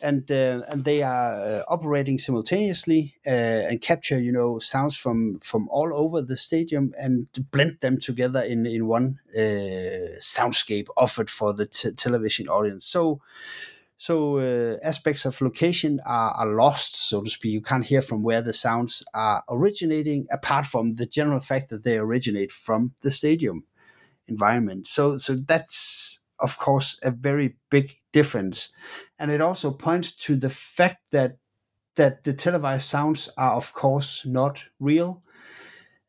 and 0.00 0.30
uh, 0.30 0.62
and 0.68 0.84
they 0.84 1.02
are 1.02 1.32
uh, 1.34 1.62
operating 1.68 2.18
simultaneously 2.18 3.14
uh, 3.26 3.30
and 3.30 3.80
capture 3.80 4.20
you 4.20 4.32
know 4.32 4.58
sounds 4.58 4.96
from 4.96 5.38
from 5.40 5.68
all 5.68 5.94
over 5.94 6.20
the 6.22 6.36
stadium 6.36 6.92
and 6.98 7.26
blend 7.50 7.78
them 7.80 7.98
together 7.98 8.42
in 8.42 8.66
in 8.66 8.86
one 8.86 9.20
uh, 9.36 10.18
soundscape 10.18 10.86
offered 10.96 11.30
for 11.30 11.52
the 11.52 11.66
t- 11.66 11.92
television 11.92 12.48
audience. 12.48 12.86
So. 12.86 13.20
So 14.02 14.38
uh, 14.38 14.78
aspects 14.82 15.24
of 15.26 15.40
location 15.40 16.00
are, 16.04 16.32
are 16.32 16.52
lost, 16.52 16.96
so 16.96 17.22
to 17.22 17.30
speak. 17.30 17.52
You 17.52 17.60
can't 17.60 17.86
hear 17.86 18.02
from 18.02 18.24
where 18.24 18.42
the 18.42 18.52
sounds 18.52 19.04
are 19.14 19.44
originating, 19.48 20.26
apart 20.32 20.66
from 20.66 20.90
the 20.90 21.06
general 21.06 21.38
fact 21.38 21.70
that 21.70 21.84
they 21.84 21.98
originate 21.98 22.50
from 22.50 22.94
the 23.04 23.12
stadium 23.12 23.62
environment. 24.26 24.88
So, 24.88 25.18
so 25.18 25.36
that's 25.36 26.18
of 26.40 26.58
course 26.58 26.98
a 27.04 27.12
very 27.12 27.54
big 27.70 27.96
difference, 28.12 28.70
and 29.20 29.30
it 29.30 29.40
also 29.40 29.70
points 29.70 30.10
to 30.24 30.34
the 30.34 30.50
fact 30.50 31.04
that 31.12 31.36
that 31.94 32.24
the 32.24 32.32
televised 32.32 32.88
sounds 32.88 33.28
are 33.38 33.52
of 33.52 33.72
course 33.72 34.26
not 34.26 34.64
real. 34.80 35.22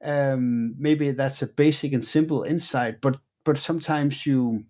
Um, 0.04 0.74
maybe 0.80 1.12
that's 1.12 1.44
a 1.44 1.48
basic 1.48 1.94
and 1.94 2.04
simple 2.04 2.42
insight, 2.42 3.02
but 3.02 3.20
but 3.44 3.60
sometimes 3.60 4.26
you 4.26 4.66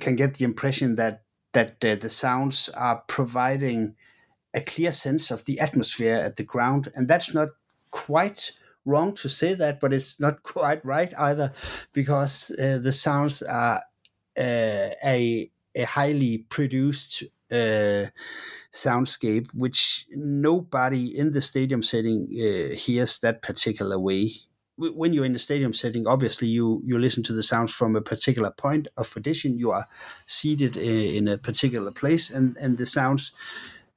can 0.00 0.16
get 0.16 0.34
the 0.34 0.44
impression 0.44 0.96
that 0.96 1.23
that 1.54 1.84
uh, 1.84 1.94
the 1.96 2.08
sounds 2.10 2.68
are 2.70 3.02
providing 3.08 3.96
a 4.54 4.60
clear 4.60 4.92
sense 4.92 5.30
of 5.30 5.44
the 5.46 5.60
atmosphere 5.60 6.16
at 6.16 6.36
the 6.36 6.44
ground, 6.44 6.90
and 6.94 7.08
that's 7.08 7.34
not 7.34 7.48
quite 7.90 8.52
wrong 8.84 9.14
to 9.14 9.28
say 9.28 9.54
that, 9.54 9.80
but 9.80 9.92
it's 9.92 10.20
not 10.20 10.42
quite 10.44 10.84
right 10.84 11.12
either, 11.18 11.52
because 11.92 12.50
uh, 12.52 12.78
the 12.78 12.92
sounds 12.92 13.42
are 13.42 13.82
uh, 14.38 14.90
a 15.04 15.50
a 15.76 15.82
highly 15.84 16.38
produced 16.38 17.24
uh, 17.50 18.06
soundscape, 18.72 19.48
which 19.54 20.06
nobody 20.10 21.16
in 21.16 21.32
the 21.32 21.40
stadium 21.40 21.82
setting 21.82 22.28
uh, 22.32 22.74
hears 22.74 23.18
that 23.20 23.42
particular 23.42 23.98
way 23.98 24.34
when 24.76 25.12
you're 25.12 25.24
in 25.24 25.32
the 25.32 25.38
stadium 25.38 25.72
setting, 25.72 26.06
obviously 26.06 26.48
you 26.48 26.82
you 26.84 26.98
listen 26.98 27.22
to 27.24 27.32
the 27.32 27.42
sounds 27.42 27.72
from 27.72 27.96
a 27.96 28.00
particular 28.00 28.50
point 28.50 28.88
of 28.96 29.12
audition. 29.16 29.58
You 29.58 29.70
are 29.70 29.86
seated 30.26 30.76
in, 30.76 31.28
a 31.28 31.38
particular 31.38 31.90
place, 31.90 32.30
and 32.30 32.56
and 32.56 32.78
the 32.78 32.86
sounds 32.86 33.32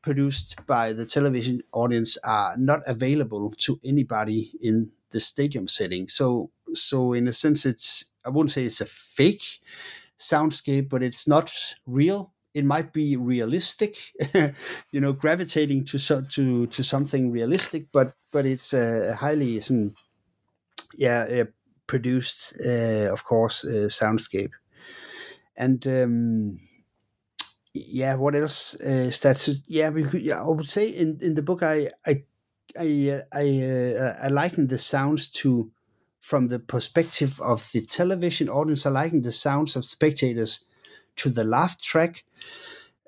produced 0.02 0.56
by 0.68 0.94
the 0.94 1.06
television 1.06 1.62
audience 1.74 2.18
are 2.24 2.56
not 2.58 2.82
available 2.88 3.54
to 3.58 3.80
anybody 3.84 4.52
in 4.62 4.92
the 5.12 5.20
stadium 5.20 5.68
setting. 5.68 6.08
So 6.10 6.52
so 6.74 7.14
in 7.14 7.28
a 7.28 7.34
sense, 7.34 7.66
it's 7.66 8.06
I 8.26 8.30
wouldn't 8.30 8.52
say 8.52 8.66
it's 8.66 8.82
a 8.82 8.86
fake 8.86 9.60
soundscape, 10.20 10.90
but 10.90 11.04
it's 11.04 11.28
not 11.28 11.52
real. 11.86 12.34
It 12.54 12.66
might 12.66 12.92
be 12.92 13.16
realistic, 13.16 13.98
you 14.92 15.00
know, 15.00 15.14
gravitating 15.14 15.86
to 15.86 16.00
so, 16.00 16.22
to 16.22 16.68
to 16.68 16.84
something 16.84 17.32
realistic, 17.32 17.88
but 17.92 18.14
but 18.32 18.46
it's 18.46 18.74
a 18.74 19.16
highly 19.16 19.62
some 19.62 19.94
yeah, 20.98 21.22
uh, 21.42 21.46
produced, 21.88 22.60
uh, 22.66 23.12
of 23.14 23.24
course, 23.24 23.64
uh, 23.66 23.88
soundscape. 23.90 24.52
And 25.56 25.86
um, 25.88 26.58
yeah, 27.74 28.16
what 28.16 28.36
else 28.36 28.76
is 28.76 29.20
that? 29.22 29.48
Yeah, 29.68 29.90
we 29.90 30.04
could, 30.04 30.22
yeah, 30.22 30.42
I 30.42 30.48
would 30.48 30.68
say 30.68 30.88
in, 30.90 31.20
in 31.22 31.36
the 31.36 31.42
book, 31.42 31.62
I 31.64 31.90
I 32.06 32.24
I 32.80 33.22
I, 33.32 33.62
uh, 33.62 34.14
I 34.24 34.28
liken 34.30 34.68
the 34.68 34.80
sounds 34.80 35.28
to 35.42 35.72
from 36.20 36.48
the 36.48 36.60
perspective 36.60 37.40
of 37.42 37.70
the 37.72 37.82
television 37.82 38.50
audience. 38.50 38.86
I 38.86 38.90
liken 38.90 39.22
the 39.22 39.32
sounds 39.32 39.76
of 39.76 39.86
spectators 39.86 40.66
to 41.18 41.30
the 41.30 41.44
laugh 41.44 41.80
track. 41.82 42.24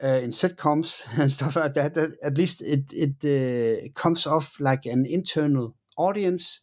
Uh, 0.01 0.21
in 0.23 0.31
sitcoms 0.31 1.03
and 1.19 1.31
stuff 1.31 1.57
like 1.57 1.73
that, 1.73 1.97
at 1.97 2.37
least 2.37 2.61
it 2.61 2.85
it 2.93 3.15
uh, 3.25 3.89
comes 3.99 4.25
off 4.25 4.59
like 4.59 4.85
an 4.85 5.05
internal 5.05 5.75
audience 5.97 6.61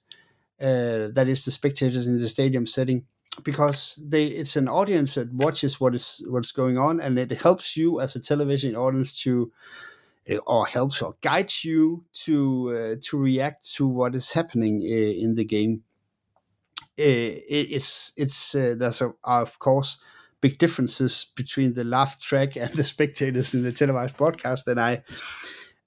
uh, 0.60 1.08
that 1.12 1.26
is 1.28 1.44
the 1.44 1.50
spectators 1.50 2.06
in 2.06 2.20
the 2.20 2.28
stadium 2.28 2.66
setting 2.66 3.04
because 3.42 4.00
they 4.02 4.26
it's 4.26 4.56
an 4.56 4.68
audience 4.68 5.14
that 5.14 5.32
watches 5.32 5.78
what 5.80 5.94
is 5.94 6.24
what's 6.28 6.52
going 6.52 6.78
on 6.78 7.00
and 7.00 7.18
it 7.18 7.30
helps 7.42 7.76
you 7.76 8.00
as 8.00 8.16
a 8.16 8.20
television 8.20 8.74
audience 8.74 9.12
to 9.12 9.52
or 10.46 10.66
helps 10.66 11.02
or 11.02 11.14
guides 11.20 11.64
you 11.64 12.04
to 12.12 12.70
uh, 12.74 12.96
to 13.02 13.16
react 13.16 13.70
to 13.74 13.86
what 13.86 14.14
is 14.14 14.32
happening 14.32 14.80
uh, 14.82 15.22
in 15.22 15.34
the 15.34 15.44
game. 15.44 15.84
It, 16.96 17.44
it's 17.48 18.12
it's 18.16 18.52
there's 18.52 19.02
a, 19.02 19.12
of 19.24 19.58
course 19.58 19.98
big 20.40 20.58
differences 20.58 21.26
between 21.34 21.74
the 21.74 21.84
laugh 21.84 22.18
track 22.20 22.56
and 22.56 22.70
the 22.74 22.84
spectators 22.84 23.54
in 23.54 23.62
the 23.62 23.72
televised 23.72 24.16
broadcast 24.16 24.68
and 24.68 24.78
i 24.78 25.02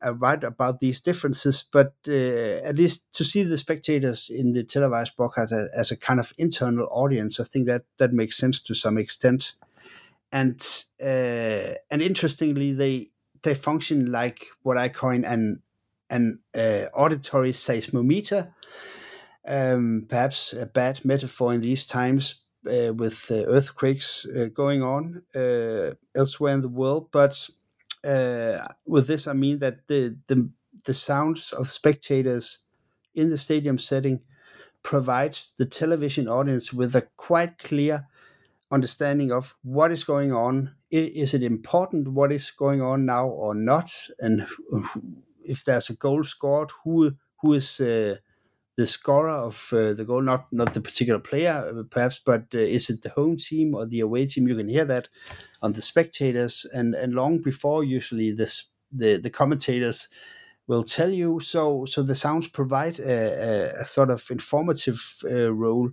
uh, 0.05 0.15
write 0.15 0.43
about 0.43 0.79
these 0.79 1.01
differences, 1.01 1.63
but 1.71 1.93
uh, 2.07 2.61
at 2.63 2.77
least 2.77 3.11
to 3.13 3.23
see 3.23 3.43
the 3.43 3.57
spectators 3.57 4.29
in 4.29 4.53
the 4.53 4.63
televised 4.63 5.15
broadcast 5.17 5.53
as 5.75 5.91
a 5.91 5.97
kind 5.97 6.19
of 6.19 6.33
internal 6.37 6.87
audience, 6.91 7.39
I 7.39 7.43
think 7.43 7.67
that 7.67 7.83
that 7.97 8.13
makes 8.13 8.37
sense 8.37 8.61
to 8.63 8.73
some 8.73 8.97
extent. 8.97 9.55
And 10.31 10.61
uh, 11.01 11.75
and 11.89 12.01
interestingly, 12.01 12.73
they 12.73 13.09
they 13.41 13.55
function 13.55 14.11
like 14.11 14.45
what 14.61 14.77
I 14.77 14.89
coin 14.89 15.25
an 15.25 15.63
an 16.09 16.39
uh, 16.55 16.85
auditory 16.93 17.51
seismometer. 17.53 18.53
Um, 19.47 20.05
perhaps 20.07 20.53
a 20.53 20.65
bad 20.65 21.03
metaphor 21.03 21.53
in 21.53 21.61
these 21.61 21.85
times 21.85 22.41
uh, 22.67 22.93
with 22.93 23.31
uh, 23.31 23.45
earthquakes 23.47 24.27
going 24.53 24.83
on 24.83 25.23
elsewhere 26.15 26.53
in 26.53 26.61
the 26.61 26.69
world, 26.69 27.09
but 27.11 27.49
uh, 28.03 28.67
with 28.85 29.07
this, 29.07 29.27
I 29.27 29.33
mean 29.33 29.59
that 29.59 29.87
the, 29.87 30.17
the 30.27 30.49
the 30.85 30.93
sounds 30.93 31.51
of 31.51 31.67
spectators 31.67 32.59
in 33.13 33.29
the 33.29 33.37
stadium 33.37 33.77
setting 33.77 34.21
provides 34.83 35.53
the 35.57 35.65
television 35.65 36.27
audience 36.27 36.73
with 36.73 36.95
a 36.95 37.07
quite 37.17 37.57
clear 37.57 38.07
understanding 38.71 39.31
of 39.31 39.55
what 39.63 39.91
is 39.91 40.03
going 40.03 40.31
on. 40.31 40.75
Is 40.91 41.33
it 41.33 41.43
important 41.43 42.09
what 42.09 42.31
is 42.31 42.51
going 42.51 42.81
on 42.81 43.05
now 43.05 43.27
or 43.27 43.55
not? 43.55 43.91
And 44.19 44.47
if 45.43 45.63
there's 45.65 45.89
a 45.89 45.95
goal 45.95 46.23
scored, 46.23 46.71
who 46.83 47.13
who 47.41 47.53
is 47.53 47.79
uh, 47.79 48.17
the 48.77 48.87
scorer 48.87 49.31
of 49.31 49.69
uh, 49.73 49.93
the 49.93 50.05
goal? 50.05 50.21
Not 50.21 50.47
not 50.51 50.73
the 50.73 50.81
particular 50.81 51.19
player, 51.19 51.53
uh, 51.79 51.83
perhaps, 51.89 52.19
but 52.19 52.45
uh, 52.53 52.59
is 52.59 52.89
it 52.89 53.01
the 53.01 53.09
home 53.11 53.37
team 53.37 53.75
or 53.75 53.85
the 53.85 54.01
away 54.01 54.27
team? 54.27 54.47
You 54.47 54.55
can 54.55 54.69
hear 54.69 54.85
that 54.85 55.09
on 55.61 55.73
the 55.73 55.81
spectators, 55.81 56.65
and 56.73 56.95
and 56.95 57.13
long 57.13 57.39
before 57.39 57.83
usually 57.83 58.31
this 58.31 58.65
the 58.91 59.17
the 59.17 59.29
commentators 59.29 60.09
will 60.67 60.83
tell 60.83 61.09
you. 61.09 61.39
So 61.39 61.85
so 61.85 62.03
the 62.03 62.15
sounds 62.15 62.47
provide 62.47 62.99
a, 62.99 63.77
a, 63.77 63.81
a 63.81 63.85
sort 63.85 64.09
of 64.09 64.25
informative 64.31 65.15
uh, 65.23 65.51
role 65.51 65.91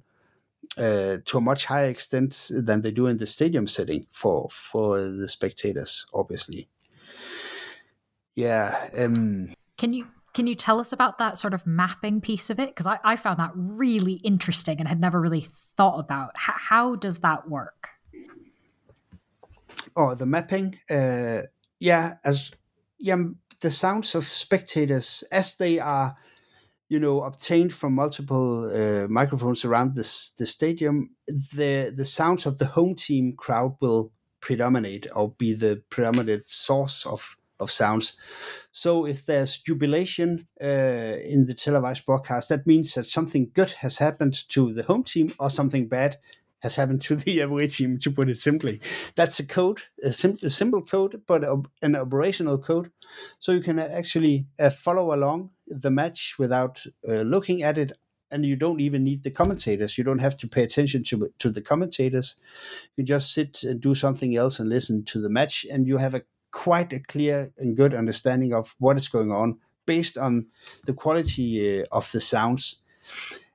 uh, 0.77 1.19
to 1.25 1.39
a 1.39 1.41
much 1.41 1.65
higher 1.67 1.89
extent 1.89 2.51
than 2.51 2.83
they 2.83 2.91
do 2.91 3.07
in 3.07 3.19
the 3.19 3.27
stadium 3.27 3.67
setting 3.67 4.07
for 4.13 4.49
for 4.51 5.01
the 5.01 5.29
spectators, 5.29 6.07
obviously. 6.13 6.69
Yeah. 8.35 8.91
Um, 8.97 9.49
can 9.79 9.93
you 9.93 10.09
can 10.35 10.47
you 10.47 10.55
tell 10.55 10.79
us 10.79 10.93
about 10.93 11.17
that 11.19 11.39
sort 11.39 11.55
of 11.55 11.67
mapping 11.67 12.21
piece 12.21 12.51
of 12.51 12.61
it? 12.61 12.69
Because 12.69 12.87
I, 12.87 12.99
I 13.03 13.17
found 13.17 13.39
that 13.39 13.53
really 13.55 14.15
interesting 14.23 14.79
and 14.79 14.87
had 14.87 15.01
never 15.01 15.19
really 15.19 15.49
thought 15.79 15.99
about. 15.99 16.33
H- 16.37 16.61
how 16.69 16.95
does 16.95 17.21
that 17.21 17.49
work? 17.49 17.96
Oh, 19.97 20.15
the 20.15 20.27
mapping. 20.27 20.79
Uh, 20.91 21.43
yeah, 21.81 22.15
as 22.25 22.53
yeah, 22.99 23.17
the 23.63 23.71
sounds 23.71 24.15
of 24.15 24.25
spectators 24.25 25.25
as 25.33 25.57
they 25.57 25.79
are 25.79 26.17
you 26.89 27.01
know 27.01 27.23
obtained 27.23 27.73
from 27.73 27.95
multiple 27.95 28.71
uh, 28.73 29.09
microphones 29.09 29.65
around 29.65 29.95
this 29.95 30.31
the 30.33 30.47
stadium 30.47 31.11
the 31.27 31.93
the 31.95 32.05
sounds 32.05 32.47
of 32.47 32.59
the 32.59 32.67
home 32.67 32.95
team 32.95 33.35
crowd 33.37 33.77
will 33.81 34.13
predominate 34.41 35.07
or 35.15 35.31
be 35.33 35.53
the 35.53 35.83
predominant 35.91 36.49
source 36.49 37.05
of 37.07 37.37
of 37.59 37.71
sounds 37.71 38.17
so 38.71 39.07
if 39.07 39.27
there's 39.27 39.57
jubilation 39.59 40.47
uh, 40.63 41.17
in 41.25 41.47
the 41.47 41.55
televised 41.55 42.07
broadcast 42.07 42.49
that 42.51 42.67
means 42.67 42.95
that 42.95 43.05
something 43.07 43.51
good 43.55 43.71
has 43.73 43.99
happened 43.99 44.49
to 44.49 44.73
the 44.75 44.83
home 44.85 45.03
team 45.03 45.33
or 45.41 45.51
something 45.51 45.89
bad 45.89 46.19
has 46.61 46.77
happened 46.77 47.01
to 47.03 47.17
the 47.17 47.69
team 47.69 47.99
to 47.99 48.11
put 48.11 48.29
it 48.29 48.39
simply. 48.39 48.81
That's 49.15 49.39
a 49.41 49.47
code 49.47 49.83
a, 50.03 50.13
sim- 50.13 50.39
a 50.43 50.51
simple 50.51 50.83
code 50.83 51.23
but 51.27 51.45
a, 51.45 51.63
an 51.83 51.97
operational 51.97 52.59
code. 52.59 52.91
So 53.39 53.53
you 53.53 53.61
can 53.61 53.79
actually 53.79 54.47
uh, 54.59 54.71
follow 54.71 55.15
along 55.15 55.51
the 55.67 55.91
match 55.91 56.35
without 56.39 56.85
uh, 57.09 57.23
looking 57.23 57.63
at 57.63 57.79
it 57.79 57.93
and 58.31 58.45
you 58.45 58.57
don't 58.57 58.81
even 58.81 59.05
need 59.05 59.23
the 59.23 59.31
commentators. 59.31 59.97
You 59.97 60.05
don't 60.05 60.19
have 60.19 60.37
to 60.39 60.49
pay 60.49 60.63
attention 60.65 61.05
to 61.05 61.33
to 61.39 61.51
the 61.51 61.63
commentators. 61.63 62.37
You 62.97 63.05
just 63.05 63.33
sit 63.33 63.63
and 63.63 63.81
do 63.81 63.95
something 63.95 64.37
else 64.37 64.59
and 64.59 64.69
listen 64.69 65.05
to 65.05 65.21
the 65.21 65.31
match 65.31 65.65
and 65.71 65.87
you 65.87 65.99
have 65.99 66.15
a 66.15 66.23
quite 66.51 66.93
a 66.93 67.01
clear 67.01 67.53
and 67.59 67.77
good 67.77 67.95
understanding 67.95 68.55
of 68.55 68.75
what 68.79 68.97
is 68.97 69.09
going 69.09 69.31
on 69.31 69.59
based 69.85 70.19
on 70.19 70.47
the 70.87 70.95
quality 70.95 71.81
uh, 71.81 71.85
of 71.93 72.11
the 72.13 72.21
sounds. 72.21 72.83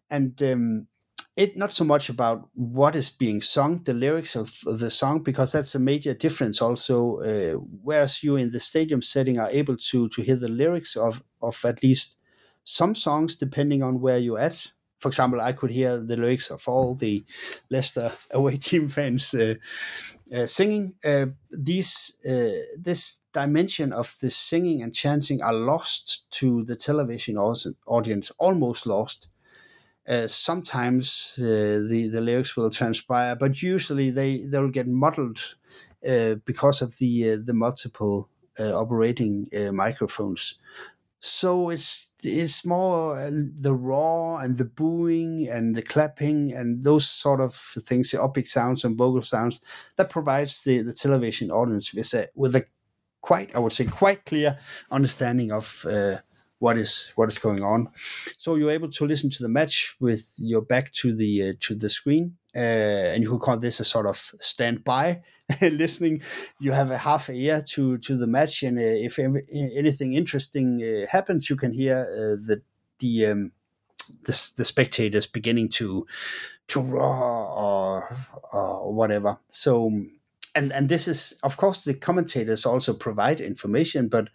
And 0.09 0.41
um, 0.43 0.87
it 1.35 1.55
not 1.57 1.71
so 1.71 1.83
much 1.85 2.09
about 2.09 2.49
what 2.53 2.95
is 2.95 3.09
being 3.09 3.41
sung, 3.41 3.77
the 3.83 3.93
lyrics 3.93 4.35
of 4.35 4.59
the 4.65 4.91
song, 4.91 5.23
because 5.23 5.53
that's 5.53 5.75
a 5.75 5.79
major 5.79 6.13
difference. 6.13 6.61
Also, 6.61 7.19
uh, 7.21 7.53
whereas 7.83 8.21
you 8.23 8.35
in 8.35 8.51
the 8.51 8.59
stadium 8.59 9.01
setting 9.01 9.39
are 9.39 9.49
able 9.49 9.77
to 9.77 10.09
to 10.09 10.21
hear 10.21 10.35
the 10.35 10.49
lyrics 10.49 10.95
of 10.95 11.23
of 11.41 11.63
at 11.65 11.83
least 11.83 12.17
some 12.63 12.95
songs, 12.95 13.35
depending 13.35 13.81
on 13.81 14.01
where 14.01 14.17
you're 14.17 14.39
at. 14.39 14.71
For 14.99 15.07
example, 15.07 15.41
I 15.41 15.53
could 15.53 15.71
hear 15.71 15.97
the 15.99 16.15
lyrics 16.15 16.51
of 16.51 16.67
all 16.67 16.93
the 16.95 17.25
Leicester 17.71 18.11
away 18.31 18.57
team 18.67 18.87
fans 18.89 19.33
uh, 19.33 19.55
uh, 20.33 20.45
singing. 20.45 20.95
Uh, 21.03 21.27
these 21.49 22.17
uh, 22.25 22.61
this 22.79 23.21
dimension 23.33 23.93
of 23.93 24.15
the 24.21 24.29
singing 24.29 24.81
and 24.81 24.93
chanting 24.93 25.41
are 25.41 25.53
lost 25.53 26.29
to 26.31 26.63
the 26.65 26.75
television 26.75 27.37
audience, 27.37 28.31
almost 28.37 28.85
lost 28.85 29.29
uh, 30.07 30.27
sometimes 30.27 31.35
uh, 31.39 31.85
the 31.87 32.09
the 32.11 32.21
lyrics 32.21 32.57
will 32.57 32.69
transpire, 32.69 33.35
but 33.35 33.61
usually 33.61 34.09
they 34.09 34.39
they'll 34.39 34.69
get 34.69 34.87
muddled 34.87 35.55
uh, 36.07 36.35
because 36.45 36.81
of 36.81 36.97
the 36.97 37.31
uh, 37.31 37.37
the 37.43 37.53
multiple 37.53 38.29
uh, 38.59 38.73
operating 38.77 39.47
microphones. 39.71 40.55
So 41.19 41.69
it's 41.69 42.11
it's 42.23 42.65
more 42.65 43.29
the 43.31 43.75
raw 43.75 44.37
and 44.37 44.57
the 44.57 44.65
booing 44.65 45.47
and 45.47 45.75
the 45.75 45.83
clapping 45.83 46.51
and 46.51 46.83
those 46.83 47.07
sort 47.07 47.39
of 47.39 47.53
things, 47.55 48.09
the 48.09 48.19
optic 48.19 48.47
sounds 48.47 48.83
and 48.83 48.97
vocal 48.97 49.21
sounds 49.21 49.61
that 49.97 50.09
provides 50.09 50.63
the, 50.63 50.81
the 50.81 50.93
television 50.93 51.51
audience 51.51 51.93
with 51.93 52.11
a 52.15 52.29
with 52.33 52.55
a 52.55 52.65
quite 53.21 53.55
I 53.55 53.59
would 53.59 53.73
say 53.73 53.85
quite 53.85 54.25
clear 54.25 54.57
understanding 54.89 55.51
of 55.51 55.85
what 56.61 56.77
is 56.77 57.11
what 57.15 57.27
is 57.27 57.39
going 57.39 57.63
on. 57.63 57.89
So 58.37 58.55
you're 58.55 58.71
able 58.71 58.91
to 58.91 59.05
listen 59.07 59.31
to 59.31 59.43
the 59.43 59.49
match 59.49 59.95
with 59.99 60.35
your 60.37 60.61
back 60.61 60.93
to 61.01 61.13
the 61.13 61.49
uh, 61.49 61.53
to 61.61 61.73
the 61.73 61.89
screen, 61.89 62.37
uh, 62.55 62.59
and 63.13 63.23
you 63.23 63.29
can 63.29 63.39
call 63.39 63.57
this 63.57 63.79
a 63.79 63.83
sort 63.83 64.05
of 64.05 64.33
standby 64.39 65.21
listening. 65.61 66.21
You 66.59 66.71
have 66.73 66.91
a 66.91 66.99
half 66.99 67.29
ear 67.31 67.63
to 67.73 67.97
to 67.97 68.15
the 68.15 68.27
match, 68.27 68.61
and 68.61 68.77
uh, 68.77 68.81
if 69.07 69.17
anything 69.17 70.13
interesting 70.13 70.83
uh, 70.83 71.07
happens, 71.07 71.49
you 71.49 71.55
can 71.55 71.73
hear 71.73 71.97
uh, 71.97 72.37
the 72.47 72.61
the, 72.99 73.25
um, 73.25 73.51
the 74.25 74.51
the 74.57 74.65
spectators 74.65 75.25
beginning 75.25 75.69
to 75.69 76.05
to 76.67 76.79
roar 76.79 77.47
or, 77.65 78.17
or 78.53 78.93
whatever. 78.93 79.39
So. 79.47 79.91
And, 80.53 80.73
and 80.73 80.89
this 80.89 81.07
is 81.07 81.33
of 81.43 81.55
course 81.55 81.85
the 81.85 81.93
commentators 81.93 82.65
also 82.65 82.93
provide 82.93 83.39
information, 83.39 84.09
but 84.09 84.27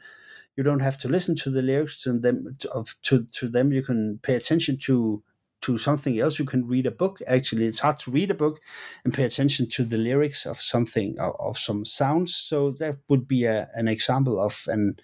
you 0.57 0.63
don't 0.65 0.81
have 0.81 0.99
to 0.99 1.09
listen 1.09 1.35
to 1.37 1.51
the 1.51 1.63
lyrics 1.63 2.03
to 2.03 2.19
them 2.19 2.57
to, 2.61 2.71
of, 2.71 2.97
to, 3.03 3.25
to 3.25 3.49
them. 3.49 3.73
You 3.73 3.83
can 3.83 4.19
pay 4.23 4.35
attention 4.35 4.79
to 4.85 5.23
to 5.63 5.79
something 5.79 6.19
else. 6.21 6.39
You 6.39 6.45
can 6.45 6.67
read 6.67 6.87
a 6.87 6.91
book. 6.91 7.19
Actually 7.27 7.67
it's 7.67 7.81
hard 7.81 7.99
to 8.01 8.11
read 8.11 8.31
a 8.31 8.35
book 8.35 8.61
and 9.05 9.13
pay 9.13 9.25
attention 9.25 9.69
to 9.71 9.85
the 9.85 9.97
lyrics 9.97 10.47
of 10.47 10.61
something 10.61 11.17
of, 11.19 11.35
of 11.39 11.59
some 11.59 11.85
sounds. 11.85 12.37
So 12.37 12.71
that 12.73 12.99
would 13.09 13.27
be 13.27 13.45
a, 13.45 13.69
an 13.75 13.89
example 13.89 14.39
of 14.39 14.65
an 14.69 14.97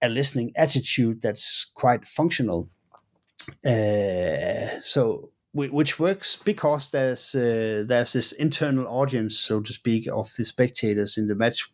a 0.00 0.08
listening 0.08 0.52
attitude 0.56 1.22
that's 1.22 1.66
quite 1.74 2.06
functional. 2.06 2.68
Uh, 3.66 4.80
so 4.82 5.30
which 5.54 5.98
works 5.98 6.36
because 6.36 6.90
there's 6.90 7.34
uh, 7.34 7.82
there's 7.86 8.12
this 8.12 8.32
internal 8.32 8.86
audience 8.86 9.36
so 9.38 9.60
to 9.60 9.72
speak 9.72 10.06
of 10.12 10.30
the 10.36 10.44
spectators 10.44 11.16
in 11.16 11.26
the 11.26 11.34
match 11.34 11.68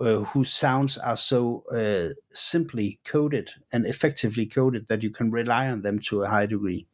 uh, 0.00 0.18
whose 0.18 0.52
sounds 0.52 0.98
are 0.98 1.16
so 1.16 1.64
uh, 1.72 2.12
simply 2.32 2.98
coded 3.04 3.50
and 3.72 3.86
effectively 3.86 4.46
coded 4.46 4.86
that 4.88 5.02
you 5.02 5.10
can 5.10 5.30
rely 5.30 5.68
on 5.68 5.82
them 5.82 5.98
to 5.98 6.22
a 6.22 6.28
high 6.28 6.46
degree. 6.46 6.86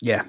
Yeah. 0.00 0.24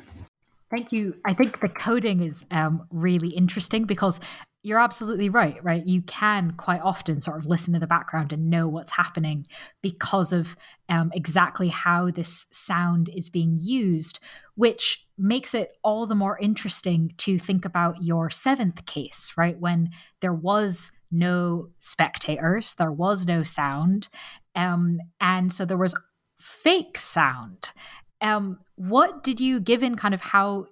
Thank 0.71 0.91
you. 0.91 1.15
I 1.25 1.33
think 1.33 1.61
the 1.61 1.69
coding 1.69 2.21
is 2.21 2.45
um, 2.51 2.85
really 2.91 3.29
interesting 3.29 3.85
because 3.85 4.19
you're 4.61 4.79
absolutely 4.79 5.29
right, 5.29 5.63
right? 5.63 5.85
You 5.85 6.01
can 6.01 6.51
quite 6.51 6.81
often 6.81 7.21
sort 7.21 7.37
of 7.37 7.45
listen 7.45 7.73
to 7.73 7.79
the 7.79 7.87
background 7.87 8.33
and 8.33 8.49
know 8.49 8.67
what's 8.67 8.91
happening 8.91 9.45
because 9.81 10.33
of 10.33 10.57
um, 10.89 11.11
exactly 11.13 11.69
how 11.69 12.11
this 12.11 12.45
sound 12.51 13.09
is 13.09 13.29
being 13.29 13.57
used, 13.59 14.19
which 14.55 15.07
makes 15.19 15.53
it 15.53 15.77
all 15.83 16.05
the 16.05 16.15
more 16.15 16.37
interesting 16.39 17.13
to 17.17 17.37
think 17.37 17.65
about 17.65 18.01
your 18.03 18.29
seventh 18.29 18.85
case, 18.85 19.33
right? 19.37 19.59
When 19.59 19.89
there 20.21 20.33
was 20.33 20.91
no 21.11 21.69
spectators, 21.79 22.75
there 22.75 22.91
was 22.91 23.25
no 23.25 23.43
sound, 23.43 24.09
um, 24.55 24.99
and 25.19 25.51
so 25.51 25.65
there 25.65 25.77
was 25.77 25.95
fake 26.37 26.97
sound. 26.97 27.73
Um, 28.21 28.59
what 28.75 29.23
did 29.23 29.39
you, 29.39 29.59
given 29.59 29.95
kind 29.95 30.13
of 30.13 30.21
how 30.21 30.67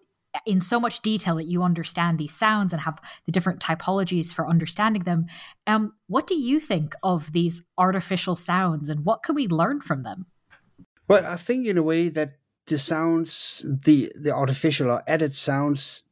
in 0.46 0.62
so 0.62 0.80
much 0.80 1.02
detail 1.02 1.36
that 1.36 1.46
you 1.46 1.64
understand 1.64 2.18
these 2.18 2.34
sounds 2.34 2.74
and 2.74 2.82
have 2.82 3.00
the 3.26 3.32
different 3.32 3.60
typologies 3.60 4.34
for 4.34 4.48
understanding 4.48 5.04
them. 5.04 5.28
Um, 5.66 5.94
what 6.08 6.28
do 6.28 6.36
you 6.36 6.60
think 6.60 6.96
of 7.04 7.32
these 7.32 7.64
artificial 7.78 8.36
sounds 8.36 8.90
and 8.90 9.06
what 9.06 9.24
can 9.24 9.36
we 9.36 9.48
learn 9.48 9.82
from 9.82 10.04
them? 10.04 10.26
Well, 11.08 11.26
I 11.26 11.38
think 11.38 11.66
in 11.66 11.78
a 11.78 11.84
way 11.84 12.10
that 12.10 12.34
the 12.68 12.78
sounds, 12.78 13.66
the 13.66 14.12
the 14.16 14.34
artificial 14.34 14.92
or 14.92 15.04
added 15.08 15.34
sounds 15.36 16.04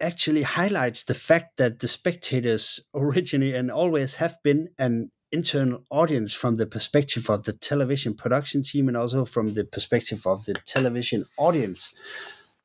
actually 0.00 0.42
highlights 0.42 1.04
the 1.04 1.14
fact 1.14 1.56
that 1.56 1.78
the 1.78 1.88
spectators 1.88 2.80
originally 2.94 3.54
and 3.54 3.70
always 3.70 4.16
have 4.16 4.36
been 4.42 4.68
an 4.78 5.10
internal 5.32 5.82
audience 5.90 6.32
from 6.32 6.56
the 6.56 6.66
perspective 6.66 7.28
of 7.28 7.44
the 7.44 7.52
television 7.52 8.14
production 8.14 8.62
team 8.62 8.88
and 8.88 8.96
also 8.96 9.24
from 9.24 9.54
the 9.54 9.64
perspective 9.64 10.26
of 10.26 10.44
the 10.44 10.54
television 10.64 11.26
audience. 11.36 11.94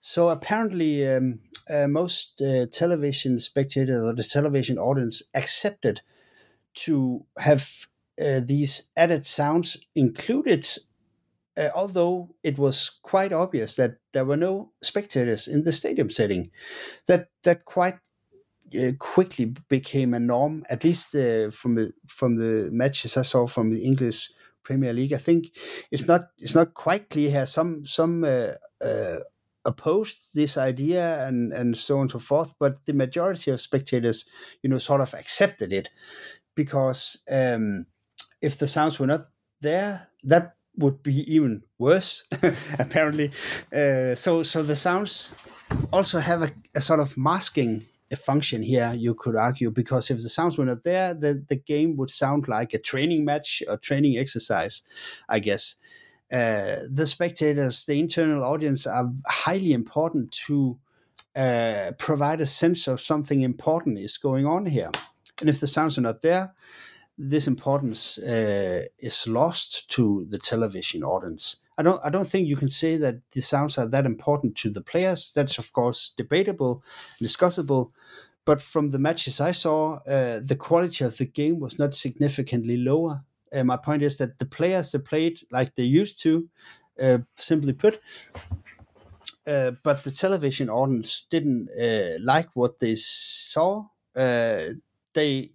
So 0.02 0.30
apparently, 0.30 1.08
um, 1.08 1.40
uh, 1.70 1.88
most 1.88 2.42
uh, 2.42 2.66
television 2.72 3.40
spectators 3.40 4.04
or 4.04 4.14
the 4.14 4.24
television 4.24 4.78
audience 4.78 5.24
accepted 5.34 6.02
to 6.76 7.26
have 7.40 7.88
uh, 8.20 8.42
these 8.44 8.92
added 8.96 9.26
sounds 9.26 9.78
included, 9.96 10.68
uh, 11.60 11.70
although 11.76 12.30
it 12.44 12.58
was 12.58 12.90
quite 13.04 13.34
obvious 13.34 13.76
that 13.76 13.98
there 14.14 14.26
were 14.26 14.38
no 14.38 14.72
spectators 14.82 15.48
in 15.48 15.64
the 15.64 15.72
stadium 15.72 16.10
setting. 16.10 16.52
That 17.08 17.28
that 17.44 17.66
quite 17.66 18.00
uh, 18.80 18.92
quickly 19.00 19.54
became 19.68 20.14
a 20.14 20.20
norm, 20.20 20.64
at 20.70 20.84
least 20.84 21.16
uh, 21.16 21.52
from 21.52 21.76
the 21.76 21.92
from 22.08 22.38
the 22.38 22.70
matches 22.72 23.18
I 23.18 23.24
saw 23.24 23.48
from 23.48 23.72
the 23.72 23.84
English 23.84 24.32
Premier 24.64 24.94
League. 24.94 25.14
I 25.14 25.18
think 25.18 25.52
it's 25.92 26.08
not 26.08 26.30
it's 26.38 26.56
not 26.56 26.74
quite 26.74 27.10
clear 27.10 27.30
here. 27.30 27.46
Some 27.46 27.86
some 27.86 28.24
uh, 28.24 28.54
uh, 28.82 29.18
opposed 29.66 30.34
this 30.34 30.58
idea 30.58 31.28
and 31.28 31.52
and 31.52 31.78
so 31.78 31.96
on 31.96 32.02
and 32.02 32.12
so 32.12 32.20
forth, 32.20 32.54
but 32.60 32.86
the 32.86 32.94
majority 32.94 33.52
of 33.52 33.60
spectators, 33.60 34.26
you 34.64 34.70
know, 34.70 34.80
sort 34.80 35.02
of 35.02 35.14
accepted 35.14 35.74
it 35.74 35.90
because 36.56 37.20
um, 37.30 37.86
if 38.42 38.58
the 38.58 38.68
sounds 38.68 39.00
were 39.00 39.08
not 39.08 39.22
there, 39.62 40.08
that 40.24 40.56
would 40.80 41.04
be 41.04 41.32
even 41.32 41.64
worse, 41.78 42.24
apparently. 42.80 43.32
Uh, 43.72 44.16
so 44.16 44.44
so 44.44 44.64
the 44.64 44.76
sounds 44.76 45.36
also 45.94 46.20
have 46.20 46.42
a, 46.42 46.52
a 46.76 46.82
sort 46.82 47.00
of 47.00 47.18
masking 47.18 47.86
function 48.18 48.64
here, 48.64 48.94
you 48.96 49.14
could 49.14 49.36
argue, 49.36 49.70
because 49.70 50.10
if 50.10 50.18
the 50.18 50.30
sounds 50.30 50.58
were 50.58 50.66
not 50.66 50.84
there, 50.84 51.14
the, 51.14 51.44
the 51.48 51.56
game 51.56 51.96
would 51.98 52.10
sound 52.10 52.48
like 52.48 52.74
a 52.74 52.80
training 52.80 53.24
match 53.24 53.62
or 53.68 53.78
training 53.78 54.18
exercise, 54.18 54.82
I 55.28 55.40
guess. 55.40 55.76
Uh, 56.32 56.78
the 56.90 57.06
spectators, 57.06 57.86
the 57.86 58.00
internal 58.00 58.44
audience 58.44 58.88
are 58.88 59.12
highly 59.28 59.74
important 59.74 60.32
to 60.32 60.80
uh, 61.36 61.92
provide 61.98 62.42
a 62.42 62.48
sense 62.48 62.88
of 62.88 63.02
something 63.02 63.42
important 63.42 64.00
is 64.00 64.18
going 64.18 64.46
on 64.46 64.66
here. 64.66 64.92
And 65.40 65.50
if 65.50 65.60
the 65.60 65.68
sounds 65.68 65.98
are 65.98 66.02
not 66.02 66.22
there, 66.22 66.54
this 67.20 67.48
importance 67.48 68.18
uh, 68.18 68.86
is 68.98 69.28
lost 69.28 69.90
to 69.90 70.26
the 70.30 70.40
television 70.40 71.04
audience. 71.04 71.58
I 71.78 71.84
don't 71.84 72.00
I 72.04 72.10
don't 72.10 72.28
think 72.28 72.48
you 72.48 72.56
can 72.56 72.70
say 72.70 72.98
that 72.98 73.16
the 73.32 73.42
sounds 73.42 73.78
are 73.78 73.88
that 73.88 74.06
important 74.06 74.56
to 74.58 74.70
the 74.70 74.82
players. 74.82 75.32
That's 75.34 75.58
of 75.60 75.72
course 75.74 76.14
debatable, 76.18 76.84
discussable. 77.22 77.92
But 78.46 78.62
from 78.62 78.90
the 78.90 79.00
matches 79.00 79.42
I 79.42 79.52
saw, 79.52 79.98
uh, 80.08 80.40
the 80.44 80.56
quality 80.58 81.04
of 81.04 81.18
the 81.18 81.26
game 81.26 81.60
was 81.60 81.78
not 81.78 81.94
significantly 81.94 82.78
lower. 82.78 83.24
Uh, 83.54 83.64
my 83.64 83.78
point 83.78 84.02
is 84.02 84.18
that 84.18 84.40
the 84.40 84.46
players 84.46 84.92
they 84.92 85.00
played 85.00 85.42
like 85.52 85.76
they 85.76 85.84
used 85.84 86.20
to, 86.24 86.50
uh, 87.02 87.20
simply 87.36 87.74
put. 87.74 88.00
Uh, 89.46 89.72
but 89.84 90.04
the 90.04 90.12
television 90.12 90.70
audience 90.70 91.24
didn't 91.30 91.70
uh, 91.72 92.18
like 92.22 92.50
what 92.54 92.80
they 92.80 92.96
saw. 92.96 93.86
They 95.14 95.52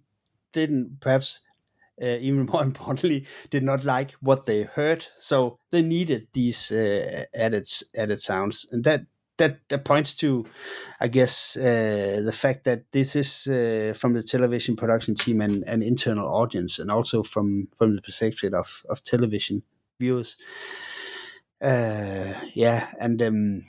didn't 0.53 0.99
perhaps 1.01 1.41
uh, 2.01 2.05
even 2.19 2.45
more 2.45 2.63
importantly, 2.63 3.25
did 3.49 3.63
not 3.63 3.83
like 3.83 4.11
what 4.21 4.45
they 4.45 4.63
heard. 4.63 5.07
So 5.19 5.59
they 5.71 5.81
needed 5.81 6.27
these 6.33 6.71
uh, 6.71 7.25
added 7.33 7.67
added 7.95 8.21
sounds, 8.21 8.65
and 8.71 8.83
that 8.83 9.05
that, 9.37 9.59
that 9.69 9.83
points 9.83 10.15
to, 10.15 10.45
I 11.01 11.07
guess, 11.07 11.57
uh, 11.57 12.21
the 12.23 12.31
fact 12.31 12.63
that 12.63 12.91
this 12.91 13.15
is 13.15 13.47
uh, 13.47 13.93
from 13.93 14.13
the 14.13 14.23
television 14.23 14.75
production 14.75 15.15
team 15.15 15.41
and 15.41 15.63
an 15.63 15.83
internal 15.83 16.27
audience, 16.27 16.79
and 16.79 16.89
also 16.89 17.23
from 17.23 17.67
from 17.77 17.95
the 17.95 18.01
perspective 18.01 18.53
of 18.53 18.83
of 18.89 19.03
television 19.03 19.63
viewers. 19.99 20.37
Uh, 21.61 22.33
yeah, 22.53 22.89
and 22.99 23.21
um, 23.21 23.61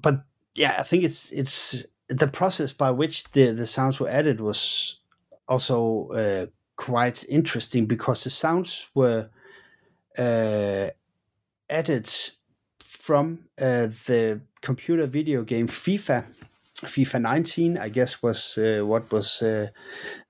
but 0.00 0.24
yeah, 0.54 0.76
I 0.78 0.82
think 0.82 1.04
it's 1.04 1.30
it's 1.32 1.84
the 2.08 2.28
process 2.28 2.72
by 2.72 2.90
which 2.90 3.24
the 3.32 3.52
the 3.52 3.66
sounds 3.66 4.00
were 4.00 4.08
added 4.08 4.40
was 4.40 5.00
also 5.48 6.08
uh, 6.08 6.46
quite 6.76 7.24
interesting 7.28 7.86
because 7.86 8.24
the 8.24 8.30
sounds 8.30 8.88
were 8.94 9.30
uh, 10.18 10.88
added 11.68 12.10
from 12.80 13.48
uh, 13.58 13.86
the 14.06 14.40
computer 14.60 15.06
video 15.06 15.42
game 15.42 15.68
FIFA. 15.68 16.26
FIFA 16.82 17.22
19, 17.22 17.78
I 17.78 17.88
guess, 17.88 18.22
was 18.22 18.58
uh, 18.58 18.82
what 18.84 19.10
was 19.10 19.40
uh, 19.40 19.68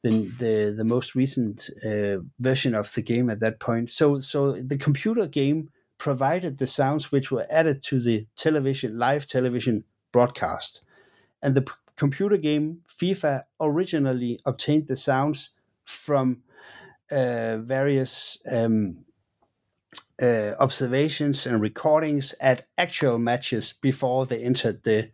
the, 0.02 0.10
the 0.38 0.74
the 0.76 0.84
most 0.84 1.16
recent 1.16 1.70
uh, 1.84 2.18
version 2.38 2.74
of 2.74 2.92
the 2.94 3.02
game 3.02 3.28
at 3.30 3.40
that 3.40 3.58
point. 3.58 3.90
So, 3.90 4.20
so 4.20 4.52
the 4.52 4.78
computer 4.78 5.26
game 5.26 5.70
provided 5.98 6.58
the 6.58 6.68
sounds 6.68 7.10
which 7.10 7.32
were 7.32 7.46
added 7.50 7.82
to 7.84 7.98
the 7.98 8.26
television 8.36 8.96
live 8.96 9.26
television 9.26 9.84
broadcast, 10.12 10.82
and 11.42 11.56
the 11.56 11.62
p- 11.62 11.72
computer 11.96 12.36
game 12.36 12.82
FIFA 12.88 13.44
originally 13.60 14.40
obtained 14.46 14.86
the 14.86 14.96
sounds 14.96 15.55
from 15.86 16.42
uh, 17.10 17.58
various 17.58 18.38
um, 18.50 19.04
uh, 20.20 20.52
observations 20.58 21.46
and 21.46 21.60
recordings 21.60 22.34
at 22.40 22.66
actual 22.76 23.18
matches 23.18 23.72
before 23.72 24.26
they 24.26 24.42
entered 24.42 24.82
the 24.82 25.10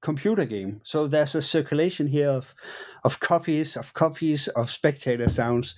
computer 0.00 0.44
game. 0.44 0.80
So 0.84 1.06
there's 1.06 1.34
a 1.34 1.42
circulation 1.42 2.08
here 2.08 2.30
of 2.30 2.54
of 3.04 3.18
copies 3.20 3.76
of 3.76 3.94
copies 3.94 4.48
of 4.48 4.70
spectator 4.70 5.28
sounds, 5.30 5.74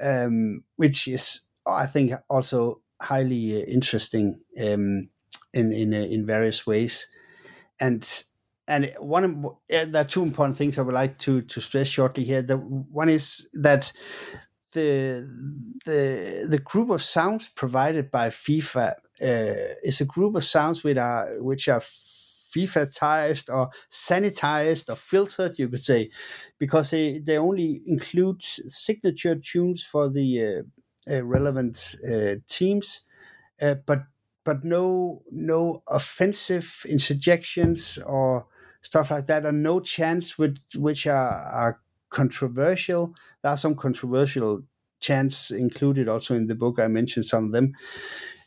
um, 0.00 0.64
which 0.76 1.08
is 1.08 1.40
I 1.66 1.86
think 1.86 2.12
also 2.28 2.80
highly 3.00 3.62
uh, 3.62 3.66
interesting 3.66 4.40
um, 4.60 5.10
in 5.52 5.72
in 5.72 5.94
uh, 5.94 5.98
in 5.98 6.26
various 6.26 6.66
ways, 6.66 7.08
and 7.80 8.24
and 8.66 8.94
one 8.98 9.44
uh, 9.46 9.50
there 9.68 10.02
are 10.02 10.04
two 10.04 10.22
important 10.22 10.56
things 10.56 10.78
I 10.78 10.82
would 10.82 10.94
like 10.94 11.18
to 11.20 11.42
to 11.42 11.60
stress 11.60 11.88
shortly 11.88 12.24
here. 12.24 12.42
The 12.42 12.56
one 12.56 13.08
is 13.08 13.48
that 13.54 13.92
the 14.72 15.28
the 15.84 16.46
the 16.48 16.58
group 16.58 16.90
of 16.90 17.02
sounds 17.02 17.48
provided 17.48 18.10
by 18.10 18.28
FIFA 18.28 18.94
uh, 19.20 19.74
is 19.82 20.00
a 20.00 20.04
group 20.04 20.34
of 20.36 20.44
sounds 20.44 20.82
which 20.84 20.96
are 20.98 21.36
which 21.40 21.68
are 21.68 21.80
FIFA-tized 21.80 23.50
or 23.50 23.70
sanitized 23.90 24.88
or 24.88 24.94
filtered, 24.94 25.58
you 25.58 25.68
could 25.68 25.80
say, 25.80 26.10
because 26.58 26.90
they, 26.90 27.18
they 27.18 27.36
only 27.36 27.82
include 27.84 28.44
signature 28.44 29.34
tunes 29.34 29.82
for 29.82 30.08
the 30.08 30.64
uh, 31.08 31.12
uh, 31.12 31.24
relevant 31.24 31.96
teams, 32.46 33.02
but 33.86 34.04
but 34.44 34.64
no 34.64 35.22
no 35.30 35.82
offensive 35.88 36.84
interjections 36.88 37.98
or 38.06 38.46
stuff 38.84 39.10
like 39.10 39.26
that, 39.26 39.44
and 39.44 39.62
no 39.62 39.80
chants 39.80 40.38
which 40.38 40.58
which 40.76 41.06
are, 41.06 41.34
are 41.62 41.80
controversial. 42.10 43.14
There 43.42 43.50
are 43.50 43.56
some 43.56 43.74
controversial 43.74 44.62
chants 45.00 45.50
included 45.50 46.08
also 46.08 46.34
in 46.34 46.46
the 46.46 46.54
book. 46.54 46.78
I 46.78 46.86
mentioned 46.86 47.26
some 47.26 47.46
of 47.46 47.52
them. 47.52 47.72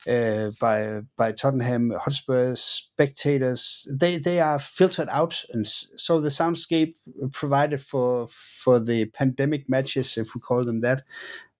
Uh, 0.08 0.52
by 0.62 1.02
by 1.18 1.34
Tottenham 1.34 1.90
Hotspur 1.90 2.56
spectators. 2.56 3.86
They 3.92 4.18
they 4.18 4.40
are 4.40 4.58
filtered 4.58 5.10
out, 5.12 5.44
and 5.52 5.68
so 5.68 6.22
the 6.22 6.30
soundscape 6.30 6.96
provided 7.34 7.82
for 7.82 8.30
for 8.30 8.80
the 8.80 9.06
pandemic 9.08 9.68
matches, 9.68 10.18
if 10.18 10.34
we 10.34 10.40
call 10.40 10.64
them 10.64 10.80
that, 10.80 11.04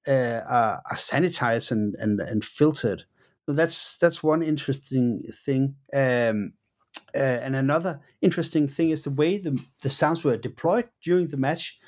uh, 0.08 0.42
are, 0.48 0.82
are, 0.90 0.96
sanitized 0.96 1.72
and, 1.72 1.96
and 1.96 2.22
and 2.22 2.46
filtered. 2.46 3.04
So 3.48 3.52
that's 3.54 3.98
that's 3.98 4.24
one 4.24 4.42
interesting 4.42 5.24
thing. 5.46 5.76
Um, 5.94 6.54
uh, 7.18 7.40
and 7.44 7.56
another 7.56 8.00
interesting 8.22 8.68
thing 8.68 8.92
is 8.92 9.04
the 9.04 9.10
way 9.12 9.38
the, 9.38 9.60
the 9.82 9.90
sounds 9.90 10.24
were 10.24 10.38
deployed 10.38 10.88
during 11.02 11.28
the 11.28 11.38
match, 11.38 11.80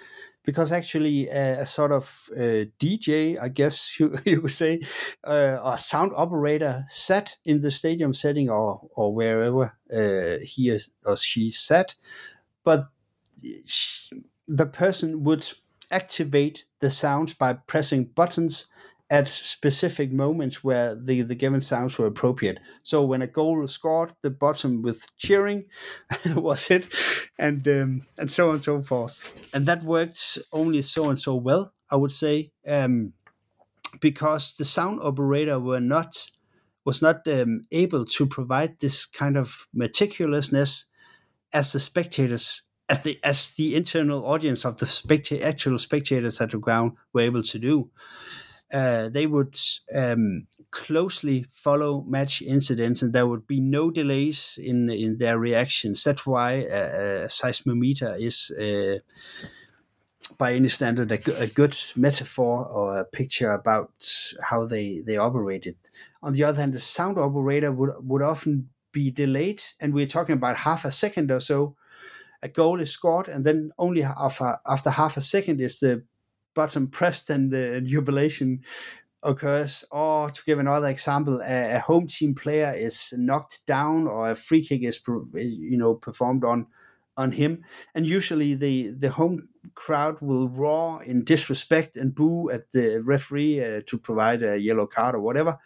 because 0.43 0.71
actually 0.71 1.29
uh, 1.29 1.61
a 1.61 1.65
sort 1.65 1.91
of 1.91 2.29
uh, 2.35 2.65
DJ, 2.79 3.39
I 3.39 3.49
guess 3.49 3.75
you, 3.99 4.17
you 4.25 4.41
would 4.41 4.51
say, 4.51 4.81
uh, 5.23 5.59
or 5.63 5.77
sound 5.77 6.11
operator 6.15 6.83
sat 6.87 7.37
in 7.45 7.61
the 7.61 7.71
stadium 7.71 8.13
setting 8.13 8.49
or, 8.49 8.89
or 8.95 9.13
wherever 9.13 9.77
uh, 9.93 10.43
he 10.43 10.77
or 11.05 11.17
she 11.17 11.51
sat, 11.51 11.95
but 12.63 12.89
she, 13.65 14.23
the 14.47 14.65
person 14.65 15.23
would 15.23 15.47
activate 15.91 16.65
the 16.79 16.89
sounds 16.89 17.33
by 17.33 17.53
pressing 17.53 18.05
buttons 18.05 18.69
at 19.09 19.27
specific 19.27 20.11
moments 20.11 20.63
where 20.63 20.93
the, 20.93 21.21
the 21.21 21.33
given 21.33 21.61
sounds 21.61 21.97
were 21.97 22.05
appropriate. 22.05 22.59
So 22.83 23.03
when 23.03 23.21
a 23.21 23.27
goal 23.27 23.57
was 23.57 23.71
scored, 23.71 24.13
the 24.21 24.29
bottom 24.29 24.81
with 24.83 25.07
cheering 25.17 25.65
was 26.35 26.69
it, 26.69 26.87
and 27.37 27.67
um, 27.67 28.05
and 28.17 28.29
so 28.29 28.49
on 28.49 28.55
and 28.55 28.63
so 28.63 28.81
forth. 28.81 29.31
And 29.53 29.65
that 29.65 29.83
worked 29.83 30.37
only 30.51 30.81
so 30.83 31.09
and 31.09 31.19
so 31.19 31.35
well, 31.35 31.73
I 31.89 31.95
would 31.95 32.11
say, 32.11 32.51
um, 32.67 33.13
because 33.99 34.53
the 34.53 34.65
sound 34.65 34.99
operator 35.01 35.59
were 35.59 35.81
not 35.81 36.29
was 36.85 37.01
not 37.01 37.27
um, 37.27 37.61
able 37.71 38.05
to 38.05 38.25
provide 38.25 38.79
this 38.79 39.05
kind 39.05 39.37
of 39.37 39.67
meticulousness 39.75 40.85
as 41.51 41.73
the 41.73 41.79
spectators 41.79 42.63
as 42.89 43.03
the 43.03 43.19
as 43.23 43.51
the 43.51 43.75
internal 43.75 44.25
audience 44.25 44.65
of 44.65 44.77
the 44.77 45.39
actual 45.43 45.77
spectators 45.77 46.41
at 46.41 46.51
the 46.51 46.57
ground 46.57 46.93
were 47.13 47.21
able 47.21 47.43
to 47.43 47.59
do 47.59 47.89
uh, 48.73 49.09
they 49.09 49.25
would 49.25 49.57
um, 49.95 50.47
closely 50.71 51.45
follow 51.51 52.03
match 52.07 52.41
incidents, 52.41 53.01
and 53.01 53.13
there 53.13 53.27
would 53.27 53.47
be 53.47 53.59
no 53.59 53.89
delays 53.91 54.59
in 54.61 54.89
in 54.89 55.17
their 55.17 55.39
reactions. 55.39 56.03
That's 56.03 56.25
why 56.25 56.67
a, 56.71 57.23
a 57.23 57.27
seismometer 57.27 58.19
is 58.19 58.51
uh, 58.51 58.99
by 60.37 60.53
any 60.53 60.69
standard, 60.69 61.11
a, 61.11 61.41
a, 61.41 61.47
good 61.47 61.77
metaphor 61.95 62.65
or 62.65 62.97
a 62.97 63.05
picture 63.05 63.49
about 63.49 63.91
how 64.41 64.65
they, 64.65 65.01
they 65.05 65.17
operated. 65.17 65.75
On 66.23 66.33
the 66.33 66.43
other 66.45 66.59
hand, 66.59 66.73
the 66.73 66.79
sound 66.79 67.17
operator 67.17 67.71
would, 67.71 67.91
would 68.01 68.21
often 68.21 68.69
be 68.91 69.11
delayed, 69.11 69.61
and 69.79 69.93
we're 69.93 70.07
talking 70.07 70.33
about 70.33 70.55
half 70.55 70.85
a 70.85 70.91
second 70.91 71.29
or 71.29 71.39
so. 71.39 71.75
A 72.41 72.47
goal 72.47 72.79
is 72.79 72.91
scored, 72.91 73.27
and 73.27 73.45
then 73.45 73.71
only 73.77 74.01
after, 74.01 74.57
after 74.65 74.89
half 74.89 75.17
a 75.17 75.21
second 75.21 75.59
is 75.59 75.79
the 75.79 76.03
button 76.53 76.87
pressed 76.87 77.29
and 77.29 77.51
the 77.51 77.81
jubilation 77.81 78.61
occurs. 79.23 79.83
Or 79.91 80.29
to 80.29 80.43
give 80.45 80.59
another 80.59 80.87
example, 80.87 81.41
a, 81.41 81.75
a, 81.75 81.79
home 81.79 82.07
team 82.07 82.35
player 82.35 82.73
is 82.75 83.13
knocked 83.17 83.65
down, 83.65 84.07
or 84.07 84.29
a 84.29 84.35
free 84.35 84.63
kick 84.63 84.83
is 84.83 85.01
you 85.33 85.77
know 85.77 85.95
performed 85.95 86.43
on 86.43 86.67
on 87.17 87.33
him, 87.33 87.63
and 87.93 88.07
usually 88.07 88.55
the 88.55 88.89
the 88.89 89.09
home 89.09 89.49
crowd 89.75 90.17
will 90.21 90.47
roar 90.47 91.03
in 91.03 91.23
disrespect 91.23 91.97
and 91.97 92.15
boo 92.15 92.49
at 92.49 92.71
the 92.71 93.01
referee 93.03 93.63
uh, 93.63 93.81
to 93.85 93.97
provide 93.97 94.41
a 94.41 94.57
yellow 94.57 94.87
card 94.87 95.15
or 95.15 95.21
whatever, 95.21 95.57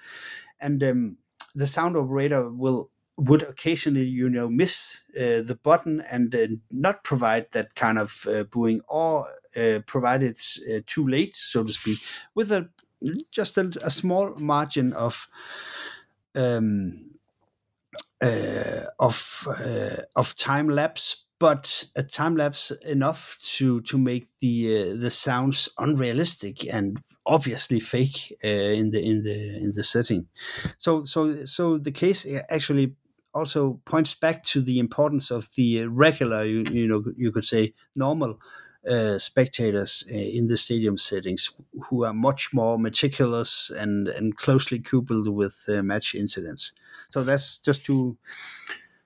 and 0.60 0.84
um, 0.84 1.18
the 1.56 1.68
sound 1.68 1.96
operator 1.96 2.50
will 2.50 2.90
would 3.18 3.44
occasionally 3.44 4.06
you 4.06 4.30
know 4.30 4.50
miss 4.50 5.02
uh, 5.16 5.42
the 5.42 5.58
button 5.62 6.02
and 6.02 6.34
uh, 6.34 6.48
not 6.72 7.04
provide 7.04 7.52
that 7.52 7.76
kind 7.76 8.00
of 8.00 8.26
uh, 8.28 8.44
booing 8.46 8.82
or 8.88 9.28
uh, 9.56 9.80
provide 9.86 10.24
it 10.24 10.42
uh, 10.70 10.80
too 10.88 11.08
late 11.08 11.36
so 11.36 11.64
to 11.64 11.72
speak 11.72 12.00
with 12.34 12.52
a 12.52 12.70
just 13.32 13.58
a, 13.58 13.72
a 13.84 13.92
small 13.92 14.34
margin 14.36 14.94
of 14.94 15.28
um, 16.36 17.12
uh, 18.22 18.86
of 19.00 19.48
of 20.16 20.36
time 20.36 20.70
lapse 20.70 21.26
but 21.40 21.86
a 21.96 22.04
time 22.04 22.36
lapse 22.38 22.72
enough 22.86 23.38
to 23.42 23.82
to 23.82 23.98
make 23.98 24.28
the 24.40 24.96
the 24.98 25.12
sounds 25.12 25.70
unrealistic 25.78 26.66
and 26.74 27.02
obviously 27.26 27.80
fake 27.80 28.34
uh, 28.44 28.48
in 28.48 28.92
the 28.92 29.04
in 29.04 29.24
the 29.24 29.58
in 29.58 29.74
the 29.76 29.84
setting. 29.84 30.28
So 30.78 31.04
so 31.04 31.46
so 31.46 31.78
the 31.78 31.92
case 31.92 32.26
actually 32.50 32.96
also 33.34 33.82
points 33.86 34.14
back 34.14 34.44
to 34.46 34.62
the 34.62 34.80
importance 34.80 35.32
of 35.32 35.50
the 35.56 35.88
regular, 35.88 36.44
you, 36.44 36.64
you 36.72 36.88
know, 36.88 37.04
you 37.18 37.32
could 37.32 37.46
say 37.46 37.74
normal 37.96 38.40
uh, 38.88 39.18
spectators 39.18 40.04
uh, 40.12 40.16
in 40.18 40.48
the 40.48 40.58
stadium 40.58 40.98
settings 40.98 41.52
who 41.90 42.04
are 42.04 42.14
much 42.14 42.54
more 42.54 42.78
meticulous 42.78 43.70
and, 43.70 44.08
and 44.10 44.38
closely 44.38 44.80
coupled 44.80 45.28
with 45.28 45.64
uh, 45.70 45.82
match 45.82 46.14
incidents. 46.16 46.74
So 47.12 47.24
that's 47.24 47.58
just 47.58 47.86
to 47.86 48.18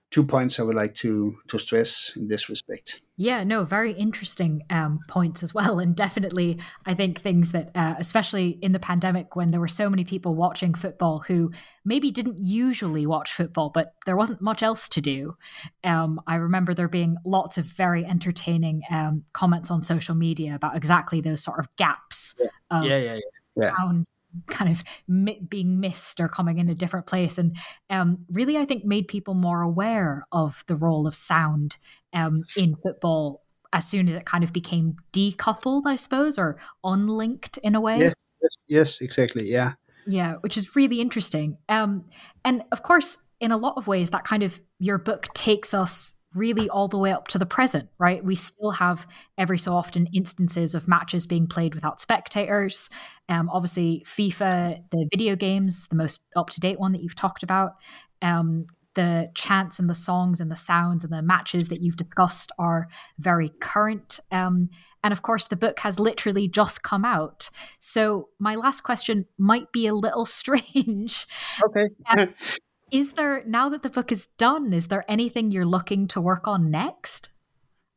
two 0.10 0.26
points 0.26 0.60
I 0.60 0.64
would 0.64 0.76
like 0.76 0.96
to 0.96 1.38
to 1.48 1.60
stress 1.60 2.14
in 2.16 2.28
this 2.28 2.50
respect. 2.50 3.02
Yeah, 3.18 3.44
no, 3.44 3.64
very 3.64 3.94
interesting 3.94 4.64
um, 4.70 5.00
points 5.08 5.42
as 5.44 5.54
well, 5.54 5.80
and 5.80 5.96
definitely 5.96 6.60
I 6.86 6.94
think 6.94 7.20
things 7.20 7.52
that, 7.52 7.72
uh, 7.76 7.96
especially 7.98 8.60
in 8.62 8.72
the 8.72 8.80
pandemic, 8.80 9.36
when 9.36 9.50
there 9.50 9.60
were 9.60 9.68
so 9.68 9.90
many 9.90 10.06
people 10.06 10.36
watching 10.36 10.74
football 10.76 11.20
who 11.28 11.52
maybe 11.84 12.12
didn't 12.12 12.38
usually 12.40 13.06
watch 13.08 13.34
football, 13.34 13.72
but 13.74 13.94
there 14.06 14.16
wasn't 14.16 14.42
much 14.42 14.62
else 14.62 14.88
to 14.90 15.02
do. 15.02 15.36
Um, 15.84 16.22
I 16.28 16.36
remember 16.36 16.74
there 16.74 16.88
being 16.88 17.18
lots 17.26 17.58
of 17.58 17.66
very 17.66 18.06
entertaining 18.06 18.84
um, 18.92 19.24
comments 19.34 19.72
on 19.72 19.82
social 19.82 20.16
media 20.16 20.56
about 20.56 20.76
exactly 20.76 21.20
those 21.20 21.44
sort 21.44 21.60
of 21.60 21.68
gaps. 21.76 22.36
Yeah, 22.40 22.48
of 22.72 22.86
yeah, 22.86 22.98
yeah. 22.98 23.20
yeah. 23.56 23.76
Sound 23.76 24.06
kind 24.48 24.72
of 24.72 24.84
mi- 25.08 25.42
being 25.50 25.80
missed 25.80 26.20
or 26.20 26.28
coming 26.28 26.58
in 26.58 26.70
a 26.70 26.76
different 26.76 27.08
place. 27.08 27.38
And 27.38 27.56
um, 27.90 28.26
really 28.30 28.58
i 28.58 28.66
think 28.66 28.86
made 28.86 29.08
people 29.08 29.34
more 29.34 29.62
aware 29.62 30.26
of 30.32 30.64
the 30.68 30.76
role 30.76 31.08
of 31.08 31.16
sound 31.16 31.78
um, 32.14 32.44
in 32.56 32.76
football 32.76 33.44
as 33.74 33.88
soon 33.88 34.08
as 34.08 34.16
it 34.16 34.26
kind 34.26 34.44
of 34.44 34.54
became 34.54 34.96
decoupled 35.14 35.84
i 35.86 35.96
suppose 35.96 36.38
or 36.38 36.58
unlinked 36.84 37.58
in 37.64 37.76
a 37.76 37.82
way. 37.82 38.00
Yes 38.00 38.14
yes, 38.42 38.56
yes 38.68 39.02
exactly 39.02 39.50
yeah. 39.50 39.74
Yeah 40.06 40.36
which 40.42 40.58
is 40.58 40.76
really 40.76 41.02
interesting. 41.02 41.58
Um, 41.70 42.06
and 42.46 42.64
of 42.72 42.84
course 42.84 43.18
in 43.40 43.52
a 43.52 43.58
lot 43.58 43.76
of 43.78 43.88
ways 43.88 44.10
that 44.12 44.24
kind 44.24 44.44
of 44.44 44.60
your 44.80 44.98
book 44.98 45.28
takes 45.34 45.74
us 45.74 46.16
really 46.34 46.70
all 46.70 46.88
the 46.88 46.98
way 46.98 47.12
up 47.12 47.28
to 47.30 47.38
the 47.38 47.46
present, 47.46 47.90
right? 47.98 48.24
We 48.24 48.36
still 48.36 48.72
have 48.72 49.08
every 49.38 49.58
so 49.58 49.74
often 49.74 50.08
instances 50.14 50.76
of 50.76 50.88
matches 50.88 51.26
being 51.26 51.48
played 51.48 51.74
without 51.74 52.02
spectators. 52.02 52.90
Um, 53.30 53.50
obviously, 53.50 54.04
FIFA, 54.06 54.84
the 54.92 55.08
video 55.12 55.36
games, 55.36 55.88
the 55.88 55.96
most 55.96 56.24
up 56.36 56.50
to 56.52 56.60
date 56.60 56.80
one 56.80 56.92
that 56.92 57.02
you've 57.02 57.16
talked 57.16 57.44
about. 57.44 57.74
Um, 58.22 58.68
the 58.98 59.30
chants 59.36 59.78
and 59.78 59.88
the 59.88 59.96
songs 59.96 60.42
and 60.42 60.50
the 60.50 60.56
sounds 60.56 61.04
and 61.04 61.14
the 61.14 61.22
matches 61.22 61.70
that 61.70 61.80
you've 61.82 61.98
discussed 61.98 62.52
are 62.58 62.88
very 63.20 63.50
current. 63.62 64.20
Um, 64.32 64.70
and 65.04 65.14
of 65.14 65.22
course, 65.22 65.48
the 65.48 65.56
book 65.56 65.80
has 65.82 66.00
literally 66.00 66.48
just 66.48 66.82
come 66.82 67.06
out. 67.06 67.52
So, 67.80 68.30
my 68.40 68.56
last 68.56 68.82
question 68.82 69.26
might 69.38 69.72
be 69.72 69.86
a 69.86 69.94
little 69.94 70.26
strange. 70.40 71.28
Okay. 71.64 71.90
Is 72.92 73.14
there 73.14 73.44
now 73.46 73.70
that 73.70 73.84
the 73.84 73.90
book 73.90 74.12
is 74.12 74.28
done 74.38 74.72
is 74.74 74.88
there 74.88 75.04
anything 75.10 75.52
you're 75.52 75.66
looking 75.66 76.08
to 76.10 76.22
work 76.22 76.48
on 76.48 76.72
next? 76.72 77.30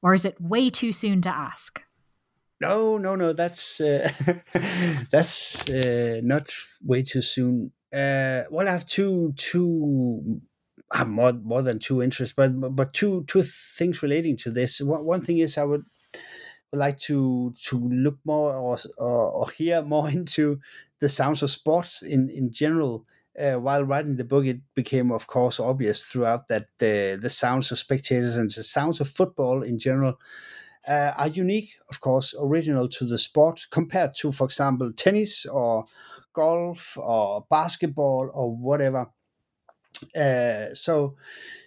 Or 0.02 0.14
is 0.14 0.24
it 0.24 0.40
way 0.40 0.70
too 0.70 0.92
soon 0.92 1.22
to 1.22 1.28
ask? 1.28 1.82
No 2.60 2.98
no 2.98 3.14
no 3.14 3.32
that's 3.32 3.80
uh, 3.80 4.10
that's 5.12 5.68
uh, 5.68 6.20
not 6.22 6.50
way 6.84 7.02
too 7.02 7.22
soon. 7.22 7.72
Uh, 7.92 8.44
well 8.50 8.68
i 8.68 8.70
have 8.70 8.86
two 8.86 9.32
two 9.36 10.40
have 10.92 11.08
more 11.08 11.32
more 11.32 11.62
than 11.62 11.78
two 11.78 12.00
interests 12.00 12.34
but 12.36 12.50
but 12.74 12.92
two 12.92 13.24
two 13.24 13.42
things 13.42 14.02
relating 14.02 14.36
to 14.38 14.50
this. 14.50 14.80
One, 14.80 15.04
one 15.04 15.20
thing 15.22 15.38
is 15.38 15.56
i 15.56 15.64
would 15.64 15.84
like 16.72 16.98
to 16.98 17.54
to 17.64 17.78
look 17.78 18.18
more 18.24 18.54
or, 18.54 18.76
or, 18.98 19.32
or 19.32 19.50
hear 19.50 19.82
more 19.82 20.08
into 20.18 20.60
the 21.00 21.08
sounds 21.08 21.42
of 21.42 21.50
sports 21.50 22.02
in 22.02 22.28
in 22.30 22.50
general 22.50 23.06
uh, 23.40 23.58
while 23.58 23.84
writing 23.84 24.16
the 24.16 24.24
book, 24.24 24.44
it 24.44 24.60
became, 24.74 25.10
of 25.10 25.26
course, 25.26 25.58
obvious 25.58 26.04
throughout 26.04 26.48
that 26.48 26.66
the, 26.78 27.18
the 27.20 27.30
sounds 27.30 27.70
of 27.72 27.78
spectators 27.78 28.36
and 28.36 28.50
the 28.50 28.62
sounds 28.62 29.00
of 29.00 29.08
football 29.08 29.62
in 29.62 29.78
general 29.78 30.18
uh, 30.86 31.12
are 31.16 31.28
unique, 31.28 31.76
of 31.90 32.00
course, 32.00 32.34
original 32.38 32.88
to 32.88 33.04
the 33.04 33.18
sport 33.18 33.66
compared 33.70 34.14
to, 34.14 34.32
for 34.32 34.44
example, 34.44 34.92
tennis 34.92 35.46
or 35.46 35.84
golf 36.32 36.96
or 36.98 37.46
basketball 37.50 38.30
or 38.34 38.54
whatever. 38.54 39.06
Uh, 40.16 40.72
so, 40.72 41.16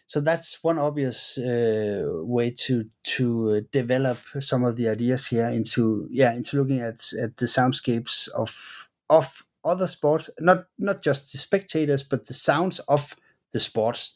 so 0.07 0.19
that's 0.19 0.63
one 0.63 0.77
obvious 0.79 1.37
uh, 1.37 2.03
way 2.23 2.51
to 2.51 2.89
to 3.03 3.61
develop 3.71 4.19
some 4.39 4.63
of 4.63 4.75
the 4.75 4.89
ideas 4.89 5.27
here 5.27 5.47
into 5.47 6.07
yeah 6.11 6.33
into 6.33 6.57
looking 6.57 6.81
at 6.81 7.11
at 7.21 7.37
the 7.37 7.45
soundscapes 7.45 8.27
of 8.29 8.89
of 9.09 9.43
other 9.65 9.87
sports, 9.87 10.29
not 10.39 10.65
not 10.77 11.01
just 11.01 11.31
the 11.31 11.37
spectators, 11.37 12.03
but 12.03 12.27
the 12.27 12.33
sounds 12.33 12.79
of 12.81 13.15
the 13.53 13.59
sports, 13.59 14.15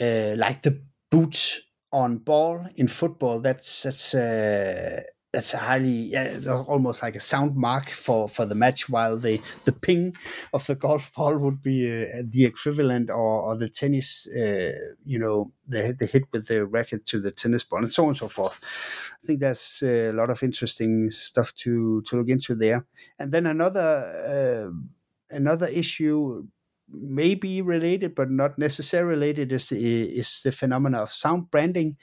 uh, 0.00 0.34
like 0.36 0.62
the 0.62 0.80
boots 1.10 1.60
on 1.92 2.18
ball 2.18 2.66
in 2.76 2.88
football. 2.88 3.40
That's 3.40 3.82
that's 3.82 4.14
uh, 4.14 5.02
that's 5.36 5.52
a 5.52 5.58
highly 5.58 6.16
almost 6.66 7.02
like 7.02 7.14
a 7.14 7.20
sound 7.20 7.54
mark 7.56 7.90
for 7.90 8.26
for 8.26 8.46
the 8.46 8.54
match 8.54 8.88
while 8.88 9.18
the 9.18 9.38
the 9.66 9.72
ping 9.72 10.16
of 10.54 10.66
the 10.66 10.74
golf 10.74 11.12
ball 11.12 11.36
would 11.36 11.60
be 11.62 11.78
uh, 11.86 12.22
the 12.24 12.46
equivalent 12.46 13.10
or, 13.10 13.42
or 13.42 13.54
the 13.54 13.68
tennis 13.68 14.26
uh, 14.28 14.72
you 15.04 15.18
know 15.18 15.52
the, 15.68 15.94
the 15.98 16.06
hit 16.06 16.22
with 16.32 16.46
the 16.46 16.64
racket 16.64 17.04
to 17.04 17.20
the 17.20 17.30
tennis 17.30 17.64
ball 17.64 17.80
and 17.80 17.92
so 17.92 18.04
on 18.04 18.08
and 18.08 18.16
so 18.16 18.28
forth. 18.28 18.58
I 19.22 19.26
think 19.26 19.40
there's 19.40 19.82
a 19.82 20.10
lot 20.12 20.30
of 20.30 20.42
interesting 20.42 21.10
stuff 21.10 21.54
to 21.56 22.00
to 22.06 22.16
look 22.16 22.30
into 22.30 22.54
there. 22.54 22.86
And 23.18 23.30
then 23.30 23.44
another 23.44 24.70
uh, 24.70 25.36
another 25.36 25.66
issue 25.66 26.46
maybe 26.88 27.60
related 27.60 28.14
but 28.14 28.30
not 28.30 28.58
necessarily 28.58 29.10
related 29.10 29.52
is 29.52 29.70
is 29.70 30.40
the 30.44 30.52
phenomena 30.52 30.98
of 30.98 31.12
sound 31.12 31.50
branding 31.50 31.96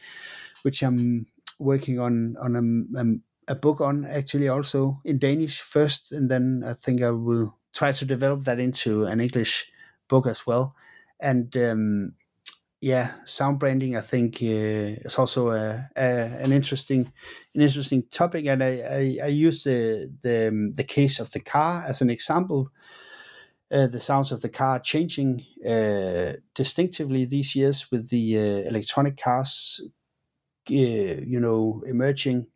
which 0.64 0.84
i'm 0.84 1.26
working 1.64 2.00
on 2.00 2.36
on 2.40 2.56
a, 2.56 3.00
a, 3.00 3.54
a 3.54 3.56
book 3.56 3.82
on 3.82 4.06
actually 4.06 4.50
also 4.50 5.02
in 5.04 5.20
Danish 5.20 5.62
first, 5.62 6.12
and 6.12 6.30
then 6.30 6.64
I 6.66 6.74
think 6.74 7.02
I 7.02 7.12
will 7.12 7.58
try 7.74 7.92
to 7.92 8.06
develop 8.06 8.44
that 8.44 8.60
into 8.60 9.06
an 9.06 9.20
English 9.20 9.72
book 10.08 10.28
as 10.28 10.46
well. 10.46 10.76
And 11.20 11.56
um, 11.58 12.14
yeah, 12.82 13.14
sound 13.26 13.60
branding 13.60 13.96
I 13.96 14.02
think 14.02 14.42
uh, 14.42 15.06
is 15.06 15.18
also 15.18 15.52
a, 15.52 15.90
a, 15.96 16.04
an 16.44 16.52
interesting 16.52 17.12
an 17.56 17.62
interesting 17.62 18.04
topic, 18.12 18.46
and 18.46 18.62
I, 18.62 18.82
I, 18.82 19.18
I 19.24 19.28
use 19.28 19.64
the 19.64 20.12
the 20.22 20.50
um, 20.50 20.74
the 20.74 20.84
case 20.84 21.20
of 21.20 21.32
the 21.32 21.40
car 21.40 21.86
as 21.88 22.02
an 22.02 22.10
example. 22.10 22.70
Uh, 23.72 23.88
the 23.88 24.00
sounds 24.00 24.32
of 24.32 24.42
the 24.42 24.50
car 24.50 24.80
changing 24.80 25.44
uh, 25.66 26.34
distinctively 26.54 27.26
these 27.26 27.56
years 27.56 27.90
with 27.90 28.10
the 28.10 28.38
uh, 28.38 28.70
electronic 28.70 29.18
cars 29.18 29.82
you 30.68 31.40
know, 31.40 31.84
emerging 31.86 32.48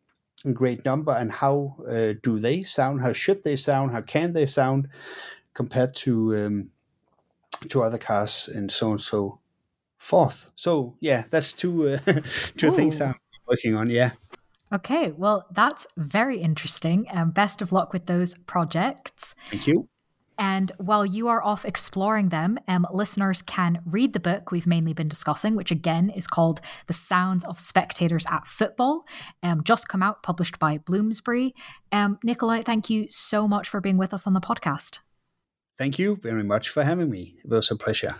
in 0.44 0.54
great 0.54 0.84
number, 0.84 1.12
and 1.12 1.32
how 1.32 1.76
uh, 1.88 2.14
do 2.22 2.38
they 2.38 2.62
sound? 2.62 3.02
How 3.02 3.12
should 3.12 3.44
they 3.44 3.56
sound? 3.56 3.90
How 3.90 4.00
can 4.00 4.32
they 4.32 4.46
sound 4.46 4.88
compared 5.54 5.94
to 5.96 6.36
um, 6.36 6.70
to 7.68 7.82
other 7.82 7.98
cars, 7.98 8.48
and 8.52 8.70
so 8.70 8.86
on 8.86 8.92
and 8.92 9.02
so 9.02 9.40
forth. 9.98 10.52
So 10.54 10.96
yeah, 11.00 11.24
that's 11.30 11.52
two 11.52 11.88
uh, 11.88 11.98
two 12.56 12.68
Ooh. 12.68 12.74
things 12.74 13.00
I'm 13.00 13.14
working 13.46 13.74
on. 13.74 13.90
Yeah. 13.90 14.12
Okay, 14.72 15.12
well, 15.12 15.46
that's 15.50 15.86
very 15.96 16.40
interesting. 16.40 17.06
Um, 17.10 17.30
best 17.30 17.62
of 17.62 17.72
luck 17.72 17.92
with 17.92 18.06
those 18.06 18.34
projects. 18.34 19.34
Thank 19.50 19.66
you. 19.66 19.88
And 20.38 20.70
while 20.78 21.04
you 21.04 21.26
are 21.28 21.42
off 21.42 21.64
exploring 21.64 22.28
them, 22.28 22.58
um, 22.68 22.86
listeners 22.92 23.42
can 23.42 23.82
read 23.84 24.12
the 24.12 24.20
book 24.20 24.52
we've 24.52 24.66
mainly 24.66 24.92
been 24.92 25.08
discussing, 25.08 25.56
which 25.56 25.72
again 25.72 26.10
is 26.10 26.26
called 26.26 26.60
The 26.86 26.92
Sounds 26.92 27.44
of 27.44 27.58
Spectators 27.58 28.24
at 28.30 28.46
Football, 28.46 29.04
um, 29.42 29.64
just 29.64 29.88
come 29.88 30.02
out, 30.02 30.22
published 30.22 30.58
by 30.58 30.78
Bloomsbury. 30.78 31.54
Um, 31.90 32.18
Nicolai, 32.22 32.62
thank 32.62 32.88
you 32.88 33.06
so 33.08 33.48
much 33.48 33.68
for 33.68 33.80
being 33.80 33.98
with 33.98 34.14
us 34.14 34.26
on 34.26 34.32
the 34.32 34.40
podcast. 34.40 35.00
Thank 35.76 35.98
you 35.98 36.16
very 36.22 36.44
much 36.44 36.68
for 36.68 36.84
having 36.84 37.10
me. 37.10 37.36
It 37.44 37.50
was 37.50 37.70
a 37.70 37.76
pleasure. 37.76 38.16